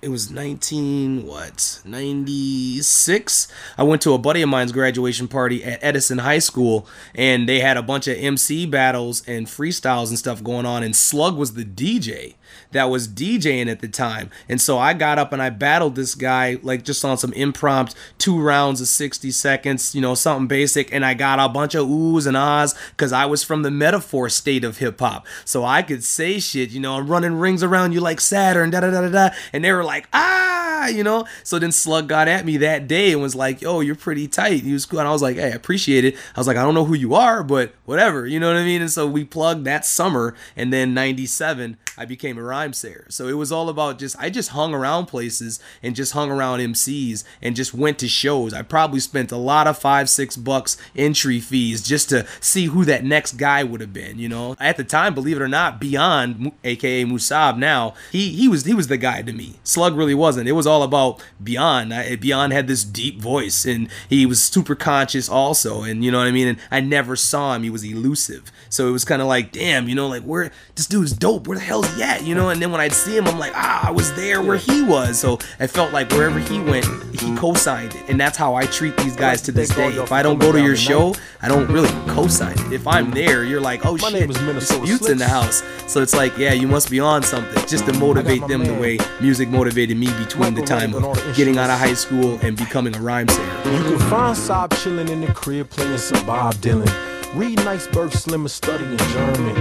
it 0.03 0.11
was 0.11 0.31
19 0.31 1.27
what 1.27 1.81
96 1.85 3.49
i 3.79 3.83
went 3.83 4.03
to 4.03 4.13
a 4.13 4.19
buddy 4.19 4.43
of 4.43 4.49
mine's 4.49 4.71
graduation 4.71 5.27
party 5.27 5.65
at 5.65 5.83
edison 5.83 6.19
high 6.19 6.39
school 6.39 6.87
and 7.15 7.49
they 7.49 7.61
had 7.61 7.79
a 7.79 7.83
bunch 7.83 8.07
of 8.07 8.17
mc 8.19 8.67
battles 8.67 9.27
and 9.27 9.47
freestyles 9.47 10.09
and 10.11 10.19
stuff 10.19 10.45
going 10.45 10.67
on 10.67 10.83
and 10.83 10.95
slug 10.95 11.37
was 11.37 11.55
the 11.55 11.65
dj 11.65 12.35
that 12.77 12.91
was 12.91 13.09
DJing 13.09 13.69
at 13.69 13.81
the 13.81 13.89
time. 13.89 14.31
And 14.49 14.61
so 14.61 14.79
I 14.79 14.93
got 14.93 15.19
up 15.19 15.33
and 15.33 15.43
I 15.43 15.51
battled 15.51 15.95
this 15.97 16.15
guy 16.15 16.59
like 16.63 16.85
just 16.85 17.05
on 17.05 17.19
some 17.19 17.33
impromptu 17.33 17.97
two 18.19 18.41
rounds 18.41 18.81
of 18.81 18.89
60 18.89 19.31
seconds, 19.31 19.95
you 19.95 20.01
know, 20.01 20.15
something 20.15 20.47
basic. 20.47 20.93
And 20.93 21.05
I 21.05 21.15
got 21.15 21.39
a 21.39 21.49
bunch 21.49 21.75
of 21.75 21.87
oohs 21.87 22.27
and 22.27 22.37
ahs 22.37 22.75
because 22.91 23.13
I 23.13 23.27
was 23.27 23.43
from 23.43 23.63
the 23.63 23.71
metaphor 23.71 24.29
state 24.29 24.65
of 24.65 24.79
hip 24.79 25.01
hop. 25.01 25.27
So 25.45 25.65
I 25.65 25.83
could 25.83 26.05
say 26.05 26.39
shit, 26.39 26.71
you 26.71 26.81
know, 26.81 26.95
I'm 26.95 27.07
running 27.07 27.35
rings 27.39 27.63
around 27.63 27.93
you 27.93 28.01
like 28.01 28.21
Saturn, 28.21 28.71
da 28.71 28.81
da 28.81 28.91
da 28.91 29.03
da 29.03 29.09
da. 29.09 29.37
And 29.53 29.65
they 29.65 29.73
were 29.73 29.85
like, 29.85 30.09
ah, 30.13 30.89
you 30.89 31.03
know. 31.03 31.27
So 31.43 31.59
then 31.59 31.73
Slug 31.73 32.09
got 32.09 32.29
at 32.29 32.45
me 32.45 32.57
that 32.59 32.89
day 32.89 33.13
and 33.13 33.23
was 33.23 33.35
like, 33.35 33.61
yo, 33.61 33.81
you're 33.81 33.95
pretty 33.95 34.29
tight. 34.29 34.63
He 34.63 34.73
was 34.73 34.87
cool. 34.87 35.01
And 35.01 35.09
I 35.09 35.13
was 35.13 35.23
like, 35.23 35.37
hey, 35.37 35.47
I 35.53 35.55
appreciate 35.55 36.05
it. 36.05 36.17
I 36.35 36.41
was 36.41 36.47
like, 36.47 36.57
I 36.57 36.63
don't 36.63 36.75
know 36.75 36.85
who 36.85 36.95
you 36.95 37.15
are, 37.15 37.43
but 37.43 37.75
whatever, 37.85 38.27
you 38.27 38.41
know 38.41 38.49
what 38.49 38.57
I 38.57 38.65
mean? 38.65 38.81
And 38.81 38.91
so 38.91 39.07
we 39.07 39.25
plugged 39.25 39.65
that 39.65 39.85
summer. 39.85 40.35
And 40.57 40.73
then 40.73 40.95
97, 40.95 41.77
I 41.99 42.05
became 42.05 42.39
a 42.39 42.43
Rhymesayer. 42.43 43.11
So 43.11 43.29
it 43.29 43.35
was 43.35 43.51
all 43.51 43.69
about 43.69 43.99
just 43.99 44.17
I 44.19 44.31
just 44.31 44.51
hung 44.51 44.75
around 44.75 45.07
places 45.07 45.61
and 45.83 45.97
just 45.97 46.13
hung 46.13 46.31
around 46.31 46.61
MCs 46.61 47.25
and 47.41 47.57
just 47.57 47.73
went 47.75 47.99
to 48.01 48.09
shows. 48.09 48.53
I 48.53 48.63
probably 48.63 49.01
spent 49.01 49.33
a 49.33 49.37
lot 49.37 49.67
of 49.67 49.79
five, 49.79 50.11
six 50.11 50.37
bucks 50.37 50.77
entry 50.95 51.41
fees 51.41 51.83
just 51.83 52.09
to 52.11 52.27
see 52.41 52.67
who 52.67 52.85
that 52.85 53.05
next 53.05 53.33
guy 53.33 53.65
would 53.65 53.81
have 53.81 53.93
been, 53.93 54.19
you 54.19 54.29
know. 54.29 54.57
At 54.61 54.77
the 54.77 54.85
time, 54.85 55.15
believe 55.15 55.37
it 55.37 55.43
or 55.43 55.49
not, 55.49 55.81
Beyond, 55.81 56.53
aka 56.65 57.05
Musab 57.05 57.57
now, 57.57 57.95
he 58.13 58.31
he 58.31 58.49
was 58.49 58.65
he 58.65 58.75
was 58.75 58.89
the 58.89 58.97
guy 58.97 59.23
to 59.23 59.33
me. 59.33 59.55
Slug 59.65 59.97
really 59.97 60.15
wasn't. 60.15 60.49
It 60.49 60.53
was 60.53 60.67
all 60.67 60.83
about 60.83 61.23
Beyond. 61.43 61.95
I, 61.95 62.17
Beyond 62.17 62.53
had 62.53 62.69
this 62.69 62.85
deep 62.85 63.21
voice 63.21 63.65
and 63.65 63.89
he 64.09 64.27
was 64.27 64.43
super 64.43 64.75
conscious 64.75 65.29
also, 65.29 65.83
and 65.83 66.05
you 66.05 66.11
know 66.11 66.19
what 66.19 66.27
I 66.27 66.33
mean? 66.33 66.49
And 66.49 66.59
I 66.71 66.81
never 66.81 67.17
saw 67.17 67.55
him. 67.55 67.63
He 67.63 67.71
was 67.71 67.85
elusive. 67.85 68.53
So 68.69 68.89
it 68.89 68.93
was 68.93 69.05
kind 69.05 69.23
of 69.23 69.29
like, 69.29 69.53
damn, 69.53 69.89
you 69.89 69.95
know, 69.95 70.09
like 70.09 70.23
where 70.23 70.51
this 70.75 70.87
dude's 70.87 71.13
dope. 71.13 71.47
Where 71.47 71.59
the 71.59 71.65
hell's 71.65 71.86
he 71.95 72.03
at? 72.03 72.25
You 72.25 72.35
know, 72.35 72.51
and 72.51 72.61
then 72.61 72.71
when 72.73 72.81
I'd 72.81 72.93
see 72.93 73.17
him, 73.17 73.27
I'm 73.27 73.39
like, 73.39 73.53
ah, 73.55 73.89
I 73.89 73.91
was 73.91 74.13
there 74.15 74.43
where 74.43 74.57
he 74.57 74.83
was. 74.83 75.19
So 75.19 75.39
I 75.61 75.67
felt 75.67 75.93
like 75.93 76.11
wherever 76.11 76.39
he 76.39 76.61
went, 76.61 76.87
he 77.21 77.35
co-signed 77.37 77.95
it, 77.95 78.09
and 78.09 78.21
that's 78.21 78.37
how 78.37 78.55
I 78.55 78.67
treat 78.67 78.97
these 78.97 79.17
guys 79.17 79.43
to 79.43 79.53
this 79.53 79.71
day. 79.71 79.89
If 79.89 80.13
I 80.13 80.23
don't 80.23 80.39
go 80.39 80.53
to 80.53 80.61
your 80.61 80.77
show, 80.77 81.15
I 81.41 81.49
don't 81.49 81.69
really 81.69 81.91
co-sign 82.09 82.59
it. 82.59 82.73
If 82.73 82.87
I'm 82.87 83.11
there, 83.11 83.45
you're 83.45 83.61
like, 83.61 83.85
oh 83.87 83.97
shit, 83.97 84.29
disputes 84.29 85.09
in 85.09 85.19
the 85.19 85.29
house. 85.29 85.63
So 85.87 86.03
it's 86.03 86.15
like, 86.15 86.37
yeah, 86.37 86.53
you 86.53 86.69
must 86.69 86.91
be 86.91 87.01
on 87.01 87.23
something, 87.23 87.67
just 87.67 87.87
to 87.87 87.93
motivate 87.95 88.47
them 88.49 88.65
the 88.65 88.75
way 88.75 88.99
music 89.21 89.49
motivated 89.49 89.97
me 89.97 90.07
between 90.19 90.55
the 90.55 90.63
time 90.63 90.95
of 90.95 91.37
getting 91.37 91.59
out 91.59 91.71
of 91.71 91.79
high 91.79 91.95
school 91.95 92.39
and 92.43 92.57
becoming 92.57 92.95
a 92.95 93.01
rhyme 93.01 93.29
singer. 93.29 93.57
You 93.65 93.83
can 93.83 93.99
find 94.11 94.37
Saab 94.37 94.77
chilling 94.83 95.09
in 95.09 95.21
the 95.21 95.33
crib 95.33 95.71
playing 95.71 95.99
some 95.99 96.25
Bob 96.27 96.55
Dylan. 96.57 97.16
Reading 97.37 97.69
Iceberg 97.69 98.13
Slim 98.13 98.41
and 98.41 98.51
studying 98.51 98.97
German. 98.97 99.55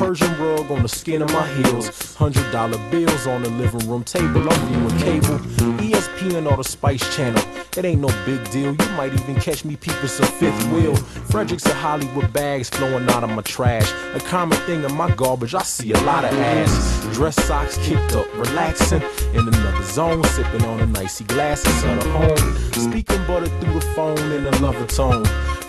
Persian 0.00 0.36
rug 0.40 0.68
on 0.72 0.82
the 0.82 0.88
skin 0.88 1.22
of 1.22 1.32
my 1.32 1.46
heels. 1.54 2.16
Hundred 2.16 2.50
dollar 2.50 2.76
bills 2.90 3.28
on 3.28 3.44
the 3.44 3.50
living 3.50 3.88
room 3.88 4.02
table. 4.02 4.44
I'm 4.50 4.66
viewing 4.66 4.98
cable. 4.98 5.38
ESPN 5.78 6.50
or 6.50 6.56
the 6.56 6.64
Spice 6.64 7.14
Channel. 7.14 7.40
It 7.76 7.84
ain't 7.84 8.00
no 8.00 8.08
big 8.26 8.50
deal. 8.50 8.74
You 8.74 8.88
might 8.96 9.14
even 9.14 9.36
catch 9.36 9.64
me 9.64 9.76
peeping 9.76 10.08
some 10.08 10.26
fifth 10.26 10.60
wheel. 10.72 10.96
Fredericks 11.30 11.64
of 11.66 11.74
Hollywood 11.74 12.32
bags 12.32 12.68
flowing 12.68 13.08
out 13.10 13.22
of 13.22 13.30
my 13.30 13.42
trash. 13.42 13.88
A 14.14 14.18
common 14.18 14.58
thing 14.66 14.82
in 14.82 14.92
my 14.96 15.08
garbage. 15.14 15.54
I 15.54 15.62
see 15.62 15.92
a 15.92 16.00
lot 16.00 16.24
of 16.24 16.32
ass. 16.32 17.06
Dress 17.14 17.36
socks 17.44 17.78
kicked 17.86 18.16
up, 18.16 18.26
relaxing 18.34 19.02
in 19.34 19.46
another 19.46 19.84
zone, 19.84 20.24
sipping 20.24 20.64
on 20.64 20.80
a 20.80 20.86
nicey 20.86 21.22
glasses 21.22 21.84
of 21.84 22.04
home. 22.06 22.72
Speaking 22.72 23.24
butter 23.24 23.46
through 23.60 23.74
the 23.74 23.86
phone 23.94 24.18
in 24.32 24.46
a 24.46 24.58
lover 24.58 24.86
tone. 24.86 25.24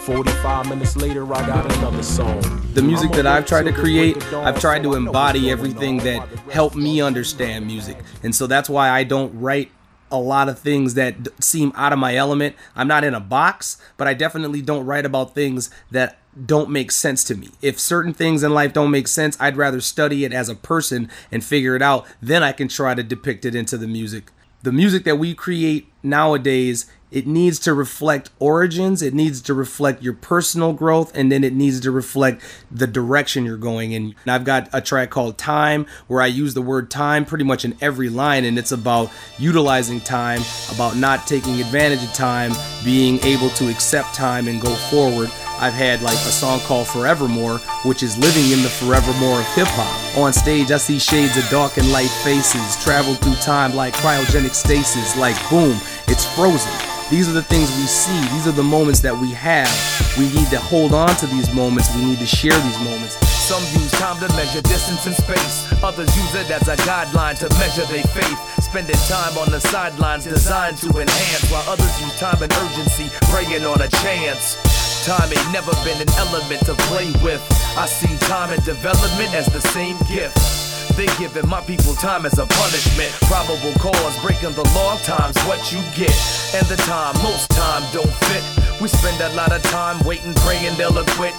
45 0.05 0.69
minutes 0.69 0.95
later, 0.95 1.25
I 1.33 1.47
got 1.47 1.65
another 1.77 2.03
song. 2.03 2.39
The 2.75 2.81
music 2.83 3.11
that 3.13 3.25
I've 3.25 3.47
tried 3.47 3.63
to 3.63 3.73
create, 3.73 4.23
I've 4.33 4.59
tried 4.59 4.83
to 4.83 4.93
embody 4.93 5.49
everything 5.49 5.97
that 5.97 6.27
helped 6.51 6.75
me 6.75 7.01
understand 7.01 7.65
music. 7.65 7.97
And 8.21 8.35
so 8.35 8.45
that's 8.45 8.69
why 8.69 8.91
I 8.91 9.03
don't 9.03 9.33
write 9.39 9.71
a 10.11 10.19
lot 10.19 10.47
of 10.47 10.59
things 10.59 10.93
that 10.93 11.15
seem 11.43 11.73
out 11.75 11.91
of 11.91 11.97
my 11.97 12.15
element. 12.15 12.55
I'm 12.75 12.87
not 12.87 13.03
in 13.03 13.15
a 13.15 13.19
box, 13.19 13.81
but 13.97 14.07
I 14.07 14.13
definitely 14.13 14.61
don't 14.61 14.85
write 14.85 15.07
about 15.07 15.33
things 15.33 15.71
that 15.89 16.19
don't 16.45 16.69
make 16.69 16.91
sense 16.91 17.23
to 17.23 17.35
me. 17.35 17.49
If 17.63 17.79
certain 17.79 18.13
things 18.13 18.43
in 18.43 18.53
life 18.53 18.73
don't 18.73 18.91
make 18.91 19.07
sense, 19.07 19.35
I'd 19.39 19.57
rather 19.57 19.81
study 19.81 20.23
it 20.23 20.31
as 20.31 20.49
a 20.49 20.55
person 20.55 21.09
and 21.31 21.43
figure 21.43 21.75
it 21.75 21.81
out. 21.81 22.05
Then 22.21 22.43
I 22.43 22.51
can 22.51 22.67
try 22.67 22.93
to 22.93 23.01
depict 23.01 23.43
it 23.43 23.55
into 23.55 23.75
the 23.75 23.87
music. 23.87 24.29
The 24.61 24.71
music 24.71 25.03
that 25.05 25.17
we 25.17 25.33
create 25.33 25.91
nowadays 26.05 26.85
it 27.11 27.27
needs 27.27 27.59
to 27.59 27.73
reflect 27.73 28.29
origins 28.39 29.01
it 29.01 29.13
needs 29.13 29.41
to 29.41 29.53
reflect 29.53 30.01
your 30.01 30.13
personal 30.13 30.73
growth 30.73 31.15
and 31.15 31.31
then 31.31 31.43
it 31.43 31.53
needs 31.53 31.79
to 31.79 31.91
reflect 31.91 32.41
the 32.71 32.87
direction 32.87 33.45
you're 33.45 33.57
going 33.57 33.91
in. 33.91 34.15
And 34.23 34.31
i've 34.31 34.43
got 34.43 34.69
a 34.73 34.81
track 34.81 35.09
called 35.09 35.37
time 35.37 35.85
where 36.07 36.21
i 36.21 36.27
use 36.27 36.53
the 36.53 36.61
word 36.61 36.89
time 36.89 37.25
pretty 37.25 37.43
much 37.43 37.65
in 37.65 37.77
every 37.81 38.09
line 38.09 38.45
and 38.45 38.57
it's 38.57 38.71
about 38.71 39.11
utilizing 39.37 40.01
time 40.01 40.41
about 40.73 40.95
not 40.95 41.27
taking 41.27 41.59
advantage 41.59 42.03
of 42.03 42.13
time 42.13 42.51
being 42.83 43.19
able 43.25 43.49
to 43.49 43.69
accept 43.69 44.13
time 44.13 44.47
and 44.47 44.61
go 44.61 44.73
forward. 44.75 45.29
I've 45.57 45.73
had 45.73 46.01
like 46.01 46.15
a 46.15 46.31
song 46.35 46.59
called 46.61 46.87
Forevermore, 46.87 47.59
which 47.85 48.03
is 48.03 48.17
living 48.17 48.51
in 48.51 48.61
the 48.61 48.69
forevermore 48.69 49.39
of 49.39 49.47
hip 49.55 49.67
hop. 49.69 50.17
On 50.17 50.33
stage, 50.33 50.69
I 50.71 50.77
see 50.77 50.99
shades 50.99 51.37
of 51.37 51.49
dark 51.49 51.77
and 51.77 51.91
light 51.91 52.09
faces, 52.23 52.81
travel 52.83 53.15
through 53.15 53.35
time 53.35 53.73
like 53.73 53.93
cryogenic 53.95 54.53
stasis, 54.53 55.17
like 55.17 55.37
boom, 55.49 55.79
it's 56.07 56.25
frozen. 56.35 56.71
These 57.09 57.29
are 57.29 57.33
the 57.33 57.43
things 57.43 57.69
we 57.77 57.85
see. 57.85 58.17
These 58.33 58.47
are 58.47 58.57
the 58.57 58.65
moments 58.65 58.99
that 59.01 59.13
we 59.13 59.29
have. 59.31 59.69
We 60.17 60.25
need 60.33 60.49
to 60.49 60.57
hold 60.57 60.93
on 60.93 61.13
to 61.21 61.27
these 61.27 61.53
moments. 61.53 61.93
We 61.95 62.03
need 62.03 62.17
to 62.17 62.25
share 62.25 62.57
these 62.57 62.79
moments. 62.81 63.13
Some 63.45 63.61
use 63.77 63.91
time 64.01 64.17
to 64.25 64.29
measure 64.33 64.61
distance 64.61 65.05
and 65.05 65.13
space. 65.13 65.69
Others 65.83 66.09
use 66.17 66.33
it 66.33 66.49
as 66.49 66.67
a 66.67 66.75
guideline 66.81 67.37
to 67.45 67.49
measure 67.61 67.85
their 67.93 68.01
faith. 68.09 68.39
Spending 68.57 68.97
time 69.05 69.37
on 69.37 69.51
the 69.51 69.61
sidelines 69.61 70.23
designed 70.25 70.77
to 70.77 70.89
enhance, 70.97 71.45
while 71.51 71.63
others 71.69 71.93
use 72.01 72.17
time 72.19 72.41
and 72.41 72.51
urgency, 72.51 73.05
praying 73.29 73.63
on 73.65 73.79
a 73.81 73.87
chance. 74.01 74.57
Time 75.05 75.29
ain't 75.29 75.51
never 75.53 75.71
been 75.85 76.01
an 76.01 76.09
element 76.17 76.65
to 76.65 76.73
play 76.89 77.13
with. 77.21 77.39
I 77.77 77.85
see 77.85 78.17
time 78.25 78.51
and 78.51 78.63
development 78.65 79.31
as 79.35 79.45
the 79.45 79.61
same 79.61 79.97
gift. 80.09 80.54
They 80.95 81.07
giving 81.17 81.47
my 81.49 81.61
people 81.61 81.93
time 81.95 82.25
as 82.25 82.37
a 82.37 82.45
punishment. 82.45 83.11
Probable 83.27 83.73
cause, 83.79 84.15
breaking 84.21 84.53
the 84.53 84.63
law, 84.75 84.97
times 84.99 85.37
what 85.43 85.71
you 85.71 85.81
get. 85.95 86.15
And 86.53 86.65
the 86.67 86.77
time, 86.87 87.15
most 87.21 87.49
time 87.49 87.83
don't 87.91 88.13
fit. 88.29 88.43
We 88.81 88.87
spend 88.87 89.19
a 89.21 89.35
lot 89.35 89.51
of 89.51 89.61
time 89.63 89.99
waiting, 90.05 90.33
praying 90.35 90.77
they'll 90.77 90.97
acquit. 90.97 91.35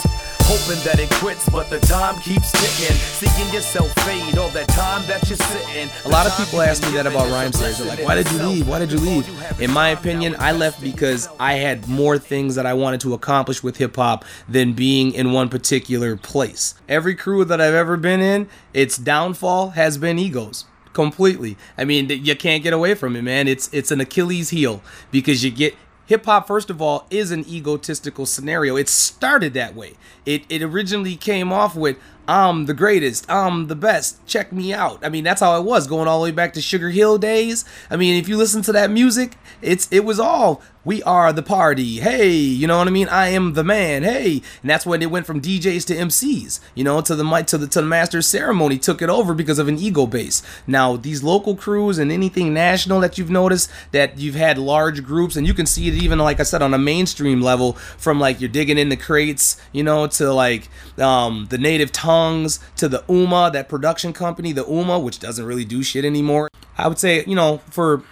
Hoping 0.48 0.80
that 0.84 1.00
it 1.00 1.10
quits, 1.18 1.48
but 1.48 1.68
the 1.70 1.80
time 1.80 2.14
keeps 2.20 2.52
ticking. 2.52 2.94
Seeking 2.96 3.52
yourself 3.52 3.92
fade 4.04 4.38
all 4.38 4.48
that 4.50 4.68
time 4.68 5.04
that 5.08 5.28
you're 5.28 5.36
sitting. 5.36 5.88
A 6.04 6.08
lot 6.08 6.24
of 6.24 6.36
people 6.36 6.60
ask 6.60 6.84
me 6.84 6.92
that 6.92 7.04
about 7.04 7.26
Rhymesayers. 7.26 7.78
They're 7.78 7.88
like, 7.88 8.04
why 8.04 8.14
did 8.14 8.30
you 8.30 8.38
leave? 8.38 8.68
Why 8.68 8.78
did 8.78 8.92
you 8.92 8.98
leave? 8.98 9.60
In 9.60 9.72
my 9.72 9.88
opinion, 9.88 10.36
I 10.38 10.52
left 10.52 10.80
because 10.80 11.28
I 11.40 11.54
had 11.54 11.88
more 11.88 12.16
things 12.16 12.54
that 12.54 12.64
I 12.64 12.74
wanted 12.74 13.00
to 13.00 13.12
accomplish 13.12 13.64
with 13.64 13.78
hip 13.78 13.96
hop 13.96 14.24
than 14.48 14.72
being 14.72 15.12
in 15.12 15.32
one 15.32 15.48
particular 15.48 16.16
place. 16.16 16.74
Every 16.88 17.16
crew 17.16 17.44
that 17.44 17.60
I've 17.60 17.74
ever 17.74 17.96
been 17.96 18.20
in, 18.20 18.48
its 18.72 18.96
downfall 18.96 19.70
has 19.70 19.98
been 19.98 20.16
egos 20.16 20.64
completely. 20.92 21.58
I 21.76 21.84
mean, 21.84 22.08
you 22.08 22.34
can't 22.36 22.62
get 22.62 22.72
away 22.72 22.94
from 22.94 23.16
it, 23.16 23.22
man. 23.22 23.48
It's 23.48 23.68
it's 23.72 23.90
an 23.90 24.00
Achilles 24.00 24.48
heel 24.50 24.80
because 25.10 25.44
you 25.44 25.50
get 25.50 25.74
hip 26.06 26.24
hop 26.24 26.46
first 26.46 26.70
of 26.70 26.80
all 26.80 27.06
is 27.10 27.30
an 27.30 27.46
egotistical 27.48 28.26
scenario. 28.26 28.76
It 28.76 28.88
started 28.88 29.54
that 29.54 29.74
way. 29.74 29.94
It 30.24 30.44
it 30.48 30.62
originally 30.62 31.16
came 31.16 31.52
off 31.52 31.76
with 31.76 31.96
I'm 32.28 32.66
the 32.66 32.74
greatest. 32.74 33.30
I'm 33.30 33.68
the 33.68 33.76
best. 33.76 34.24
Check 34.26 34.52
me 34.52 34.72
out. 34.72 35.04
I 35.04 35.08
mean, 35.08 35.22
that's 35.22 35.40
how 35.40 35.58
it 35.58 35.64
was 35.64 35.86
going 35.86 36.08
all 36.08 36.20
the 36.20 36.24
way 36.24 36.32
back 36.32 36.54
to 36.54 36.62
Sugar 36.62 36.90
Hill 36.90 37.18
days. 37.18 37.64
I 37.90 37.96
mean, 37.96 38.18
if 38.18 38.28
you 38.28 38.36
listen 38.36 38.62
to 38.62 38.72
that 38.72 38.90
music, 38.90 39.36
it's 39.62 39.90
it 39.92 40.04
was 40.04 40.18
all 40.18 40.62
we 40.86 41.02
are 41.02 41.32
the 41.32 41.42
party. 41.42 41.98
Hey, 41.98 42.30
you 42.30 42.68
know 42.68 42.78
what 42.78 42.86
I 42.86 42.92
mean? 42.92 43.08
I 43.08 43.30
am 43.30 43.54
the 43.54 43.64
man. 43.64 44.04
Hey, 44.04 44.40
and 44.62 44.70
that's 44.70 44.86
when 44.86 45.02
it 45.02 45.10
went 45.10 45.26
from 45.26 45.40
DJs 45.40 45.84
to 45.86 45.96
MCs. 45.96 46.60
You 46.76 46.84
know, 46.84 47.00
to 47.00 47.16
the 47.16 47.24
mic 47.24 47.46
to 47.48 47.58
the 47.58 47.66
to 47.66 47.80
the 47.80 47.86
master 47.86 48.22
ceremony 48.22 48.78
took 48.78 49.02
it 49.02 49.10
over 49.10 49.34
because 49.34 49.58
of 49.58 49.66
an 49.66 49.78
ego 49.78 50.06
base. 50.06 50.42
Now 50.64 50.96
these 50.96 51.24
local 51.24 51.56
crews 51.56 51.98
and 51.98 52.12
anything 52.12 52.54
national 52.54 53.00
that 53.00 53.18
you've 53.18 53.30
noticed 53.30 53.68
that 53.90 54.18
you've 54.18 54.36
had 54.36 54.58
large 54.58 55.02
groups, 55.04 55.34
and 55.34 55.44
you 55.44 55.54
can 55.54 55.66
see 55.66 55.88
it 55.88 55.94
even 55.94 56.20
like 56.20 56.38
I 56.38 56.44
said 56.44 56.62
on 56.62 56.72
a 56.72 56.78
mainstream 56.78 57.42
level 57.42 57.72
from 57.98 58.20
like 58.20 58.40
you're 58.40 58.48
digging 58.48 58.78
in 58.78 58.88
the 58.88 58.96
crates, 58.96 59.60
you 59.72 59.82
know, 59.82 60.06
to 60.06 60.32
like 60.32 60.68
um, 60.98 61.48
the 61.50 61.58
native 61.58 61.90
tongues 62.16 62.60
to 62.76 62.88
the 62.88 63.00
Ummah, 63.08 63.52
that 63.52 63.68
production 63.68 64.12
company, 64.12 64.52
the 64.52 64.64
Ummah, 64.64 65.02
which 65.02 65.18
doesn't 65.18 65.44
really 65.44 65.64
do 65.64 65.82
shit 65.82 66.04
anymore. 66.04 66.48
I 66.78 66.88
would 66.88 66.98
say, 66.98 67.24
you 67.26 67.34
know, 67.34 67.58
for 67.70 68.02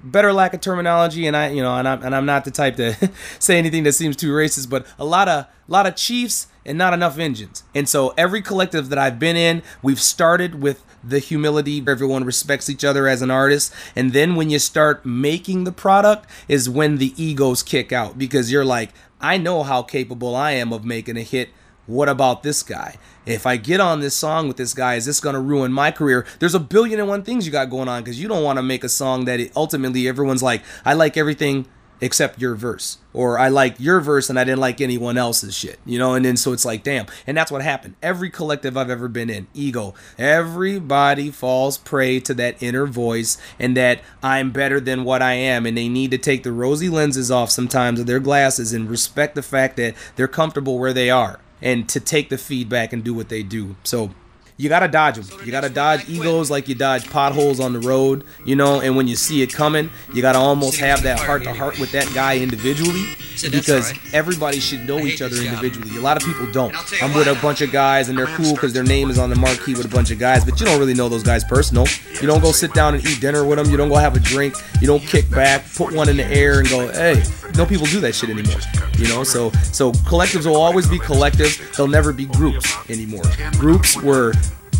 better 0.00 0.32
lack 0.32 0.54
of 0.54 0.60
terminology 0.60 1.26
and 1.26 1.36
I 1.36 1.48
you 1.48 1.60
know 1.60 1.74
and 1.74 1.88
I'm, 1.88 2.04
and 2.04 2.14
I'm 2.14 2.24
not 2.24 2.44
the 2.44 2.52
type 2.52 2.76
to 2.76 2.94
say 3.40 3.58
anything 3.58 3.82
that 3.82 3.94
seems 3.94 4.14
too 4.14 4.30
racist 4.30 4.70
but 4.70 4.86
a 4.96 5.04
lot 5.04 5.26
of 5.26 5.46
a 5.46 5.48
lot 5.66 5.86
of 5.86 5.96
chiefs 5.96 6.46
and 6.64 6.78
not 6.78 6.94
enough 6.94 7.18
engines 7.18 7.64
and 7.74 7.88
so 7.88 8.14
every 8.16 8.40
collective 8.40 8.90
that 8.90 8.98
I've 8.98 9.18
been 9.18 9.34
in 9.34 9.60
we've 9.82 10.00
started 10.00 10.62
with 10.62 10.84
the 11.02 11.18
humility 11.18 11.82
everyone 11.84 12.22
respects 12.22 12.70
each 12.70 12.84
other 12.84 13.08
as 13.08 13.22
an 13.22 13.32
artist 13.32 13.74
and 13.96 14.12
then 14.12 14.36
when 14.36 14.50
you 14.50 14.60
start 14.60 15.04
making 15.04 15.64
the 15.64 15.72
product 15.72 16.30
is 16.46 16.70
when 16.70 16.98
the 16.98 17.12
egos 17.20 17.64
kick 17.64 17.90
out 17.90 18.16
because 18.16 18.52
you're 18.52 18.64
like 18.64 18.90
I 19.20 19.36
know 19.36 19.64
how 19.64 19.82
capable 19.82 20.36
I 20.36 20.52
am 20.52 20.72
of 20.72 20.84
making 20.84 21.16
a 21.16 21.22
hit 21.22 21.48
what 21.88 22.10
about 22.10 22.42
this 22.42 22.62
guy? 22.62 22.96
If 23.28 23.46
I 23.46 23.58
get 23.58 23.78
on 23.78 24.00
this 24.00 24.14
song 24.14 24.48
with 24.48 24.56
this 24.56 24.72
guy, 24.72 24.94
is 24.94 25.04
this 25.04 25.20
to 25.20 25.38
ruin 25.38 25.70
my 25.70 25.90
career? 25.90 26.24
There's 26.38 26.54
a 26.54 26.60
billion 26.60 26.98
and 26.98 27.08
one 27.10 27.22
things 27.22 27.44
you 27.44 27.52
got 27.52 27.68
going 27.68 27.86
on 27.86 28.02
because 28.02 28.18
you 28.18 28.26
don't 28.26 28.42
want 28.42 28.56
to 28.56 28.62
make 28.62 28.84
a 28.84 28.88
song 28.88 29.26
that 29.26 29.38
it, 29.38 29.52
ultimately 29.54 30.08
everyone's 30.08 30.42
like, 30.42 30.62
I 30.82 30.94
like 30.94 31.18
everything 31.18 31.66
except 32.00 32.40
your 32.40 32.54
verse. 32.54 32.96
Or 33.12 33.38
I 33.38 33.48
like 33.48 33.78
your 33.78 34.00
verse 34.00 34.30
and 34.30 34.38
I 34.38 34.44
didn't 34.44 34.60
like 34.60 34.80
anyone 34.80 35.18
else's 35.18 35.54
shit. 35.54 35.78
You 35.84 35.98
know, 35.98 36.14
and 36.14 36.24
then 36.24 36.38
so 36.38 36.54
it's 36.54 36.64
like, 36.64 36.82
damn. 36.82 37.04
And 37.26 37.36
that's 37.36 37.52
what 37.52 37.60
happened. 37.60 37.96
Every 38.02 38.30
collective 38.30 38.78
I've 38.78 38.88
ever 38.88 39.08
been 39.08 39.28
in, 39.28 39.46
ego, 39.52 39.92
everybody 40.16 41.30
falls 41.30 41.76
prey 41.76 42.20
to 42.20 42.32
that 42.32 42.62
inner 42.62 42.86
voice 42.86 43.36
and 43.58 43.76
that 43.76 44.00
I'm 44.22 44.52
better 44.52 44.80
than 44.80 45.04
what 45.04 45.20
I 45.20 45.34
am. 45.34 45.66
And 45.66 45.76
they 45.76 45.90
need 45.90 46.12
to 46.12 46.18
take 46.18 46.44
the 46.44 46.52
rosy 46.52 46.88
lenses 46.88 47.30
off 47.30 47.50
sometimes 47.50 48.00
of 48.00 48.06
their 48.06 48.20
glasses 48.20 48.72
and 48.72 48.88
respect 48.88 49.34
the 49.34 49.42
fact 49.42 49.76
that 49.76 49.94
they're 50.16 50.28
comfortable 50.28 50.78
where 50.78 50.94
they 50.94 51.10
are 51.10 51.40
and 51.62 51.88
to 51.88 52.00
take 52.00 52.28
the 52.28 52.38
feedback 52.38 52.92
and 52.92 53.02
do 53.02 53.14
what 53.14 53.28
they 53.28 53.42
do. 53.42 53.76
So 53.84 54.10
you 54.56 54.68
gotta 54.68 54.88
dodge 54.88 55.16
them. 55.16 55.46
You 55.46 55.52
gotta 55.52 55.68
dodge 55.68 56.08
egos 56.08 56.50
like 56.50 56.66
you 56.68 56.74
dodge 56.74 57.08
potholes 57.08 57.60
on 57.60 57.72
the 57.72 57.78
road, 57.78 58.24
you 58.44 58.56
know. 58.56 58.80
And 58.80 58.96
when 58.96 59.06
you 59.06 59.14
see 59.14 59.40
it 59.40 59.52
coming, 59.52 59.88
you 60.12 60.20
gotta 60.20 60.38
almost 60.38 60.80
have 60.80 61.04
that 61.04 61.20
heart 61.20 61.44
to 61.44 61.54
heart 61.54 61.78
with 61.78 61.92
that 61.92 62.12
guy 62.12 62.38
individually, 62.38 63.04
because 63.52 63.92
everybody 64.12 64.58
should 64.58 64.84
know 64.84 64.98
each 64.98 65.22
other 65.22 65.36
individually. 65.36 65.96
A 65.96 66.00
lot 66.00 66.16
of 66.16 66.24
people 66.24 66.50
don't. 66.50 66.74
I'm 67.00 67.14
with 67.14 67.28
a 67.28 67.38
bunch 67.40 67.60
of 67.60 67.70
guys 67.70 68.08
and 68.08 68.18
they're 68.18 68.26
cool 68.26 68.54
because 68.54 68.72
their 68.72 68.82
name 68.82 69.10
is 69.10 69.18
on 69.20 69.30
the 69.30 69.36
marquee 69.36 69.74
with 69.74 69.84
a 69.84 69.94
bunch 69.94 70.10
of 70.10 70.18
guys, 70.18 70.44
but 70.44 70.58
you 70.58 70.66
don't 70.66 70.80
really 70.80 70.94
know 70.94 71.08
those 71.08 71.22
guys 71.22 71.44
personal. 71.44 71.86
You 72.20 72.26
don't 72.26 72.42
go 72.42 72.50
sit 72.50 72.74
down 72.74 72.96
and 72.96 73.06
eat 73.06 73.20
dinner 73.20 73.44
with 73.44 73.58
them. 73.58 73.70
You 73.70 73.76
don't 73.76 73.90
go 73.90 73.94
have 73.94 74.16
a 74.16 74.20
drink. 74.20 74.56
You 74.80 74.88
don't 74.88 75.04
kick 75.04 75.30
back, 75.30 75.72
put 75.76 75.94
one 75.94 76.08
in 76.08 76.16
the 76.16 76.26
air, 76.26 76.58
and 76.58 76.68
go, 76.68 76.88
hey. 76.88 77.22
No 77.56 77.66
people 77.66 77.86
do 77.86 78.00
that 78.00 78.14
shit 78.14 78.30
anymore. 78.30 78.60
You 78.98 79.08
know, 79.08 79.24
so 79.24 79.50
so 79.72 79.92
collectives 79.92 80.46
will 80.46 80.56
always 80.56 80.88
be 80.88 80.98
collectives. 80.98 81.76
They'll 81.76 81.88
never 81.88 82.12
be 82.12 82.26
groups 82.26 82.72
anymore. 82.88 83.24
Groups 83.52 83.96
were 83.96 84.32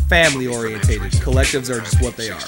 family 0.09 0.47
orientated. 0.47 1.13
Collectives 1.21 1.69
are 1.69 1.81
just 1.81 2.01
what 2.01 2.17
they 2.17 2.31
are. 2.31 2.41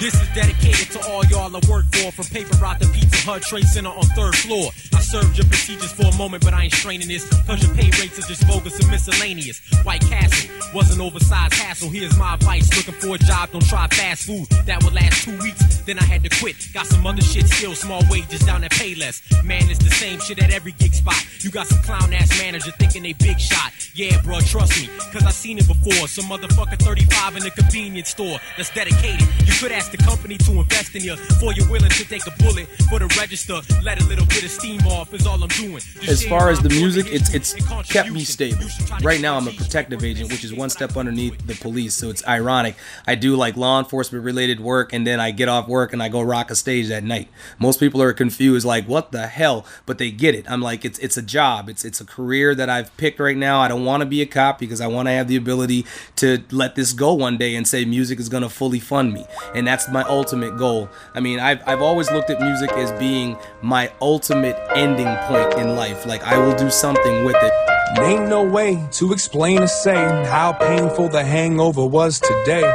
This 0.00 0.14
is 0.14 0.28
dedicated 0.34 0.90
to 0.92 1.08
all 1.08 1.24
y'all 1.26 1.54
I 1.54 1.60
work 1.70 1.86
for, 1.92 2.10
from 2.12 2.26
Paper 2.26 2.56
Rock 2.58 2.78
to 2.80 2.88
Pizza 2.88 3.16
Hut 3.24 3.42
Trade 3.42 3.64
Center 3.64 3.90
on 3.90 4.02
third 4.14 4.34
floor. 4.36 4.70
I 4.94 5.00
served 5.00 5.38
your 5.38 5.46
procedures 5.46 5.92
for 5.92 6.06
a 6.06 6.16
moment, 6.16 6.44
but 6.44 6.54
I 6.54 6.64
ain't 6.64 6.72
straining 6.72 7.08
this, 7.08 7.28
cause 7.46 7.62
your 7.62 7.74
pay 7.74 7.90
rates 8.00 8.18
are 8.18 8.26
just 8.26 8.46
bogus 8.46 8.78
and 8.80 8.90
miscellaneous. 8.90 9.60
White 9.84 10.02
Castle 10.02 10.50
was 10.74 10.94
an 10.94 11.00
oversized 11.00 11.54
hassle. 11.54 11.88
Here's 11.88 12.16
my 12.18 12.34
advice: 12.34 12.68
looking 12.76 12.94
for 13.00 13.14
a 13.14 13.18
job, 13.18 13.50
don't 13.52 13.64
try 13.64 13.86
fast 13.88 14.26
food. 14.26 14.48
That 14.66 14.82
would 14.82 14.92
last 14.92 15.24
two 15.24 15.38
weeks, 15.38 15.78
then 15.86 15.98
I 15.98 16.04
had 16.04 16.22
to 16.24 16.30
quit. 16.40 16.56
Got 16.74 16.86
some 16.86 17.06
other 17.06 17.22
shit, 17.22 17.48
still 17.48 17.74
small 17.74 18.02
wages 18.10 18.40
down 18.40 18.62
that 18.62 18.72
pay 18.72 18.94
less. 18.94 19.22
Man, 19.44 19.70
it's 19.70 19.82
the 19.82 19.90
same 19.90 20.18
shit 20.20 20.42
at 20.42 20.50
every 20.50 20.72
gig 20.72 20.94
spot. 20.94 21.24
You 21.40 21.50
got 21.50 21.66
some 21.66 21.82
clown 21.82 22.12
ass 22.12 22.36
manager 22.40 22.72
thinking 22.78 23.04
they 23.04 23.12
big 23.12 23.38
shot. 23.38 23.72
Yeah, 23.94 24.20
bro, 24.22 24.40
trust 24.40 24.80
me, 24.80 24.88
cause 25.12 25.24
I 25.24 25.30
seen 25.30 25.58
it 25.58 25.66
before. 25.66 26.08
Some 26.08 26.26
motherfucker 26.26 26.78
35 26.88 27.36
in 27.36 27.42
a 27.46 27.50
convenience 27.50 28.08
store 28.08 28.38
that's 28.56 28.70
dedicated. 28.70 29.20
You 29.44 29.52
could 29.60 29.72
ask 29.72 29.90
the 29.90 29.98
company 29.98 30.38
to 30.38 30.52
invest 30.52 30.96
in 30.96 31.02
you 31.02 31.16
before 31.16 31.52
you're 31.52 31.68
willing 31.70 31.90
to 31.90 32.04
take 32.08 32.26
a 32.26 32.30
bullet 32.42 32.66
for 32.88 32.98
the 32.98 33.14
register. 33.18 33.60
Let 33.82 34.00
a 34.00 34.06
little 34.06 34.24
bit 34.24 34.42
of 34.42 34.50
steam 34.50 34.80
off 34.86 35.12
is 35.12 35.26
all 35.26 35.42
I'm 35.42 35.50
doing. 35.50 35.74
Just 35.74 36.08
As 36.08 36.24
far 36.24 36.48
as 36.48 36.60
the 36.60 36.70
music, 36.70 37.04
it's 37.10 37.34
it's 37.34 37.52
kept 37.92 38.10
me 38.10 38.24
stable. 38.24 38.64
Right 39.02 39.20
now, 39.20 39.36
I'm 39.36 39.46
a 39.46 39.50
protective 39.50 40.02
agent, 40.02 40.32
which 40.32 40.44
is 40.44 40.54
one 40.54 40.70
step 40.70 40.96
underneath 40.96 41.46
the 41.46 41.56
police. 41.56 41.94
So 41.94 42.08
it's 42.08 42.26
ironic. 42.26 42.74
I 43.06 43.16
do 43.16 43.36
like 43.36 43.58
law 43.58 43.78
enforcement 43.78 44.24
related 44.24 44.58
work, 44.58 44.94
and 44.94 45.06
then 45.06 45.20
I 45.20 45.30
get 45.30 45.50
off 45.50 45.68
work 45.68 45.92
and 45.92 46.02
I 46.02 46.08
go 46.08 46.22
rock 46.22 46.50
a 46.50 46.54
stage 46.54 46.88
that 46.88 47.04
night. 47.04 47.28
Most 47.58 47.80
people 47.80 48.00
are 48.00 48.14
confused, 48.14 48.64
like 48.64 48.88
what 48.88 49.12
the 49.12 49.26
hell, 49.26 49.66
but 49.84 49.98
they 49.98 50.10
get 50.10 50.34
it. 50.34 50.50
I'm 50.50 50.62
like, 50.62 50.86
it's 50.86 50.98
it's 51.00 51.18
a 51.18 51.22
job. 51.22 51.68
It's 51.68 51.84
it's 51.84 52.00
a 52.00 52.06
career 52.06 52.54
that 52.54 52.70
I've 52.70 52.96
picked 52.96 53.20
right 53.20 53.36
now. 53.36 53.60
I 53.60 53.68
don't 53.68 53.84
want 53.84 54.00
to 54.00 54.06
be 54.06 54.22
a 54.22 54.26
cop 54.26 54.58
because 54.58 54.80
I 54.80 54.86
want 54.86 55.08
to 55.08 55.12
have 55.12 55.28
the 55.28 55.36
ability 55.36 55.84
to 56.16 56.42
let 56.50 56.77
this 56.78 56.92
go 56.92 57.12
one 57.12 57.36
day 57.36 57.56
and 57.56 57.66
say 57.66 57.84
music 57.84 58.20
is 58.20 58.28
gonna 58.28 58.48
fully 58.48 58.78
fund 58.78 59.12
me, 59.12 59.26
and 59.52 59.66
that's 59.66 59.88
my 59.88 60.04
ultimate 60.04 60.56
goal. 60.56 60.88
I 61.12 61.18
mean, 61.18 61.40
I've 61.40 61.60
I've 61.66 61.82
always 61.82 62.08
looked 62.12 62.30
at 62.30 62.40
music 62.40 62.70
as 62.72 62.92
being 63.00 63.36
my 63.62 63.90
ultimate 64.00 64.56
ending 64.76 65.12
point 65.26 65.54
in 65.54 65.74
life. 65.74 66.06
Like 66.06 66.22
I 66.22 66.38
will 66.38 66.54
do 66.54 66.70
something 66.70 67.24
with 67.24 67.36
it. 67.42 67.52
Ain't 67.98 68.28
no 68.28 68.44
way 68.44 68.86
to 68.92 69.12
explain 69.12 69.58
or 69.58 69.66
say 69.66 69.96
how 70.26 70.52
painful 70.52 71.08
the 71.08 71.24
hangover 71.24 71.84
was 71.84 72.20
today. 72.20 72.72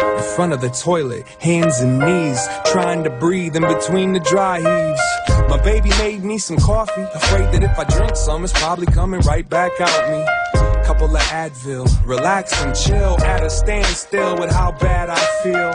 In 0.00 0.22
front 0.34 0.52
of 0.52 0.60
the 0.60 0.70
toilet, 0.70 1.24
hands 1.38 1.78
and 1.78 2.00
knees, 2.00 2.48
trying 2.66 3.04
to 3.04 3.10
breathe 3.10 3.54
in 3.54 3.62
between 3.62 4.12
the 4.14 4.20
dry 4.20 4.58
heaves. 4.58 5.48
My 5.48 5.62
baby 5.62 5.90
made 5.90 6.24
me 6.24 6.38
some 6.38 6.56
coffee, 6.56 7.02
afraid 7.14 7.52
that 7.52 7.62
if 7.62 7.78
I 7.78 7.84
drink 7.84 8.16
some, 8.16 8.42
it's 8.42 8.52
probably 8.52 8.86
coming 8.86 9.20
right 9.20 9.48
back 9.48 9.80
out 9.80 10.10
me. 10.10 10.73
Couple 10.84 11.16
of 11.16 11.22
Advil, 11.22 11.88
relax 12.06 12.62
and 12.62 12.76
chill 12.76 13.18
at 13.22 13.42
a 13.42 13.48
standstill 13.48 14.38
with 14.38 14.50
how 14.52 14.70
bad 14.72 15.08
I 15.08 15.42
feel. 15.42 15.72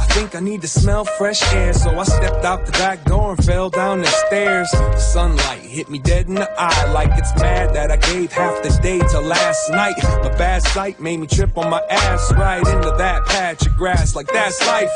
I 0.00 0.06
think 0.10 0.34
I 0.34 0.40
need 0.40 0.62
to 0.62 0.68
smell 0.68 1.04
fresh 1.04 1.42
air, 1.52 1.74
so 1.74 1.90
I 1.90 2.04
stepped 2.04 2.44
out 2.46 2.64
the 2.64 2.72
back 2.72 3.04
door 3.04 3.32
and 3.32 3.44
fell 3.44 3.68
down 3.68 4.00
the 4.00 4.06
stairs. 4.06 4.70
The 4.70 4.98
sunlight 4.98 5.60
hit 5.60 5.90
me 5.90 5.98
dead 5.98 6.28
in 6.28 6.34
the 6.34 6.50
eye, 6.58 6.92
like 6.92 7.10
it's 7.18 7.34
mad 7.36 7.74
that 7.74 7.90
I 7.90 7.96
gave 7.96 8.32
half 8.32 8.62
the 8.62 8.70
day 8.82 8.98
to 8.98 9.20
last 9.20 9.70
night. 9.70 9.96
My 10.02 10.34
bad 10.38 10.62
sight 10.62 10.98
made 10.98 11.20
me 11.20 11.26
trip 11.26 11.56
on 11.58 11.70
my 11.70 11.82
ass 11.90 12.32
right 12.32 12.66
into 12.66 12.90
that 12.96 13.26
patch 13.26 13.66
of 13.66 13.76
grass, 13.76 14.16
like 14.16 14.28
that's 14.28 14.66
life. 14.66 14.90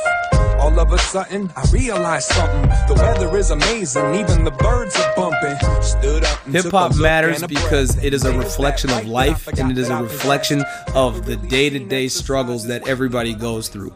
All 0.61 0.79
of 0.79 0.93
a 0.93 0.99
sudden, 0.99 1.51
I 1.57 1.69
realized 1.73 2.29
something. 2.29 2.63
The 2.87 2.95
weather 2.95 3.37
is 3.37 3.51
amazing, 3.51 4.15
even 4.15 4.45
the 4.45 4.53
birds 4.53 4.97
are 4.97 5.15
bumping. 5.17 5.57
Stood 5.83 6.25
up 6.25 6.39
Hip 6.45 6.71
hop 6.71 6.97
matters 6.97 7.45
because 7.47 8.03
it 8.03 8.15
is 8.15 8.25
a 8.25 8.37
reflection 8.37 8.91
of 8.91 9.07
life 9.07 9.42
and 9.47 9.71
it 9.71 9.79
is 9.79 9.91
a 9.91 10.03
reflection 10.03 10.65
of 10.95 11.27
the 11.27 11.37
day 11.37 11.69
to 11.69 11.79
day 11.79 12.09
struggles 12.09 12.67
that 12.67 12.87
everybody 12.87 13.35
goes 13.35 13.69
through. 13.69 13.95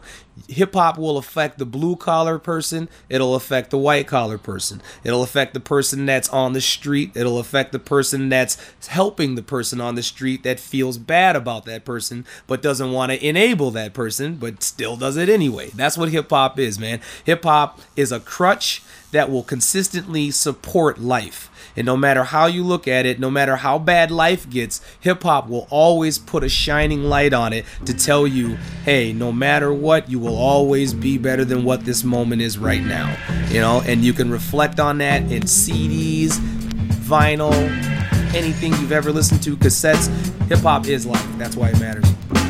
Hip 0.49 0.73
hop 0.73 0.97
will 0.97 1.17
affect 1.17 1.57
the 1.57 1.65
blue 1.65 1.95
collar 1.95 2.37
person, 2.37 2.89
it'll 3.09 3.33
affect 3.33 3.71
the 3.71 3.77
white 3.77 4.07
collar 4.07 4.37
person, 4.37 4.81
it'll 5.03 5.23
affect 5.23 5.53
the 5.53 5.59
person 5.59 6.05
that's 6.05 6.29
on 6.29 6.53
the 6.53 6.61
street, 6.61 7.11
it'll 7.15 7.39
affect 7.39 7.71
the 7.71 7.79
person 7.79 8.29
that's 8.29 8.57
helping 8.87 9.35
the 9.35 9.41
person 9.41 9.81
on 9.81 9.95
the 9.95 10.03
street 10.03 10.43
that 10.43 10.59
feels 10.59 10.97
bad 10.97 11.35
about 11.35 11.65
that 11.65 11.85
person 11.85 12.25
but 12.45 12.61
doesn't 12.61 12.91
want 12.91 13.11
to 13.11 13.25
enable 13.25 13.71
that 13.71 13.93
person 13.93 14.35
but 14.35 14.61
still 14.61 14.95
does 14.95 15.17
it 15.17 15.29
anyway. 15.29 15.69
That's 15.73 15.97
what 15.97 16.09
hip 16.09 16.29
hop 16.29 16.59
is, 16.59 16.77
man. 16.77 17.01
Hip 17.23 17.43
hop 17.43 17.79
is 17.95 18.11
a 18.11 18.19
crutch 18.19 18.83
that 19.11 19.31
will 19.31 19.43
consistently 19.43 20.29
support 20.31 20.99
life. 20.99 21.49
And 21.77 21.85
no 21.85 21.95
matter 21.95 22.23
how 22.23 22.47
you 22.47 22.63
look 22.63 22.87
at 22.87 23.05
it, 23.05 23.19
no 23.19 23.29
matter 23.29 23.55
how 23.55 23.77
bad 23.77 24.09
life 24.09 24.49
gets, 24.49 24.81
hip 24.99 25.21
hop 25.21 25.47
will 25.47 25.67
always 25.69 26.17
put 26.17 26.43
a 26.43 26.49
shining 26.49 27.03
light 27.03 27.33
on 27.33 27.53
it 27.53 27.65
to 27.85 27.93
tell 27.93 28.25
you, 28.25 28.57
hey, 28.83 29.13
no 29.13 29.31
matter 29.31 29.71
what, 29.71 30.09
you 30.09 30.17
will 30.17 30.35
always 30.35 30.93
be 30.93 31.19
better 31.19 31.45
than 31.45 31.63
what 31.63 31.85
this 31.85 32.03
moment 32.03 32.41
is 32.41 32.57
right 32.57 32.83
now. 32.83 33.15
You 33.49 33.61
know, 33.61 33.81
and 33.85 34.03
you 34.03 34.11
can 34.11 34.31
reflect 34.31 34.79
on 34.79 34.97
that 34.97 35.21
in 35.31 35.43
CDs, 35.43 36.31
vinyl, 37.05 37.53
anything 38.33 38.71
you've 38.73 38.91
ever 38.91 39.11
listened 39.11 39.43
to, 39.43 39.55
cassettes. 39.55 40.07
Hip 40.47 40.59
hop 40.59 40.87
is 40.87 41.05
life. 41.05 41.37
That's 41.37 41.55
why 41.55 41.69
it 41.69 41.79
matters. 41.79 42.46